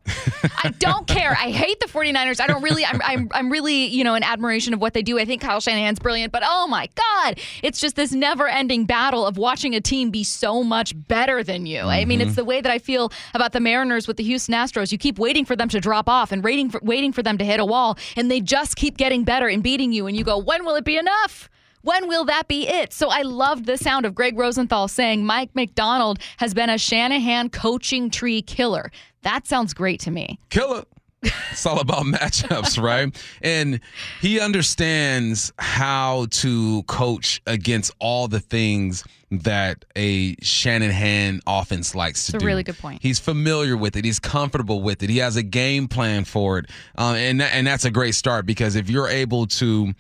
I 0.64 0.70
don't 0.80 1.08
care. 1.08 1.32
I 1.32 1.50
hate 1.50 1.80
the 1.80 1.88
49ers. 1.88 2.40
I 2.40 2.46
don't 2.46 2.62
really, 2.62 2.86
I'm, 2.86 3.02
I'm, 3.04 3.30
I'm 3.34 3.52
really, 3.52 3.86
you 3.88 4.04
know, 4.04 4.14
in 4.14 4.24
admiration 4.24 4.74
of 4.74 4.82
what 4.82 4.94
they 4.94 5.02
do. 5.02 5.18
I 5.18 5.26
think 5.26 5.42
Kyle 5.42 5.60
Shanahan's 5.60 6.00
brilliant, 6.00 6.32
but 6.32 6.44
oh 6.46 6.68
my 6.68 6.90
God, 6.96 7.40
it's 7.64 7.80
just 7.80 7.96
this 7.96 8.12
never 8.12 8.48
ending 8.48 8.86
battle 8.86 9.26
of 9.26 9.38
watching 9.38 9.76
a 9.76 9.82
team 9.82 10.12
be 10.12 10.24
so 10.24 10.64
much 10.64 10.94
better 11.08 11.44
than 11.44 11.66
you. 11.66 11.82
I 11.82 12.06
mean, 12.06 12.22
it's 12.22 12.32
mm-hmm. 12.32 12.36
the 12.36 12.46
way 12.46 12.62
that 12.62 12.72
I 12.72 12.78
feel 12.78 13.12
about 13.34 13.52
the 13.52 13.60
Mariners 13.60 14.08
with 14.08 14.18
the 14.18 14.24
Houston 14.24 14.54
Astros. 14.54 14.92
You 14.92 15.00
keep 15.00 15.18
waiting 15.18 15.46
for 15.46 15.56
them 15.56 15.70
to 15.70 15.80
drop 15.80 16.08
off 16.08 16.32
and 16.32 16.44
waiting 16.44 16.70
for, 16.70 16.80
waiting 16.84 17.12
for 17.12 17.24
them 17.24 17.40
to 17.40 17.46
hit 17.46 17.60
a 17.60 17.66
wall, 17.66 17.98
and 18.16 18.30
they 18.30 18.42
just 18.42 18.76
keep 18.76 18.98
getting 18.98 19.24
better 19.24 19.48
and 19.48 19.64
beating 19.64 19.92
you. 19.92 20.06
And 20.06 20.16
you 20.16 20.24
go, 20.24 20.38
when 20.38 20.66
will 20.66 20.76
it 20.76 20.86
be 20.86 20.98
enough? 20.98 21.50
When 21.84 22.08
will 22.08 22.26
that 22.26 22.48
be 22.48 22.68
it? 22.68 22.94
So 22.94 23.10
I 23.10 23.22
loved 23.24 23.66
the 23.66 23.78
sound 23.78 24.06
of 24.06 24.14
Greg 24.16 24.38
Rosenthal 24.38 24.88
saying 24.88 25.26
Mike 25.26 25.50
Macdonald 25.56 26.20
has 26.38 26.54
been 26.54 26.70
a 26.70 26.78
Shanahan 26.78 27.50
coaching 27.50 28.10
tree 28.10 28.42
killer. 28.42 28.92
That 29.24 29.48
sounds 29.48 29.74
great 29.74 30.00
to 30.02 30.12
me. 30.12 30.40
killer. 30.50 30.84
It's 31.52 31.68
all 31.68 31.80
about 31.80 32.04
matchups, 32.06 32.82
right? 32.82 33.16
And 33.44 33.80
he 34.22 34.40
understands 34.40 35.54
how 35.60 36.26
to 36.32 36.82
coach 36.84 37.42
against 37.46 37.94
all 38.00 38.28
the 38.28 38.40
things 38.40 39.04
that 39.30 39.86
a 39.96 40.36
Shanahan 40.42 41.40
offense 41.46 41.94
likes 41.94 42.26
to 42.26 42.30
It's 42.32 42.36
a 42.36 42.40
do. 42.40 42.46
really 42.48 42.64
good 42.64 42.78
point. 42.80 43.02
He's 43.04 43.20
familiar 43.20 43.78
with 43.78 43.96
it. 43.96 44.04
He's 44.04 44.20
comfortable 44.20 44.82
with 44.82 45.04
it. 45.04 45.10
He 45.12 45.20
has 45.20 45.36
a 45.36 45.44
game 45.44 45.88
plan 45.88 46.26
for 46.26 46.58
it, 46.58 46.66
um, 46.98 47.16
and 47.16 47.40
that, 47.40 47.54
and 47.54 47.68
that's 47.68 47.86
a 47.86 47.92
great 47.92 48.16
start 48.16 48.46
because 48.48 48.76
if 48.76 48.90
you're 48.90 49.08
able 49.08 49.46
to 49.48 49.94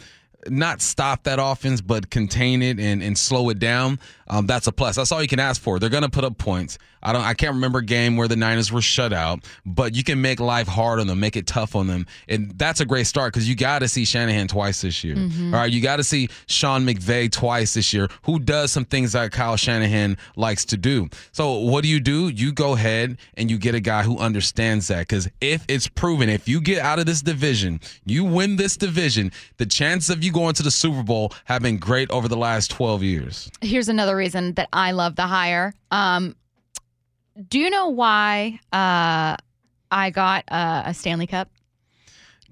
not 0.47 0.81
stop 0.81 1.23
that 1.23 1.39
offense, 1.41 1.81
but 1.81 2.09
contain 2.09 2.61
it 2.61 2.79
and, 2.79 3.01
and 3.01 3.17
slow 3.17 3.49
it 3.49 3.59
down, 3.59 3.99
um, 4.27 4.47
that's 4.47 4.67
a 4.67 4.71
plus. 4.71 4.95
That's 4.95 5.11
all 5.11 5.21
you 5.21 5.27
can 5.27 5.39
ask 5.39 5.61
for. 5.61 5.77
They're 5.77 5.89
going 5.89 6.03
to 6.03 6.09
put 6.09 6.23
up 6.23 6.37
points. 6.37 6.77
I 7.03 7.13
don't. 7.13 7.23
I 7.23 7.33
can't 7.33 7.55
remember 7.55 7.79
a 7.79 7.85
game 7.85 8.15
where 8.15 8.27
the 8.27 8.35
Niners 8.35 8.71
were 8.71 8.81
shut 8.81 9.11
out, 9.11 9.43
but 9.65 9.95
you 9.95 10.03
can 10.03 10.21
make 10.21 10.39
life 10.39 10.67
hard 10.67 10.99
on 10.99 11.07
them, 11.07 11.19
make 11.19 11.35
it 11.35 11.47
tough 11.47 11.75
on 11.75 11.87
them, 11.87 12.05
and 12.29 12.51
that's 12.57 12.79
a 12.79 12.85
great 12.85 13.07
start 13.07 13.33
because 13.33 13.49
you 13.49 13.55
got 13.55 13.79
to 13.79 13.87
see 13.87 14.05
Shanahan 14.05 14.47
twice 14.47 14.81
this 14.81 15.03
year. 15.03 15.15
All 15.17 15.59
right, 15.59 15.71
you 15.71 15.81
got 15.81 15.97
to 15.97 16.03
see 16.03 16.29
Sean 16.45 16.85
McVay 16.85 17.31
twice 17.31 17.73
this 17.73 17.91
year, 17.91 18.07
who 18.23 18.39
does 18.39 18.71
some 18.71 18.85
things 18.85 19.13
that 19.13 19.31
Kyle 19.31 19.57
Shanahan 19.57 20.15
likes 20.35 20.63
to 20.65 20.77
do. 20.77 21.09
So 21.31 21.57
what 21.57 21.81
do 21.81 21.89
you 21.89 21.99
do? 21.99 22.29
You 22.29 22.53
go 22.53 22.73
ahead 22.73 23.17
and 23.35 23.49
you 23.49 23.57
get 23.57 23.73
a 23.73 23.79
guy 23.79 24.03
who 24.03 24.19
understands 24.19 24.87
that 24.89 24.99
because 24.99 25.27
if 25.41 25.65
it's 25.67 25.87
proven, 25.87 26.29
if 26.29 26.47
you 26.47 26.61
get 26.61 26.79
out 26.79 26.99
of 26.99 27.07
this 27.07 27.23
division, 27.23 27.79
you 28.05 28.23
win 28.23 28.57
this 28.57 28.77
division, 28.77 29.31
the 29.57 29.65
chance 29.65 30.09
of 30.09 30.23
you 30.23 30.30
going 30.31 30.53
to 30.55 30.63
the 30.63 30.71
Super 30.71 31.03
Bowl 31.03 31.33
have 31.45 31.61
been 31.61 31.77
great 31.77 32.09
over 32.11 32.27
the 32.27 32.37
last 32.37 32.71
twelve 32.71 33.03
years. 33.03 33.49
Here's 33.61 33.89
another 33.89 34.15
reason 34.15 34.53
that 34.53 34.69
I 34.73 34.91
love 34.91 35.15
the 35.15 35.27
hire. 35.27 35.73
Um, 35.91 36.35
do 37.47 37.59
you 37.59 37.69
know 37.69 37.87
why 37.87 38.59
uh, 38.73 39.37
I 39.91 40.09
got 40.09 40.43
uh, 40.49 40.83
a 40.85 40.93
Stanley 40.93 41.27
Cup? 41.27 41.49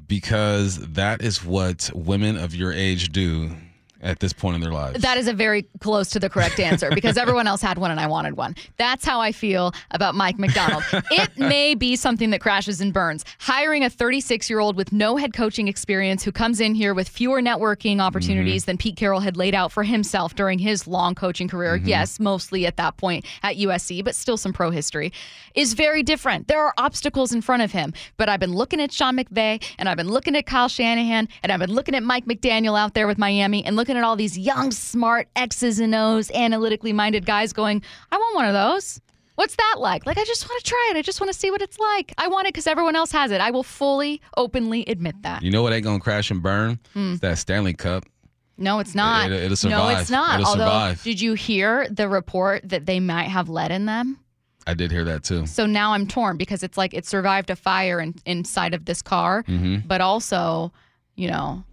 because 0.10 0.80
that 0.80 1.22
is 1.22 1.46
what 1.46 1.89
women 1.94 2.36
of 2.36 2.54
your 2.54 2.74
age 2.74 3.12
do 3.12 3.56
at 4.02 4.20
this 4.20 4.34
point 4.34 4.56
in 4.56 4.62
their 4.62 4.72
lives. 4.72 5.02
That 5.02 5.18
is 5.18 5.28
a 5.28 5.34
very 5.34 5.64
close 5.80 6.10
to 6.12 6.20
the 6.20 6.30
correct 6.30 6.60
answer 6.60 6.90
because 6.94 7.18
everyone 7.18 7.48
else 7.48 7.62
had 7.62 7.78
one 7.78 7.92
and 7.92 8.00
I 8.00 8.08
wanted 8.08 8.38
one. 8.38 8.56
That's 8.78 9.06
how 9.06 9.20
I 9.20 9.32
feel 9.32 9.74
about 9.92 10.16
Mike 10.16 10.40
Macdonald. 10.40 10.84
it 11.12 11.38
may 11.38 11.76
be 11.76 11.96
something 11.96 12.30
that 12.32 12.42
crashes 12.42 12.82
and 12.82 12.94
burns. 12.94 13.26
Hiring 13.40 13.84
a 13.84 13.90
36 13.90 14.50
year 14.50 14.60
old 14.60 14.76
with 14.76 14.92
no 14.92 15.18
head 15.18 15.34
coaching 15.34 15.68
experience 15.68 16.24
who 16.24 16.32
comes 16.32 16.60
in 16.60 16.76
here 16.76 16.94
with 16.94 17.10
fewer 17.10 17.42
networking 17.42 17.94
mm-hmm. 17.94 18.02
opportunities 18.02 18.66
than 18.66 18.78
Pete 18.78 18.96
Carroll 18.96 19.20
had 19.20 19.38
laid 19.38 19.56
out 19.56 19.72
for 19.72 19.84
himself 19.84 20.36
during 20.36 20.60
his 20.60 20.88
long 20.88 21.16
coaching 21.16 21.48
career. 21.48 21.78
Mm-hmm. 21.78 21.88
Yes, 21.88 22.20
mostly 22.20 22.66
at 22.66 22.78
that 22.78 22.98
point 22.98 23.26
at 23.44 23.58
USC, 23.58 24.04
but 24.04 24.16
still 24.16 24.38
some 24.38 24.54
pro 24.54 24.72
history, 24.72 25.12
is 25.56 25.74
very 25.74 26.04
different. 26.04 26.48
There 26.48 26.64
are 26.64 26.74
obstacles 26.78 27.34
in 27.34 27.42
front 27.42 27.64
of 27.64 27.72
him. 27.72 27.94
But 28.18 28.30
I've 28.30 28.40
been 28.40 28.54
looking 28.54 28.82
at 28.82 28.92
Sean 28.92 29.18
McVay 29.18 29.64
and 29.78 29.90
I've 29.90 29.98
been 29.98 30.10
looking 30.10 30.36
at 30.36 30.46
Kyle 30.46 30.68
Shanahan 30.68 31.28
and 31.44 31.52
I've 31.52 31.60
been 31.60 31.74
looking 31.74 31.96
at 31.96 32.04
Mike 32.04 32.26
McDaniel 32.26 32.78
out 32.78 32.94
there 32.94 33.08
with 33.08 33.18
Miami 33.18 33.66
and 33.66 33.76
looking 33.76 33.88
at 33.97 34.04
all 34.04 34.15
these 34.15 34.38
young, 34.38 34.71
smart 34.71 35.28
X's 35.36 35.80
and 35.80 35.93
O's, 35.95 36.30
analytically 36.32 36.93
minded 36.93 37.25
guys 37.25 37.54
going, 37.54 37.82
I 38.12 38.17
want 38.17 38.36
one 38.36 38.45
of 38.45 38.54
those. 38.54 38.99
What's 39.36 39.56
that 39.56 39.75
like? 39.78 40.06
Like, 40.06 40.17
I 40.17 40.25
just 40.25 40.49
want 40.49 40.62
to 40.63 40.69
try 40.69 40.91
it. 40.93 40.97
I 40.97 41.02
just 41.02 41.21
want 41.21 41.32
to 41.32 41.38
see 41.39 41.49
what 41.49 41.62
it's 41.62 41.80
like. 41.80 42.13
I 42.17 42.28
want 42.28 42.47
it 42.47 42.54
because 42.54 42.67
everyone 42.67 42.95
else 42.97 43.12
has 43.13 43.32
it. 43.32 43.39
I 43.39 43.52
will 43.52 43.63
fully, 43.63 44.21
openly 44.36 44.84
admit 44.88 45.15
that. 45.21 45.43
you 45.43 45.49
know 45.52 45.63
what 45.63 45.71
ain't 45.71 45.86
gonna 45.86 45.99
crash 46.02 46.30
and 46.30 46.43
burn? 46.43 46.78
Hmm. 46.93 47.12
It's 47.13 47.21
that 47.21 47.38
Stanley 47.38 47.73
Cup. 47.73 48.04
No, 48.58 48.80
it's 48.80 48.93
not. 48.93 49.32
It- 49.32 49.49
it'll 49.49 49.69
No, 49.69 49.88
it's 49.88 50.10
not. 50.10 50.41
It'll 50.41 50.52
Although, 50.52 50.65
survive. 50.65 51.04
did 51.04 51.21
you 51.21 51.36
hear 51.36 51.88
the 51.89 52.10
report 52.10 52.67
that 52.67 52.86
they 52.86 52.99
might 52.99 53.30
have 53.30 53.47
lead 53.47 53.71
in 53.71 53.86
them? 53.86 54.19
I 54.67 54.73
did 54.73 54.91
hear 54.91 55.06
that 55.06 55.23
too. 55.23 55.45
So 55.45 55.65
now 55.65 55.93
I'm 55.93 56.06
torn 56.06 56.36
because 56.36 56.62
it's 56.62 56.78
like 56.78 56.93
it 56.93 57.06
survived 57.06 57.49
a 57.49 57.56
fire 57.56 58.02
in, 58.02 58.15
inside 58.25 58.73
of 58.73 58.84
this 58.84 59.02
car, 59.02 59.43
Mm-hmm. 59.43 59.88
but 59.88 60.02
also, 60.02 60.73
you 61.15 61.30
know, 61.32 61.63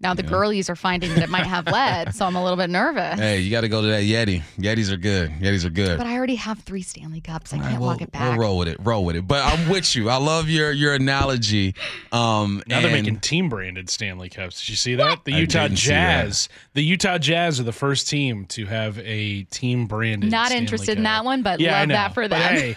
now 0.00 0.14
the 0.14 0.22
girlies 0.22 0.70
are 0.70 0.76
finding 0.76 1.12
that 1.14 1.24
it 1.24 1.28
might 1.28 1.46
have 1.46 1.66
lead, 1.66 2.14
so 2.14 2.24
I'm 2.24 2.36
a 2.36 2.42
little 2.42 2.56
bit 2.56 2.70
nervous. 2.70 3.18
Hey, 3.18 3.40
you 3.40 3.50
got 3.50 3.62
to 3.62 3.68
go 3.68 3.80
to 3.82 3.88
that 3.88 4.02
Yeti. 4.04 4.42
Yetis 4.56 4.92
are 4.92 4.96
good. 4.96 5.30
Yetis 5.40 5.64
are 5.64 5.70
good. 5.70 5.98
But 5.98 6.06
I 6.06 6.16
already 6.16 6.36
have 6.36 6.60
three 6.60 6.82
Stanley 6.82 7.20
Cups. 7.20 7.52
I 7.52 7.56
All 7.56 7.62
can't 7.62 7.72
right, 7.74 7.80
we'll, 7.80 7.88
walk 7.88 8.02
it 8.02 8.12
back. 8.12 8.30
We'll 8.30 8.38
roll 8.46 8.58
with 8.58 8.68
it. 8.68 8.76
Roll 8.80 9.04
with 9.04 9.16
it. 9.16 9.26
But 9.26 9.44
I'm 9.44 9.68
with 9.68 9.96
you. 9.96 10.08
I 10.08 10.16
love 10.16 10.48
your 10.48 10.70
your 10.70 10.94
analogy. 10.94 11.74
Um, 12.12 12.62
Now 12.68 12.80
they're 12.80 12.92
making 12.92 13.20
team 13.20 13.48
branded 13.48 13.90
Stanley 13.90 14.28
Cups. 14.28 14.60
Did 14.60 14.68
you 14.68 14.76
see 14.76 14.94
that? 14.94 15.24
The 15.24 15.32
Utah 15.32 15.62
didn't 15.64 15.78
see 15.78 15.90
that. 15.90 16.24
Jazz. 16.26 16.48
The 16.74 16.82
Utah 16.84 17.18
Jazz 17.18 17.58
are 17.58 17.64
the 17.64 17.72
first 17.72 18.08
team 18.08 18.46
to 18.46 18.66
have 18.66 18.98
a 19.00 19.42
team 19.44 19.86
branded. 19.86 20.30
Not 20.30 20.46
Stanley 20.48 20.62
interested 20.62 20.98
in 20.98 21.04
that 21.04 21.24
one, 21.24 21.42
but 21.42 21.58
yeah, 21.58 21.76
I 21.76 21.80
love 21.80 21.88
know. 21.88 21.94
that 21.94 22.14
for 22.14 22.28
But 22.28 22.38
hey, 22.40 22.76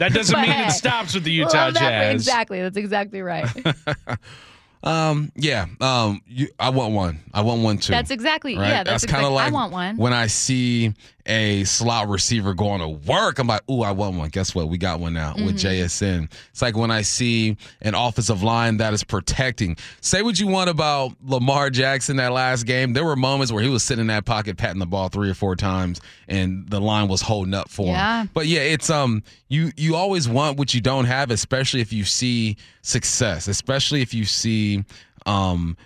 that 0.00 0.12
doesn't 0.12 0.36
mean 0.40 0.50
hey, 0.50 0.66
it 0.66 0.72
stops 0.72 1.14
with 1.14 1.22
the 1.22 1.30
Utah 1.32 1.66
Love 1.66 1.74
that 1.74 1.80
for- 1.80 1.84
Jazz. 1.84 2.14
exactly. 2.14 2.60
That's 2.60 2.76
exactly 2.76 3.22
right. 3.22 3.46
Um, 4.82 5.30
yeah. 5.34 5.66
Um, 5.80 6.22
you, 6.26 6.48
I 6.58 6.70
want 6.70 6.94
one. 6.94 7.20
I 7.34 7.42
want 7.42 7.62
one 7.62 7.78
too. 7.78 7.92
That's 7.92 8.10
exactly. 8.10 8.56
right? 8.56 8.68
Yeah, 8.68 8.84
that's, 8.84 9.04
kind 9.04 9.24
of 9.24 9.32
exactly. 9.32 9.34
like 9.34 9.48
I 9.48 9.52
want 9.52 9.72
one. 9.72 9.96
when 9.96 10.12
I 10.12 10.26
see 10.26 10.94
a 11.26 11.64
slot 11.64 12.08
receiver 12.08 12.54
going 12.54 12.80
to 12.80 12.88
work. 12.88 13.38
I'm 13.38 13.46
like, 13.46 13.62
ooh, 13.70 13.82
I 13.82 13.90
want 13.92 14.16
one. 14.16 14.28
Guess 14.30 14.54
what? 14.54 14.68
We 14.68 14.78
got 14.78 15.00
one 15.00 15.12
now 15.12 15.34
with 15.36 15.56
JSN. 15.56 16.32
It's 16.50 16.62
like 16.62 16.76
when 16.76 16.90
I 16.90 17.02
see 17.02 17.56
an 17.82 17.94
offensive 17.94 18.42
line 18.42 18.78
that 18.78 18.92
is 18.94 19.04
protecting. 19.04 19.76
Say 20.00 20.22
what 20.22 20.40
you 20.40 20.46
want 20.46 20.70
about 20.70 21.12
Lamar 21.24 21.70
Jackson 21.70 22.16
that 22.16 22.32
last 22.32 22.64
game. 22.64 22.92
There 22.92 23.04
were 23.04 23.16
moments 23.16 23.52
where 23.52 23.62
he 23.62 23.68
was 23.68 23.82
sitting 23.82 24.00
in 24.02 24.06
that 24.08 24.24
pocket 24.24 24.56
patting 24.56 24.78
the 24.80 24.86
ball 24.86 25.08
three 25.08 25.30
or 25.30 25.34
four 25.34 25.56
times 25.56 26.00
and 26.28 26.68
the 26.68 26.80
line 26.80 27.08
was 27.08 27.20
holding 27.20 27.54
up 27.54 27.68
for 27.68 27.86
Yeah. 27.88 28.22
him. 28.22 28.30
But 28.32 28.46
yeah, 28.46 28.60
it's 28.60 28.88
um 28.90 29.22
you 29.48 29.72
you 29.76 29.96
always 29.96 30.28
want 30.28 30.58
what 30.58 30.74
you 30.74 30.80
don't 30.80 31.04
have, 31.04 31.30
especially 31.30 31.80
if 31.80 31.92
you 31.92 32.04
see 32.04 32.56
success, 32.82 33.46
especially 33.48 34.00
if 34.02 34.14
you 34.14 34.24
see 34.24 34.84
um 35.26 35.76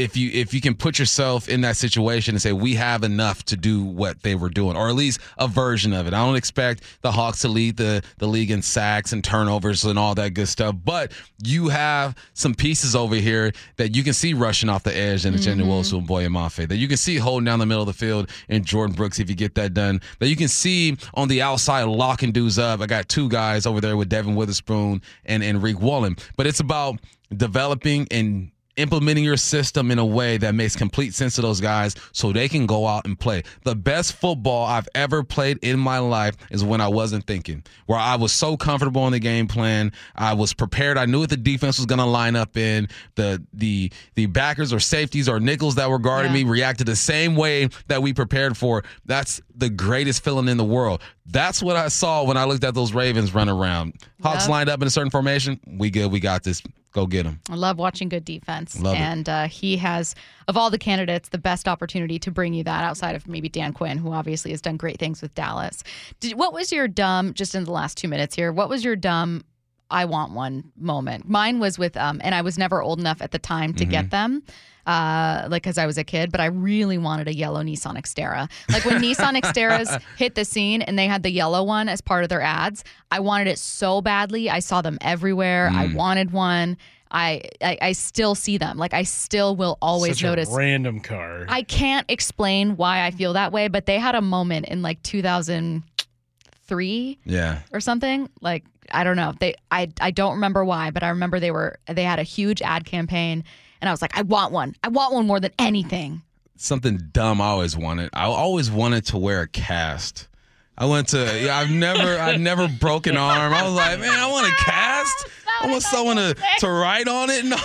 if 0.00 0.16
you 0.16 0.30
if 0.32 0.54
you 0.54 0.60
can 0.60 0.74
put 0.74 0.98
yourself 0.98 1.48
in 1.48 1.60
that 1.60 1.76
situation 1.76 2.34
and 2.34 2.42
say 2.42 2.52
we 2.52 2.74
have 2.74 3.04
enough 3.04 3.44
to 3.44 3.56
do 3.56 3.84
what 3.84 4.22
they 4.22 4.34
were 4.34 4.48
doing, 4.48 4.76
or 4.76 4.88
at 4.88 4.94
least 4.94 5.20
a 5.38 5.46
version 5.46 5.92
of 5.92 6.06
it. 6.06 6.14
I 6.14 6.24
don't 6.24 6.36
expect 6.36 6.82
the 7.02 7.12
Hawks 7.12 7.40
to 7.42 7.48
lead 7.48 7.76
the 7.76 8.02
the 8.18 8.26
league 8.26 8.50
in 8.50 8.62
sacks 8.62 9.12
and 9.12 9.22
turnovers 9.22 9.84
and 9.84 9.98
all 9.98 10.14
that 10.14 10.34
good 10.34 10.48
stuff, 10.48 10.74
but 10.84 11.12
you 11.42 11.68
have 11.68 12.16
some 12.34 12.54
pieces 12.54 12.96
over 12.96 13.14
here 13.14 13.52
that 13.76 13.94
you 13.94 14.02
can 14.02 14.12
see 14.12 14.34
rushing 14.34 14.68
off 14.68 14.82
the 14.82 14.96
edge 14.96 15.26
in 15.26 15.36
Jenny 15.36 15.62
mm-hmm. 15.62 15.70
Wilson 15.70 15.98
and 15.98 16.06
Boye 16.06 16.26
Mafe, 16.26 16.68
that 16.68 16.76
you 16.76 16.88
can 16.88 16.96
see 16.96 17.16
holding 17.16 17.44
down 17.44 17.58
the 17.58 17.66
middle 17.66 17.82
of 17.82 17.86
the 17.86 17.92
field 17.92 18.30
and 18.48 18.64
Jordyn 18.64 18.96
Brooks 18.96 19.20
if 19.20 19.28
you 19.28 19.36
get 19.36 19.54
that 19.56 19.74
done, 19.74 20.00
that 20.18 20.28
you 20.28 20.36
can 20.36 20.48
see 20.48 20.96
on 21.14 21.28
the 21.28 21.42
outside 21.42 21.84
locking 21.84 22.32
dudes 22.32 22.58
up. 22.58 22.80
I 22.80 22.86
got 22.86 23.08
two 23.08 23.28
guys 23.28 23.66
over 23.66 23.80
there 23.80 23.96
with 23.96 24.08
Devon 24.08 24.34
Witherspoon 24.34 25.02
and 25.24 25.42
Riq 25.42 25.80
Woolen, 25.80 26.16
but 26.36 26.46
it's 26.46 26.60
about 26.60 27.00
developing 27.36 28.06
and 28.10 28.50
implementing 28.76 29.24
your 29.24 29.36
system 29.36 29.90
in 29.90 29.98
a 29.98 30.04
way 30.04 30.36
that 30.38 30.54
makes 30.54 30.76
complete 30.76 31.14
sense 31.14 31.34
to 31.34 31.42
those 31.42 31.60
guys 31.60 31.94
so 32.12 32.32
they 32.32 32.48
can 32.48 32.66
go 32.66 32.86
out 32.86 33.04
and 33.04 33.18
play. 33.18 33.42
The 33.64 33.74
best 33.74 34.14
football 34.14 34.64
I've 34.66 34.88
ever 34.94 35.22
played 35.22 35.58
in 35.62 35.78
my 35.78 35.98
life 35.98 36.36
is 36.50 36.64
when 36.64 36.80
I 36.80 36.88
wasn't 36.88 37.26
thinking, 37.26 37.62
where 37.86 37.98
I 37.98 38.16
was 38.16 38.32
so 38.32 38.56
comfortable 38.56 39.06
in 39.06 39.12
the 39.12 39.18
game 39.18 39.46
plan. 39.48 39.92
I 40.14 40.34
was 40.34 40.54
prepared. 40.54 40.96
I 40.98 41.06
knew 41.06 41.20
what 41.20 41.30
the 41.30 41.36
defense 41.36 41.78
was 41.78 41.86
going 41.86 41.98
to 41.98 42.04
line 42.06 42.36
up 42.36 42.56
in. 42.56 42.88
The 43.16 43.44
the 43.52 43.92
the 44.14 44.26
backers 44.26 44.72
or 44.72 44.80
safeties 44.80 45.28
or 45.28 45.40
nickels 45.40 45.74
that 45.74 45.90
were 45.90 45.98
guarding 45.98 46.32
Yeah. 46.34 46.44
me 46.44 46.50
reacted 46.50 46.86
the 46.86 46.96
same 46.96 47.36
way 47.36 47.68
that 47.88 48.02
we 48.02 48.12
prepared 48.12 48.56
for. 48.56 48.84
That's 49.04 49.40
the 49.54 49.68
greatest 49.68 50.24
feeling 50.24 50.48
in 50.48 50.56
the 50.56 50.64
world. 50.64 51.00
That's 51.26 51.62
what 51.62 51.76
I 51.76 51.88
saw 51.88 52.24
when 52.24 52.36
I 52.36 52.44
looked 52.44 52.64
at 52.64 52.74
those 52.74 52.92
Ravens 52.92 53.34
run 53.34 53.48
around. 53.48 53.94
Hawks 54.22 54.44
Yep. 54.44 54.50
lined 54.50 54.68
up 54.70 54.80
in 54.80 54.88
a 54.88 54.90
certain 54.90 55.10
formation. 55.10 55.60
We 55.66 55.90
good. 55.90 56.10
We 56.10 56.18
got 56.20 56.42
this. 56.42 56.62
Go 56.92 57.06
get 57.06 57.24
him. 57.24 57.40
I 57.48 57.54
love 57.54 57.78
watching 57.78 58.08
good 58.08 58.24
defense. 58.24 58.80
Love 58.80 58.96
and 58.96 59.28
uh, 59.28 59.46
he 59.46 59.76
has, 59.76 60.14
of 60.48 60.56
all 60.56 60.70
the 60.70 60.78
candidates, 60.78 61.28
the 61.28 61.38
best 61.38 61.68
opportunity 61.68 62.18
to 62.18 62.30
bring 62.32 62.52
you 62.52 62.64
that 62.64 62.82
outside 62.82 63.14
of 63.14 63.28
maybe 63.28 63.48
Dan 63.48 63.72
Quinn, 63.72 63.96
who 63.98 64.12
obviously 64.12 64.50
has 64.50 64.60
done 64.60 64.76
great 64.76 64.98
things 64.98 65.22
with 65.22 65.32
Dallas. 65.34 65.84
Did, 66.18 66.36
what 66.36 66.52
was 66.52 66.72
your 66.72 66.88
dumb, 66.88 67.32
just 67.34 67.54
in 67.54 67.62
the 67.64 67.70
last 67.70 67.96
two 67.96 68.08
minutes 68.08 68.34
here, 68.34 68.52
what 68.52 68.68
was 68.68 68.84
your 68.84 68.96
dumb, 68.96 69.44
I 69.88 70.04
want 70.04 70.32
one 70.32 70.72
moment? 70.76 71.28
Mine 71.28 71.60
was 71.60 71.78
with, 71.78 71.96
um, 71.96 72.20
and 72.24 72.34
I 72.34 72.42
was 72.42 72.58
never 72.58 72.82
old 72.82 72.98
enough 72.98 73.22
at 73.22 73.30
the 73.30 73.38
time 73.38 73.72
to 73.74 73.84
Mm-hmm. 73.84 73.90
get 73.90 74.10
them. 74.10 74.42
Uh, 74.90 75.46
like 75.48 75.62
because 75.62 75.78
I 75.78 75.86
was 75.86 75.98
a 75.98 76.04
kid, 76.04 76.32
but 76.32 76.40
I 76.40 76.46
really 76.46 76.98
wanted 76.98 77.28
a 77.28 77.34
yellow 77.34 77.62
Nissan 77.62 77.96
Xterra. 77.96 78.50
Like 78.72 78.84
when 78.84 79.00
Nissan 79.04 79.40
Xterras 79.40 80.00
hit 80.16 80.34
the 80.34 80.44
scene 80.44 80.82
and 80.82 80.98
they 80.98 81.06
had 81.06 81.22
the 81.22 81.30
yellow 81.30 81.62
one 81.62 81.88
as 81.88 82.00
part 82.00 82.24
of 82.24 82.28
their 82.28 82.40
ads, 82.42 82.82
I 83.10 83.20
wanted 83.20 83.46
it 83.46 83.58
so 83.58 84.00
badly. 84.00 84.50
I 84.50 84.58
saw 84.60 84.82
them 84.82 84.98
everywhere. 85.00 85.70
I 85.72 85.86
Mm. 85.86 85.94
wanted 85.94 86.30
one. 86.32 86.76
I, 87.12 87.42
I 87.62 87.78
I 87.88 87.92
still 87.92 88.34
see 88.34 88.58
them. 88.58 88.78
Like 88.78 88.94
I 88.94 89.02
still 89.04 89.54
will 89.56 89.78
always 89.82 90.16
Such 90.18 90.24
notice. 90.24 90.52
a 90.52 90.56
random 90.56 91.00
car. 91.00 91.44
I 91.48 91.62
can't 91.62 92.06
explain 92.08 92.76
why 92.76 93.04
I 93.06 93.10
feel 93.10 93.32
that 93.34 93.52
way, 93.52 93.68
but 93.68 93.86
they 93.86 93.98
had 93.98 94.14
a 94.14 94.22
moment 94.22 94.66
in 94.66 94.82
like 94.82 95.02
2003 95.02 97.18
Yeah. 97.24 97.58
or 97.72 97.80
something. 97.80 98.28
Like 98.40 98.64
I 98.92 99.04
don't 99.04 99.16
know. 99.16 99.34
They 99.38 99.54
I 99.70 99.88
I 100.00 100.10
don't 100.10 100.34
remember 100.34 100.64
why, 100.64 100.90
but 100.90 101.02
I 101.02 101.10
remember 101.10 101.40
they 101.40 101.50
were 101.50 101.78
they 101.86 102.04
had 102.04 102.18
a 102.18 102.22
huge 102.24 102.62
ad 102.62 102.84
campaign, 102.84 103.44
and 103.80 103.88
I 103.88 103.92
was 103.92 104.02
like, 104.02 104.16
I 104.16 104.22
want 104.22 104.52
one. 104.52 104.74
I 104.84 104.88
want 104.88 105.14
one 105.14 105.26
more 105.26 105.40
than 105.40 105.52
anything. 105.58 106.22
something 106.56 106.98
dumb 107.12 107.40
I 107.40 107.46
always 107.46 107.76
wanted. 107.76 108.10
I 108.12 108.24
always 108.26 108.70
wanted 108.70 109.06
to 109.06 109.18
wear 109.18 109.42
a 109.42 109.48
cast. 109.48 110.28
I 110.76 110.86
went 110.86 111.08
to. 111.08 111.18
Yeah, 111.42 111.58
I've 111.58 111.70
never. 111.70 112.18
I've 112.18 112.40
never 112.40 112.66
broken 112.68 113.16
arm. 113.16 113.52
I 113.52 113.64
was 113.64 113.74
like, 113.74 114.00
man, 114.00 114.18
I 114.18 114.30
want 114.30 114.46
a 114.46 114.54
cast. 114.64 115.26
I 115.62 115.66
want 115.68 115.82
someone 115.82 116.16
to, 116.16 116.34
to 116.60 116.70
write 116.70 117.06
on 117.08 117.30
it. 117.30 117.44
No, 117.44 117.56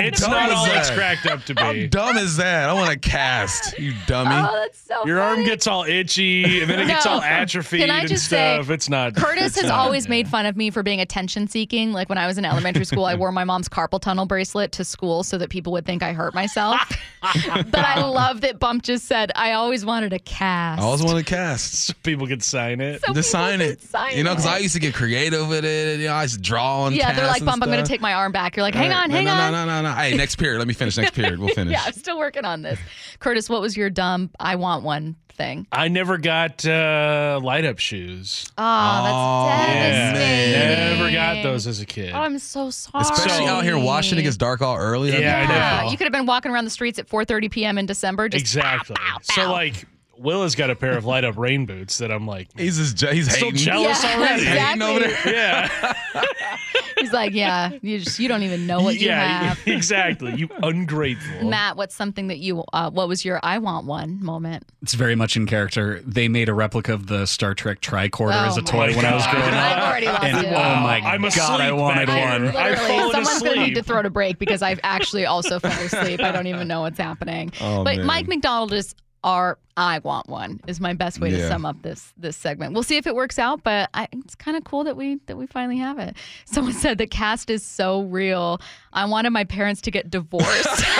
it's 0.00 0.20
dumb 0.20 0.30
not 0.30 0.50
all 0.50 0.64
that? 0.66 0.78
it's 0.78 0.90
cracked 0.90 1.26
up 1.26 1.44
to 1.44 1.54
be. 1.54 1.60
How 1.62 1.72
dumb 1.88 2.16
is 2.16 2.36
that? 2.38 2.68
I 2.68 2.72
want 2.72 2.92
a 2.92 2.98
cast. 2.98 3.78
You 3.78 3.92
dummy. 4.06 4.30
Oh, 4.34 4.52
that's 4.54 4.80
so. 4.80 5.04
Your 5.06 5.20
arm 5.20 5.44
gets 5.44 5.66
all 5.66 5.84
itchy 5.84 6.60
and 6.62 6.70
then 6.70 6.80
it 6.80 6.86
gets 6.86 7.04
No. 7.04 7.12
all 7.12 7.22
atrophied 7.22 7.80
Can 7.80 7.90
I 7.90 8.00
and 8.00 8.08
just 8.08 8.28
say, 8.28 8.56
stuff. 8.56 8.70
it's 8.70 8.88
not. 8.88 9.14
Curtis 9.14 9.48
it's 9.48 9.60
has 9.60 9.68
not, 9.70 9.78
always 9.78 10.06
yeah. 10.06 10.10
made 10.10 10.28
fun 10.28 10.46
of 10.46 10.56
me 10.56 10.70
for 10.70 10.82
being 10.82 11.00
attention 11.00 11.48
seeking. 11.48 11.92
Like 11.92 12.08
when 12.08 12.18
I 12.18 12.26
was 12.26 12.38
in 12.38 12.44
elementary 12.44 12.84
school, 12.84 13.04
I 13.04 13.14
wore 13.14 13.32
my 13.32 13.44
mom's 13.44 13.68
carpal 13.68 14.00
tunnel 14.00 14.26
bracelet 14.26 14.72
to 14.72 14.84
school 14.84 15.22
so 15.22 15.36
that 15.38 15.50
people 15.50 15.72
would 15.72 15.84
think 15.86 16.02
I 16.02 16.12
hurt 16.12 16.34
myself. 16.34 16.80
but 17.22 17.74
I 17.78 18.00
love 18.04 18.40
that 18.42 18.58
Bump 18.58 18.82
just 18.84 19.06
said, 19.06 19.32
I 19.34 19.52
always 19.52 19.84
wanted 19.84 20.12
a 20.12 20.18
cast. 20.18 20.80
I 20.80 20.84
always 20.84 21.02
wanted 21.02 21.20
a 21.20 21.24
cast. 21.24 21.74
So 21.88 21.92
people 22.02 22.26
could 22.26 22.42
sign 22.42 22.80
it. 22.80 23.00
So 23.04 23.12
Just 23.12 23.30
people 23.32 23.40
sign 23.40 23.60
it. 23.60 23.80
sign 23.82 24.16
you 24.16 24.24
know, 24.24 24.30
because. 24.30 24.46
I 24.46 24.58
used 24.58 24.74
to 24.74 24.80
get 24.80 24.94
creative 24.94 25.48
with 25.48 25.64
it. 25.64 26.00
You 26.00 26.06
know, 26.08 26.14
I 26.14 26.22
used 26.22 26.36
to 26.36 26.40
draw 26.40 26.82
on. 26.82 26.94
Yeah, 26.94 27.12
they're 27.18 27.26
like, 27.26 27.44
Bump, 27.44 27.62
I'm 27.62 27.70
going 27.70 27.82
to 27.82 27.88
take 27.88 28.00
my 28.00 28.14
arm 28.14 28.32
back. 28.32 28.56
You're 28.56 28.62
like, 28.64 28.74
hang 28.74 28.90
All 28.90 28.96
right. 28.96 29.04
on, 29.04 29.10
hang 29.10 29.24
no, 29.24 29.32
on. 29.32 29.52
No, 29.52 29.66
no, 29.66 29.82
no, 29.82 29.88
no. 29.90 29.94
Hey, 29.94 30.16
next 30.16 30.36
period. 30.36 30.58
Let 30.58 30.68
me 30.68 30.74
finish. 30.74 30.96
Next 30.96 31.14
period. 31.14 31.38
We'll 31.38 31.54
finish. 31.54 31.72
Yeah, 31.78 31.82
I'm 31.84 31.92
still 31.92 32.18
working 32.18 32.44
on 32.44 32.62
this. 32.62 32.78
Curtis, 33.18 33.48
what 33.50 33.60
was 33.60 33.76
your 33.76 33.90
dumb 33.90 34.30
I 34.40 34.56
want 34.56 34.84
one 34.84 35.16
thing? 35.28 35.66
I 35.70 35.88
never 35.88 36.16
got 36.18 36.64
uh, 36.66 37.38
light 37.42 37.64
up 37.64 37.78
shoes. 37.78 38.46
Oh, 38.56 38.62
that's 38.62 39.78
Yeah, 39.78 40.12
devastating. 40.12 40.98
never 40.98 41.12
got 41.12 41.42
those 41.42 41.66
as 41.66 41.80
a 41.80 41.86
kid. 41.86 42.12
Oh, 42.14 42.18
I'm 42.20 42.38
so 42.38 42.70
sorry. 42.70 43.02
Especially 43.02 43.46
out 43.46 43.64
here 43.64 43.76
in 43.76 43.84
Washington, 43.84 44.18
it 44.18 44.22
gets 44.22 44.36
dark 44.36 44.62
all 44.62 44.76
early. 44.76 45.10
That'd 45.10 45.24
Yeah, 45.24 45.38
I 45.40 45.46
know. 45.46 45.54
Yeah, 45.54 45.90
you 45.90 45.96
could 45.96 46.06
have 46.06 46.12
been 46.12 46.26
walking 46.26 46.50
around 46.52 46.64
the 46.64 46.70
streets 46.70 46.98
at 46.98 47.08
4:30 47.08 47.50
p.m. 47.50 47.78
in 47.78 47.86
December. 47.86 48.28
Just 48.28 48.40
exactly. 48.42 48.96
So 49.22 49.50
like, 49.52 49.86
Will 50.18 50.42
has 50.42 50.54
got 50.54 50.70
a 50.70 50.76
pair 50.76 50.96
of 50.96 51.04
light 51.04 51.24
up 51.24 51.36
rain 51.38 51.66
boots 51.66 51.98
that 51.98 52.10
I'm 52.10 52.26
like, 52.26 52.48
He's 52.56 52.76
just 52.76 52.96
je- 52.96 53.14
he's 53.14 53.30
still 53.32 53.46
hating. 53.50 53.58
jealous 53.58 54.02
Yeah, 54.02 54.16
already. 54.16 54.44
Hating 54.44 54.82
over 54.82 55.04
exactly. 55.04 55.32
there. 55.32 55.70
Yeah, 56.14 56.24
He's 56.98 57.12
like, 57.12 57.32
yeah, 57.32 57.70
you 57.80 58.00
just 58.00 58.18
you 58.18 58.26
don't 58.28 58.42
even 58.42 58.66
know 58.66 58.82
what 58.82 58.96
you 58.98 59.06
yeah, 59.06 59.54
have. 59.54 59.60
exactly. 59.66 60.34
You 60.34 60.48
ungrateful. 60.62 61.48
Matt, 61.48 61.76
what's 61.76 61.94
something 61.94 62.26
that 62.28 62.38
you? 62.38 62.64
Uh, 62.72 62.90
what 62.90 63.06
was 63.08 63.24
your 63.24 63.38
I 63.42 63.58
want 63.58 63.86
one 63.86 64.22
moment? 64.22 64.64
It's 64.82 64.94
very 64.94 65.14
much 65.14 65.36
in 65.36 65.46
character. 65.46 66.00
They 66.04 66.26
made 66.28 66.48
a 66.48 66.54
replica 66.54 66.92
of 66.94 67.06
the 67.06 67.26
Star 67.26 67.54
Trek 67.54 67.80
tricorder 67.80 68.32
Oh 68.42 68.46
as 68.48 68.56
a 68.56 68.62
my 68.62 68.66
toy 68.66 68.96
when 68.96 69.04
I 69.04 69.14
was 69.14 69.24
God. 69.24 69.30
growing 69.36 69.54
I've 69.54 69.78
up. 69.78 69.88
already 69.88 70.06
lost 70.06 70.24
And 70.24 70.46
it. 70.46 70.52
oh 70.52 70.52
my 70.52 71.00
I'm 71.04 71.22
god, 71.22 71.60
I 71.60 71.70
wanted 71.72 72.06
back 72.06 72.32
one. 72.40 72.48
I've 72.48 72.54
Literally, 72.54 72.88
fallen 72.98 73.10
someone's 73.12 73.42
gonna 73.42 73.66
need 73.66 73.74
to 73.76 73.82
throw 73.84 74.02
to 74.02 74.10
break 74.10 74.38
because 74.40 74.62
I've 74.62 74.80
actually 74.82 75.24
also 75.26 75.60
fell 75.60 75.70
asleep. 75.80 76.20
I 76.20 76.32
don't 76.32 76.48
even 76.48 76.66
know 76.66 76.80
what's 76.80 76.98
happening. 76.98 77.52
Oh, 77.60 77.84
but 77.84 77.98
man. 77.98 78.06
Mike 78.06 78.26
Macdonald 78.28 78.72
is 78.72 78.94
our 79.24 79.58
I 79.76 80.00
want 80.00 80.28
one 80.28 80.60
is 80.66 80.80
my 80.80 80.92
best 80.92 81.20
way 81.20 81.30
to 81.30 81.48
sum 81.48 81.64
up 81.64 81.82
this 81.82 82.12
this 82.16 82.36
segment. 82.36 82.72
We'll 82.72 82.82
see 82.82 82.96
if 82.96 83.06
it 83.06 83.14
works 83.14 83.38
out, 83.38 83.62
but 83.62 83.90
I, 83.94 84.08
it's 84.12 84.34
kind 84.34 84.56
of 84.56 84.64
cool 84.64 84.84
that 84.84 84.96
we 84.96 85.20
that 85.26 85.36
we 85.36 85.46
finally 85.46 85.78
have 85.78 85.98
it. 85.98 86.16
Someone 86.44 86.74
said 86.74 86.98
the 86.98 87.06
cast 87.06 87.48
is 87.50 87.64
so 87.64 88.02
real. 88.02 88.60
I 88.92 89.04
wanted 89.04 89.30
my 89.30 89.44
parents 89.44 89.80
to 89.82 89.90
get 89.90 90.10
divorced. 90.10 90.84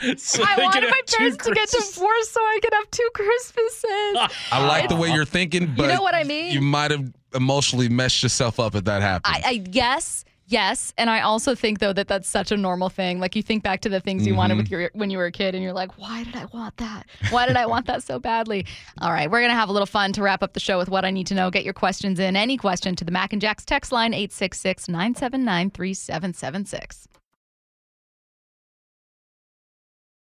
So 0.16 0.42
I 0.42 0.62
wanted 0.62 0.88
my 0.88 1.00
parents 1.18 1.44
to 1.44 1.52
get 1.52 1.68
divorced 1.68 2.32
so 2.32 2.40
I 2.40 2.58
could 2.62 2.72
have 2.72 2.90
two 2.90 3.08
Christmases. 3.14 4.38
I 4.50 4.66
like 4.66 4.88
the 4.88 4.96
way 4.96 5.12
you're 5.12 5.26
thinking, 5.26 5.74
but 5.76 5.82
you 5.82 5.88
know 5.88 6.02
what 6.02 6.14
I 6.14 6.24
mean? 6.24 6.52
You 6.52 6.62
might 6.62 6.90
have 6.90 7.12
emotionally 7.34 7.90
messed 7.90 8.22
yourself 8.22 8.58
up 8.58 8.74
if 8.74 8.84
that 8.84 9.02
happened. 9.02 9.36
I, 9.44 9.48
I 9.48 9.64
yes, 9.70 10.24
Yes, 10.50 10.92
and 10.98 11.08
I 11.08 11.20
also 11.20 11.54
think 11.54 11.78
though 11.78 11.92
that 11.92 12.08
that's 12.08 12.28
such 12.28 12.50
a 12.50 12.56
normal 12.56 12.88
thing. 12.88 13.20
Like 13.20 13.36
you 13.36 13.42
think 13.42 13.62
back 13.62 13.82
to 13.82 13.88
the 13.88 14.00
things 14.00 14.26
you 14.26 14.32
mm-hmm. 14.32 14.38
wanted 14.38 14.56
with 14.56 14.66
mm-hmm. 14.66 14.80
your 14.80 14.90
when 14.94 15.08
you 15.08 15.16
were 15.18 15.26
a 15.26 15.32
kid, 15.32 15.54
and 15.54 15.62
you're 15.62 15.72
like, 15.72 15.96
"Why 15.96 16.24
did 16.24 16.34
I 16.34 16.46
want 16.46 16.76
that? 16.78 17.06
Why 17.30 17.46
did 17.46 17.56
I 17.56 17.66
want 17.66 17.86
that 17.86 18.02
so 18.02 18.18
badly?" 18.18 18.66
All 19.00 19.12
right, 19.12 19.30
we're 19.30 19.42
gonna 19.42 19.54
have 19.54 19.68
a 19.68 19.72
little 19.72 19.86
fun 19.86 20.12
to 20.14 20.22
wrap 20.22 20.42
up 20.42 20.52
the 20.54 20.60
show 20.60 20.76
with 20.76 20.88
what 20.88 21.04
I 21.04 21.12
need 21.12 21.28
to 21.28 21.34
know. 21.34 21.52
Get 21.52 21.62
your 21.62 21.72
questions 21.72 22.18
in. 22.18 22.34
Any 22.34 22.56
question 22.56 22.96
to 22.96 23.04
the 23.04 23.12
Mac 23.12 23.32
and 23.32 23.40
Jacks 23.40 23.64
text 23.64 23.92
line 23.92 24.12
866 24.12 24.88
979 24.88 25.70
3776. 25.70 27.09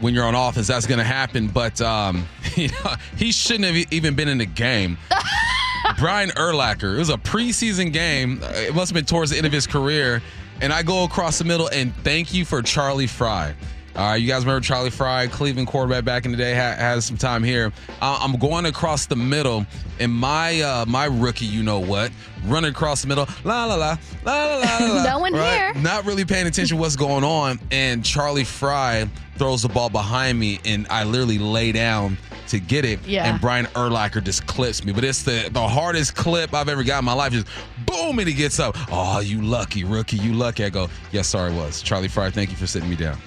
when 0.00 0.14
you're 0.14 0.24
on 0.24 0.34
offense, 0.34 0.66
that's 0.66 0.86
going 0.86 0.98
to 0.98 1.04
happen. 1.04 1.48
But 1.48 1.80
um, 1.80 2.26
you 2.56 2.68
know, 2.68 2.94
he 3.16 3.32
shouldn't 3.32 3.64
have 3.64 3.92
even 3.92 4.14
been 4.14 4.28
in 4.28 4.38
the 4.38 4.46
game. 4.46 4.98
Brian 5.98 6.30
Urlacher. 6.30 6.94
It 6.94 6.98
was 6.98 7.10
a 7.10 7.16
preseason 7.16 7.92
game. 7.92 8.40
It 8.42 8.74
must 8.74 8.90
have 8.90 8.94
been 8.94 9.04
towards 9.04 9.30
the 9.30 9.36
end 9.36 9.46
of 9.46 9.52
his 9.52 9.66
career. 9.66 10.22
And 10.60 10.72
I 10.72 10.82
go 10.82 11.04
across 11.04 11.38
the 11.38 11.44
middle 11.44 11.68
and 11.68 11.94
thank 11.96 12.32
you 12.32 12.44
for 12.44 12.62
Charlie 12.62 13.06
Frye. 13.06 13.54
All 13.94 14.08
right, 14.08 14.16
you 14.16 14.26
guys 14.26 14.42
remember 14.44 14.64
Charlie 14.64 14.88
Frye, 14.88 15.26
Cleveland 15.26 15.68
quarterback 15.68 16.04
back 16.04 16.24
in 16.24 16.30
the 16.30 16.38
day, 16.38 16.52
had, 16.52 16.78
had 16.78 17.02
some 17.02 17.18
time 17.18 17.42
here. 17.44 17.72
Uh, 18.00 18.18
I'm 18.22 18.38
going 18.38 18.64
across 18.64 19.04
the 19.04 19.16
middle, 19.16 19.66
and 20.00 20.10
my 20.10 20.62
uh, 20.62 20.86
my 20.86 21.04
rookie, 21.04 21.44
you 21.44 21.62
know 21.62 21.78
what, 21.78 22.10
running 22.46 22.70
across 22.70 23.02
the 23.02 23.08
middle, 23.08 23.26
la 23.44 23.66
la 23.66 23.74
la, 23.74 23.98
la 24.24 24.44
la 24.44 24.56
la 24.56 24.94
la. 24.94 25.02
No 25.04 25.18
one 25.18 25.34
here. 25.34 25.74
Not 25.74 26.06
really 26.06 26.24
paying 26.24 26.46
attention 26.46 26.78
to 26.78 26.80
what's 26.80 26.96
going 26.96 27.22
on, 27.22 27.60
and 27.70 28.02
Charlie 28.02 28.44
Frye 28.44 29.08
throws 29.36 29.60
the 29.60 29.68
ball 29.68 29.90
behind 29.90 30.38
me, 30.38 30.58
and 30.64 30.86
I 30.88 31.04
literally 31.04 31.38
lay 31.38 31.72
down 31.72 32.16
to 32.52 32.60
get 32.60 32.84
it, 32.86 33.00
Yeah. 33.06 33.24
and 33.30 33.40
Brian 33.40 33.66
Urlacher 33.74 34.22
just 34.24 34.46
clips 34.46 34.84
me. 34.84 34.92
But 34.92 35.04
it's 35.04 35.22
the 35.24 35.50
the 35.52 35.66
hardest 35.68 36.14
clip 36.14 36.54
I've 36.54 36.68
ever 36.70 36.82
got 36.84 37.00
in 37.00 37.04
my 37.04 37.12
life. 37.12 37.32
Just 37.32 37.48
boom, 37.84 38.18
and 38.18 38.26
he 38.28 38.32
gets 38.34 38.58
up. 38.60 38.76
Oh, 38.90 39.20
you 39.20 39.42
lucky 39.42 39.84
rookie, 39.84 40.16
you 40.16 40.32
lucky. 40.32 40.64
I 40.64 40.70
go, 40.70 40.88
yes, 41.10 41.28
sorry, 41.28 41.52
was 41.52 41.82
Charlie 41.82 42.08
Frye. 42.08 42.30
Thank 42.30 42.50
you 42.50 42.56
for 42.56 42.66
sitting 42.66 42.88
me 42.88 42.96
down. 42.96 43.18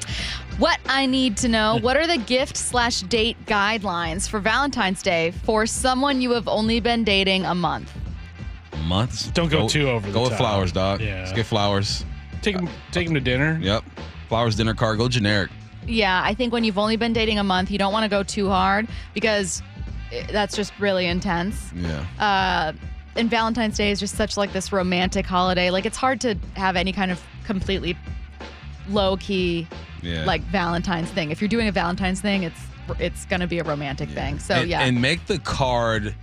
What 0.57 0.79
I 0.87 1.05
need 1.05 1.35
to 1.37 1.47
know: 1.49 1.77
What 1.81 1.97
are 1.97 2.07
the 2.07 2.17
gift 2.17 2.55
slash 2.55 3.01
date 3.01 3.37
guidelines 3.45 4.29
for 4.29 4.39
Valentine's 4.39 5.01
Day 5.03 5.31
for 5.43 5.65
someone 5.65 6.21
you 6.21 6.31
have 6.31 6.47
only 6.47 6.79
been 6.79 7.03
dating 7.03 7.43
a 7.45 7.53
month? 7.53 7.91
Months. 8.87 9.27
Don't 9.31 9.49
go 9.49 9.67
too 9.67 9.89
over 9.89 10.05
the 10.07 10.13
Go 10.13 10.21
with 10.21 10.29
top. 10.31 10.39
flowers, 10.39 10.71
dog. 10.71 11.01
Yeah. 11.01 11.19
Let's 11.19 11.33
get 11.33 11.45
flowers. 11.45 12.05
Take 12.41 12.55
him, 12.55 12.69
take 12.91 13.07
him 13.07 13.13
to 13.15 13.19
dinner. 13.19 13.57
Yep. 13.61 13.83
Flowers, 14.29 14.55
dinner 14.55 14.73
card. 14.73 14.97
Go 14.97 15.07
generic. 15.09 15.49
Yeah, 15.87 16.21
I 16.23 16.33
think 16.33 16.51
when 16.53 16.63
you've 16.63 16.77
only 16.77 16.95
been 16.97 17.13
dating 17.13 17.39
a 17.39 17.43
month, 17.43 17.69
you 17.71 17.77
don't 17.77 17.93
want 17.93 18.03
to 18.03 18.09
go 18.09 18.23
too 18.23 18.49
hard 18.49 18.87
because 19.13 19.61
eh, 20.11 20.25
that's 20.31 20.55
just 20.55 20.73
really 20.79 21.05
intense. 21.05 21.71
Yeah. 21.75 22.05
Uh, 22.19 22.73
and 23.15 23.29
Valentine's 23.29 23.77
Day 23.77 23.91
is 23.91 23.99
just 23.99 24.15
such 24.15 24.35
like 24.37 24.51
this 24.53 24.71
romantic 24.71 25.25
holiday. 25.25 25.69
Like 25.69 25.85
it's 25.85 25.97
hard 25.97 26.19
to 26.21 26.35
have 26.55 26.75
any 26.75 26.91
kind 26.91 27.11
of 27.11 27.21
completely 27.45 27.95
low 28.89 29.17
key 29.17 29.67
Yeah. 30.01 30.25
like 30.25 30.41
Valentine's 30.43 31.09
thing. 31.11 31.31
If 31.31 31.41
you're 31.41 31.47
doing 31.47 31.67
a 31.67 31.71
Valentine's 31.71 32.21
thing, 32.21 32.43
it's 32.43 32.59
it's 32.99 33.25
gonna 33.25 33.47
be 33.47 33.57
a 33.59 33.63
romantic 33.63 34.09
thing. 34.09 34.37
So 34.39 34.55
and, 34.55 34.69
yeah, 34.69 34.81
And 34.81 35.01
make 35.01 35.25
the 35.25 35.39
card 35.39 36.13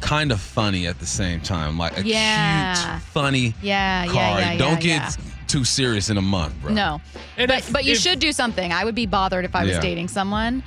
kind 0.00 0.32
of 0.32 0.40
funny 0.40 0.86
at 0.86 0.98
the 0.98 1.06
same 1.06 1.40
time. 1.40 1.78
Like 1.78 1.96
a 1.98 2.02
Yeah. 2.04 2.74
cute, 2.74 3.02
funny 3.04 3.54
yeah, 3.62 4.04
yeah, 4.04 4.12
card. 4.12 4.40
yeah, 4.40 4.52
yeah, 4.52 4.58
Don't 4.58 4.80
get 4.80 5.02
yeah. 5.02 5.10
Too 5.48 5.64
serious 5.64 6.10
in 6.10 6.16
a 6.16 6.22
month, 6.22 6.54
bro. 6.60 6.72
no. 6.72 7.00
And 7.36 7.48
but 7.48 7.58
if- 7.58 7.72
but 7.72 7.84
you 7.84 7.92
if- 7.92 7.98
should 8.00 8.18
do 8.18 8.32
something. 8.32 8.72
I 8.72 8.84
would 8.84 8.94
be 8.94 9.06
bothered 9.06 9.44
if 9.44 9.54
I 9.54 9.62
was 9.64 9.72
Yeah. 9.72 9.80
dating 9.80 10.08
someone 10.08 10.62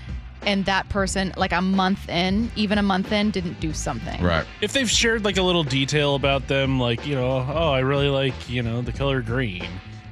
and 0.46 0.66
that 0.66 0.88
person 0.90 1.34
like 1.36 1.52
a 1.52 1.62
month 1.62 2.08
in, 2.08 2.50
even 2.56 2.78
a 2.78 2.84
month 2.84 3.12
in, 3.12 3.30
didn't 3.32 3.60
do 3.60 3.74
something. 3.74 4.22
Right. 4.24 4.46
If 4.62 4.72
they've 4.74 4.90
shared 4.90 5.26
like 5.26 5.38
a 5.38 5.42
little 5.44 5.64
detail 5.64 6.16
about 6.16 6.48
them, 6.48 6.80
like 6.80 7.06
you 7.06 7.16
know, 7.16 7.46
oh, 7.54 7.72
I 7.72 7.80
really 7.80 8.10
like 8.10 8.50
you 8.50 8.62
know 8.62 8.82
the 8.82 8.92
color 8.94 9.22
green. 9.22 9.68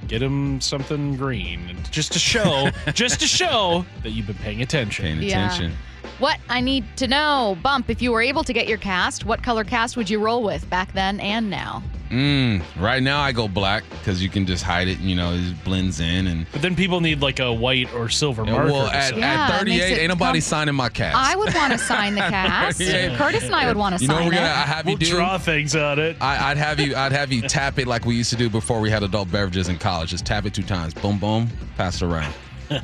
Get 0.07 0.21
him 0.21 0.61
something 0.61 1.17
green, 1.17 1.77
just 1.91 2.13
to 2.13 2.19
show, 2.19 2.69
just 2.93 3.19
to 3.19 3.27
show 3.27 3.85
that 4.03 4.11
you've 4.11 4.27
been 4.27 4.35
paying 4.37 4.61
attention. 4.61 5.05
Paying 5.19 5.21
Yeah. 5.29 5.45
attention. 5.47 5.73
What 6.19 6.37
I 6.49 6.61
need 6.61 6.85
to 6.97 7.07
know, 7.07 7.57
Bump, 7.61 7.89
if 7.89 8.01
you 8.01 8.11
were 8.11 8.21
able 8.21 8.43
to 8.45 8.53
get 8.53 8.67
your 8.67 8.77
cast, 8.77 9.25
what 9.25 9.43
color 9.43 9.63
cast 9.63 9.97
would 9.97 10.09
you 10.09 10.19
roll 10.19 10.41
with 10.43 10.67
back 10.69 10.93
then 10.93 11.19
and 11.19 11.49
now? 11.49 11.83
Mm, 12.09 12.63
right 12.79 13.03
now 13.03 13.19
I 13.21 13.31
go 13.31 13.47
black 13.47 13.83
because 13.89 14.23
you 14.23 14.29
can 14.29 14.45
just 14.45 14.63
hide 14.63 14.87
it. 14.87 14.99
And, 14.99 15.09
You 15.09 15.15
know, 15.15 15.33
it 15.33 15.63
blends 15.63 15.99
in 15.99 16.27
and. 16.27 16.45
But 16.51 16.61
then 16.61 16.75
people 16.75 17.01
need 17.01 17.21
like 17.21 17.39
a 17.39 17.51
white 17.53 17.93
or 17.93 18.07
silver 18.09 18.45
marker. 18.45 18.71
well, 18.71 18.89
to 18.89 18.95
at, 18.95 19.09
sign. 19.09 19.19
Yeah, 19.19 19.47
at 19.51 19.61
it 19.61 19.65
makes 19.65 19.81
38, 19.83 19.91
it 19.97 19.99
ain't 20.01 20.09
nobody 20.09 20.39
com- 20.39 20.41
signing 20.41 20.75
my 20.75 20.89
cast. 20.89 21.15
I 21.17 21.35
would 21.35 21.53
want 21.53 21.73
to 21.73 21.79
sign 21.79 22.15
the 22.15 22.21
cast. 22.29 22.79
Yeah. 22.79 23.17
Curtis 23.17 23.43
and 23.43 23.55
I 23.55 23.67
would 23.67 23.77
want 23.77 23.97
to 23.97 24.01
you 24.01 24.07
know 24.07 24.15
sign 24.15 24.23
what 24.25 24.31
we're 24.33 24.39
gonna 24.39 24.47
it. 24.47 24.67
have 24.67 24.85
you 24.85 24.91
we'll 24.91 24.97
do? 24.97 25.05
draw 25.09 25.37
things 25.37 25.75
on 25.75 25.99
it. 25.99 26.15
I, 26.21 26.51
I'd 26.51 26.57
have 26.57 26.79
you. 26.79 26.95
I'd 26.95 27.11
have 27.11 27.31
you 27.31 27.41
tap 27.47 27.77
it 27.79 27.87
like 27.87 28.05
we 28.05 28.15
used 28.15 28.29
to 28.29 28.37
do 28.37 28.49
before 28.49 28.79
we 28.79 28.89
had 28.89 29.03
adult 29.03 29.29
beverages 29.31 29.67
in 29.69 29.77
college. 29.77 30.09
Just 30.11 30.25
tap 30.25 30.45
it 30.45 30.53
two 30.53 30.63
times. 30.63 30.93
Boom, 30.93 31.19
boom. 31.19 31.49
Pass 31.77 32.01
it 32.01 32.05
around. 32.05 32.33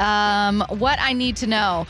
Um, 0.00 0.64
what 0.70 0.98
I 1.00 1.12
need 1.12 1.36
to 1.36 1.46
know. 1.46 1.86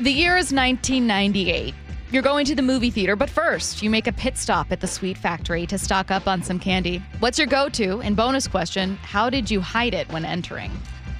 The 0.00 0.10
year 0.10 0.36
is 0.36 0.52
1998. 0.52 1.72
You're 2.12 2.22
going 2.22 2.46
to 2.46 2.54
the 2.54 2.62
movie 2.62 2.90
theater, 2.90 3.16
but 3.16 3.28
first, 3.28 3.82
you 3.82 3.90
make 3.90 4.06
a 4.06 4.12
pit 4.12 4.36
stop 4.38 4.70
at 4.70 4.80
the 4.80 4.86
Sweet 4.86 5.18
Factory 5.18 5.66
to 5.66 5.76
stock 5.76 6.10
up 6.12 6.28
on 6.28 6.40
some 6.42 6.58
candy. 6.60 7.02
What's 7.18 7.36
your 7.36 7.48
go 7.48 7.68
to? 7.70 8.00
And 8.00 8.14
bonus 8.16 8.46
question 8.46 8.96
How 9.02 9.28
did 9.28 9.50
you 9.50 9.60
hide 9.60 9.92
it 9.92 10.08
when 10.12 10.24
entering? 10.24 10.70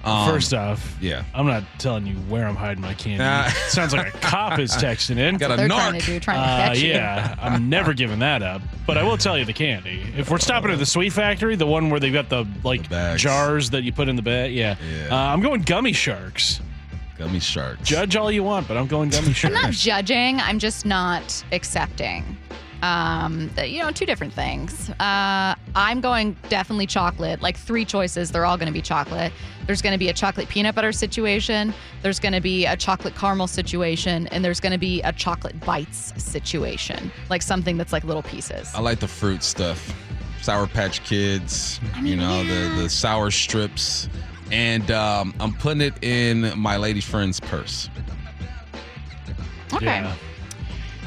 Um, 0.04 0.30
First 0.30 0.54
off, 0.54 0.96
yeah. 1.00 1.24
I'm 1.34 1.46
not 1.48 1.64
telling 1.78 2.06
you 2.06 2.14
where 2.28 2.46
I'm 2.46 2.54
hiding 2.54 2.80
my 2.80 2.94
candy. 2.94 3.18
Nah. 3.18 3.48
Sounds 3.66 3.92
like 3.92 4.14
a 4.14 4.18
cop 4.18 4.60
is 4.60 4.70
texting 4.76 5.16
in. 5.18 5.36
Got 5.36 5.50
a 5.50 5.56
They're 5.56 5.68
narc. 5.68 5.70
trying 5.90 6.00
to 6.00 6.06
do, 6.06 6.20
trying 6.20 6.36
to 6.36 6.48
Uh, 6.48 6.66
catch 6.68 6.78
you. 6.78 6.90
yeah, 6.90 7.34
I'm 7.40 7.68
never 7.68 7.92
giving 7.92 8.20
that 8.20 8.40
up. 8.44 8.62
But 8.86 8.96
I 8.98 9.02
will 9.02 9.16
tell 9.18 9.36
you 9.36 9.44
the 9.44 9.52
candy. 9.52 10.04
If 10.16 10.30
we're 10.30 10.38
stopping 10.38 10.70
at 10.70 10.78
the 10.78 10.86
Sweet 10.86 11.12
Factory, 11.12 11.56
the 11.56 11.66
one 11.66 11.90
where 11.90 11.98
they've 11.98 12.12
got 12.12 12.28
the 12.28 12.46
like 12.62 12.88
The 12.88 13.14
jars 13.18 13.70
that 13.70 13.82
you 13.82 13.92
put 13.92 14.08
in 14.08 14.14
the 14.14 14.22
bag, 14.22 14.52
yeah. 14.52 14.76
Yeah. 14.88 15.08
Uh, 15.12 15.16
I'm 15.32 15.40
going 15.40 15.62
gummy 15.62 15.92
sharks. 15.92 16.60
Gummy 17.18 17.40
sharks. 17.40 17.82
Judge 17.82 18.16
all 18.16 18.30
you 18.30 18.42
want, 18.42 18.68
but 18.68 18.76
I'm 18.76 18.86
going 18.86 19.08
gummy 19.10 19.32
sharks. 19.32 19.56
I'm 19.56 19.62
not 19.62 19.72
judging. 19.72 20.38
I'm 20.40 20.58
just 20.58 20.84
not 20.84 21.44
accepting. 21.52 22.36
Um, 22.82 23.50
the- 23.54 23.66
you 23.68 23.82
know, 23.82 23.90
two 23.90 24.04
different 24.04 24.34
things. 24.34 24.90
Uh, 25.00 25.54
I'm 25.74 26.00
going 26.02 26.36
definitely 26.50 26.86
chocolate. 26.86 27.40
Like 27.40 27.56
three 27.56 27.84
choices. 27.86 28.30
They're 28.30 28.44
all 28.44 28.58
going 28.58 28.66
to 28.66 28.72
be 28.72 28.82
chocolate. 28.82 29.32
There's 29.66 29.80
going 29.80 29.94
to 29.94 29.98
be 29.98 30.10
a 30.10 30.12
chocolate 30.12 30.48
peanut 30.48 30.74
butter 30.74 30.92
situation. 30.92 31.72
There's 32.02 32.20
going 32.20 32.34
to 32.34 32.40
be 32.40 32.66
a 32.66 32.76
chocolate 32.76 33.14
caramel 33.16 33.46
situation, 33.48 34.26
and 34.28 34.44
there's 34.44 34.60
going 34.60 34.72
to 34.72 34.78
be 34.78 35.00
a 35.02 35.12
chocolate 35.12 35.58
bites 35.60 36.12
situation. 36.22 37.10
Like 37.30 37.42
something 37.42 37.76
that's 37.78 37.92
like 37.92 38.04
little 38.04 38.22
pieces. 38.22 38.70
I 38.74 38.80
like 38.80 39.00
the 39.00 39.08
fruit 39.08 39.42
stuff. 39.42 39.94
Sour 40.42 40.66
Patch 40.66 41.02
Kids. 41.02 41.80
you 41.96 42.02
mean, 42.02 42.18
know 42.18 42.42
yeah. 42.42 42.74
the 42.76 42.82
the 42.82 42.88
sour 42.90 43.30
strips, 43.32 44.08
and 44.50 44.90
um, 44.90 45.34
I'm 45.40 45.52
putting 45.54 45.80
it 45.80 45.94
in 46.02 46.52
my 46.58 46.76
lady 46.76 47.00
friend's 47.00 47.40
purse. 47.40 47.88
Okay. 49.74 49.86
Yeah. 49.86 50.14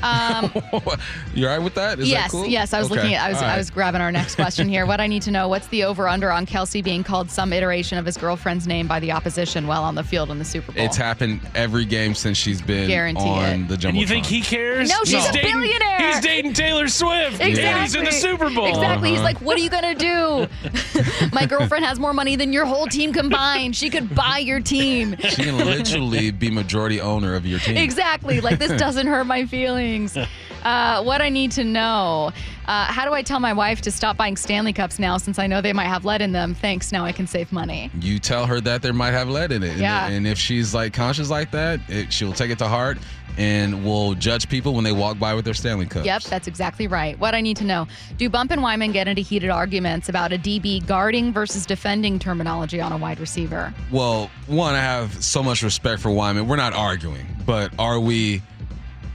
Um, 0.03 0.51
you 1.33 1.47
all 1.47 1.53
right 1.53 1.63
with 1.63 1.75
that? 1.75 1.99
Is 1.99 2.05
that 2.07 2.11
yes, 2.11 2.31
cool? 2.31 2.45
yes. 2.45 2.73
I 2.73 2.79
was 2.79 2.87
Okay. 2.91 2.95
looking 3.01 3.15
at. 3.15 3.25
I 3.25 3.29
was. 3.29 3.37
All 3.37 3.43
I 3.49 3.57
was 3.57 3.69
grabbing 3.69 4.01
our 4.01 4.11
next 4.11 4.35
question 4.35 4.67
here. 4.67 4.85
What 4.89 4.99
I 4.99 5.07
need 5.07 5.21
to 5.23 5.31
know: 5.31 5.47
What's 5.47 5.67
the 5.67 5.83
over/under 5.83 6.31
on 6.31 6.45
Kelce 6.45 6.83
being 6.83 7.03
called 7.03 7.29
some 7.29 7.53
iteration 7.53 7.97
of 7.97 8.05
his 8.05 8.17
girlfriend's 8.17 8.65
name 8.67 8.87
by 8.87 8.99
the 8.99 9.11
opposition 9.11 9.67
while 9.67 9.83
on 9.83 9.95
the 9.95 10.03
field 10.03 10.31
in 10.31 10.39
the 10.39 10.45
Super 10.45 10.71
Bowl? 10.71 10.83
It's 10.83 10.97
happened 10.97 11.41
every 11.55 11.85
game 11.85 12.15
since 12.15 12.37
she's 12.37 12.61
been 12.61 12.87
Guarantee 12.87 13.21
on 13.29 13.43
it. 13.63 13.67
the 13.67 13.75
jumbotron. 13.75 13.89
And 13.89 13.97
you 13.97 14.07
think 14.07 14.25
he 14.25 14.41
cares? 14.41 14.89
No, 14.89 15.03
she's 15.03 15.25
a 15.27 15.31
dating, 15.31 15.51
billionaire. 15.53 16.11
He's 16.13 16.19
dating 16.21 16.53
Taylor 16.53 16.87
Swift. 16.87 17.39
Exactly. 17.39 17.63
And 17.63 17.81
he's 17.81 17.95
in 17.95 18.05
the 18.05 18.11
Super 18.11 18.49
Bowl. 18.49 18.67
Exactly. 18.67 19.09
He's 19.09 19.19
Uh-huh. 19.19 19.25
like, 19.25 19.41
what 19.41 19.57
are 19.57 19.61
you 19.61 19.69
gonna 19.69 19.95
do? 19.95 20.47
My 21.33 21.45
girlfriend 21.45 21.85
has 21.85 21.99
more 21.99 22.13
money 22.13 22.35
than 22.35 22.51
your 22.53 22.65
whole 22.65 22.87
team 22.87 23.13
combined. 23.13 23.75
She 23.75 23.89
could 23.89 24.13
buy 24.15 24.39
your 24.39 24.59
team. 24.59 25.15
She 25.19 25.43
can 25.43 25.57
literally 25.57 26.31
be 26.31 26.49
majority 26.49 26.99
owner 27.01 27.35
of 27.35 27.45
your 27.45 27.59
team. 27.59 27.77
Exactly. 27.77 28.41
Like 28.41 28.57
this 28.59 28.71
doesn't 28.79 29.07
hurt 29.07 29.25
my 29.25 29.45
feelings. 29.45 29.88
Uh, 30.59 31.01
what 31.03 31.21
I 31.21 31.29
need 31.29 31.51
to 31.53 31.63
know: 31.63 32.33
uh, 32.67 32.85
How 32.87 33.05
do 33.05 33.13
I 33.13 33.21
tell 33.21 33.39
my 33.39 33.53
wife 33.53 33.79
to 33.83 33.91
stop 33.91 34.17
buying 34.17 34.35
Stanley 34.35 34.73
Cups 34.73 34.99
now, 34.99 35.15
since 35.15 35.39
I 35.39 35.47
know 35.47 35.61
they 35.61 35.71
might 35.71 35.85
have 35.87 36.03
lead 36.03 36.21
in 36.21 36.33
them? 36.33 36.53
Thanks. 36.53 36.91
Now 36.91 37.05
I 37.05 37.13
can 37.13 37.27
save 37.27 37.53
money. 37.53 37.89
You 38.01 38.19
tell 38.19 38.45
her 38.45 38.59
that 38.59 38.81
there 38.81 38.91
might 38.91 39.11
have 39.11 39.29
lead 39.29 39.53
in 39.53 39.63
it. 39.63 39.79
And- 39.79 40.13
And, 40.13 40.27
if 40.27 40.37
she's 40.37 40.73
like 40.73 40.91
conscious 40.91 41.29
like 41.29 41.51
that, 41.51 41.79
it, 41.87 42.11
she'll 42.11 42.33
take 42.33 42.51
it 42.51 42.57
to 42.59 42.67
heart 42.67 42.97
and 43.37 43.85
will 43.85 44.15
judge 44.15 44.49
people 44.49 44.73
when 44.73 44.83
they 44.83 44.91
walk 44.91 45.17
by 45.17 45.33
with 45.33 45.45
their 45.45 45.53
Stanley 45.53 45.85
Cups. 45.85 46.05
Yep, 46.05 46.23
that's 46.23 46.47
exactly 46.49 46.87
right. 46.87 47.17
What 47.17 47.33
I 47.33 47.39
need 47.39 47.55
to 47.57 47.63
know: 47.63 47.87
Do 48.17 48.29
Bump 48.29 48.51
and 48.51 48.61
Wyman 48.61 48.91
get 48.91 49.07
into 49.07 49.21
heated 49.21 49.49
arguments 49.51 50.09
about 50.09 50.33
a 50.33 50.37
DB 50.37 50.85
guarding 50.85 51.31
versus 51.31 51.65
defending 51.65 52.19
terminology 52.19 52.81
on 52.81 52.91
a 52.91 52.97
wide 52.97 53.21
receiver? 53.21 53.73
Well, 53.91 54.29
one, 54.47 54.75
I 54.75 54.81
have 54.81 55.23
so 55.23 55.41
much 55.41 55.63
respect 55.63 56.01
for 56.01 56.11
Wyman. 56.11 56.49
We're 56.49 56.57
not 56.57 56.73
arguing, 56.73 57.27
but 57.45 57.71
are 57.79 57.97
we 58.01 58.41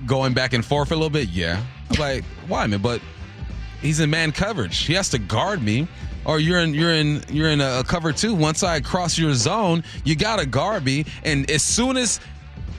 going 0.07 0.35
back 0.35 0.53
and 0.53 0.65
forth 0.65 0.91
a 0.91 0.95
little 0.95 1.11
bit? 1.11 1.29
Yeah. 1.29 1.63
I'm 1.91 2.01
like, 2.01 2.25
Wyman, 2.49 2.81
but 2.81 3.01
he's 3.81 4.01
in 4.01 4.11
man 4.11 4.33
coverage. 4.33 4.79
He 4.79 4.95
has 4.95 5.09
to 5.11 5.19
guard 5.19 5.63
me. 5.63 5.87
Or 6.25 6.41
you're 6.41 6.61
in 6.61 6.73
you're 6.73 6.93
in 6.93 7.23
you're 7.29 7.51
in 7.51 7.61
a 7.61 7.85
cover 7.87 8.11
two. 8.11 8.35
Once 8.35 8.63
I 8.63 8.81
cross 8.81 9.19
your 9.19 9.35
zone, 9.35 9.85
you 10.05 10.17
gotta 10.17 10.47
guard 10.47 10.83
me. 10.83 11.05
And 11.23 11.51
as 11.51 11.63
soon 11.63 11.99
as 11.99 12.19